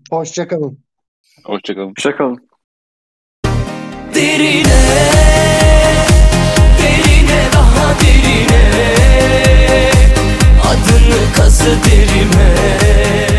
Hoşçakalın. 0.09 0.79
Hoşçakalın. 1.45 1.89
Hoşçakalın. 1.89 2.46
Derine 4.17 4.63
Derine 6.79 7.41
daha 7.53 7.93
derine. 8.01 8.63
Adını 10.63 11.33
kazı 11.35 11.65
derime 11.83 13.36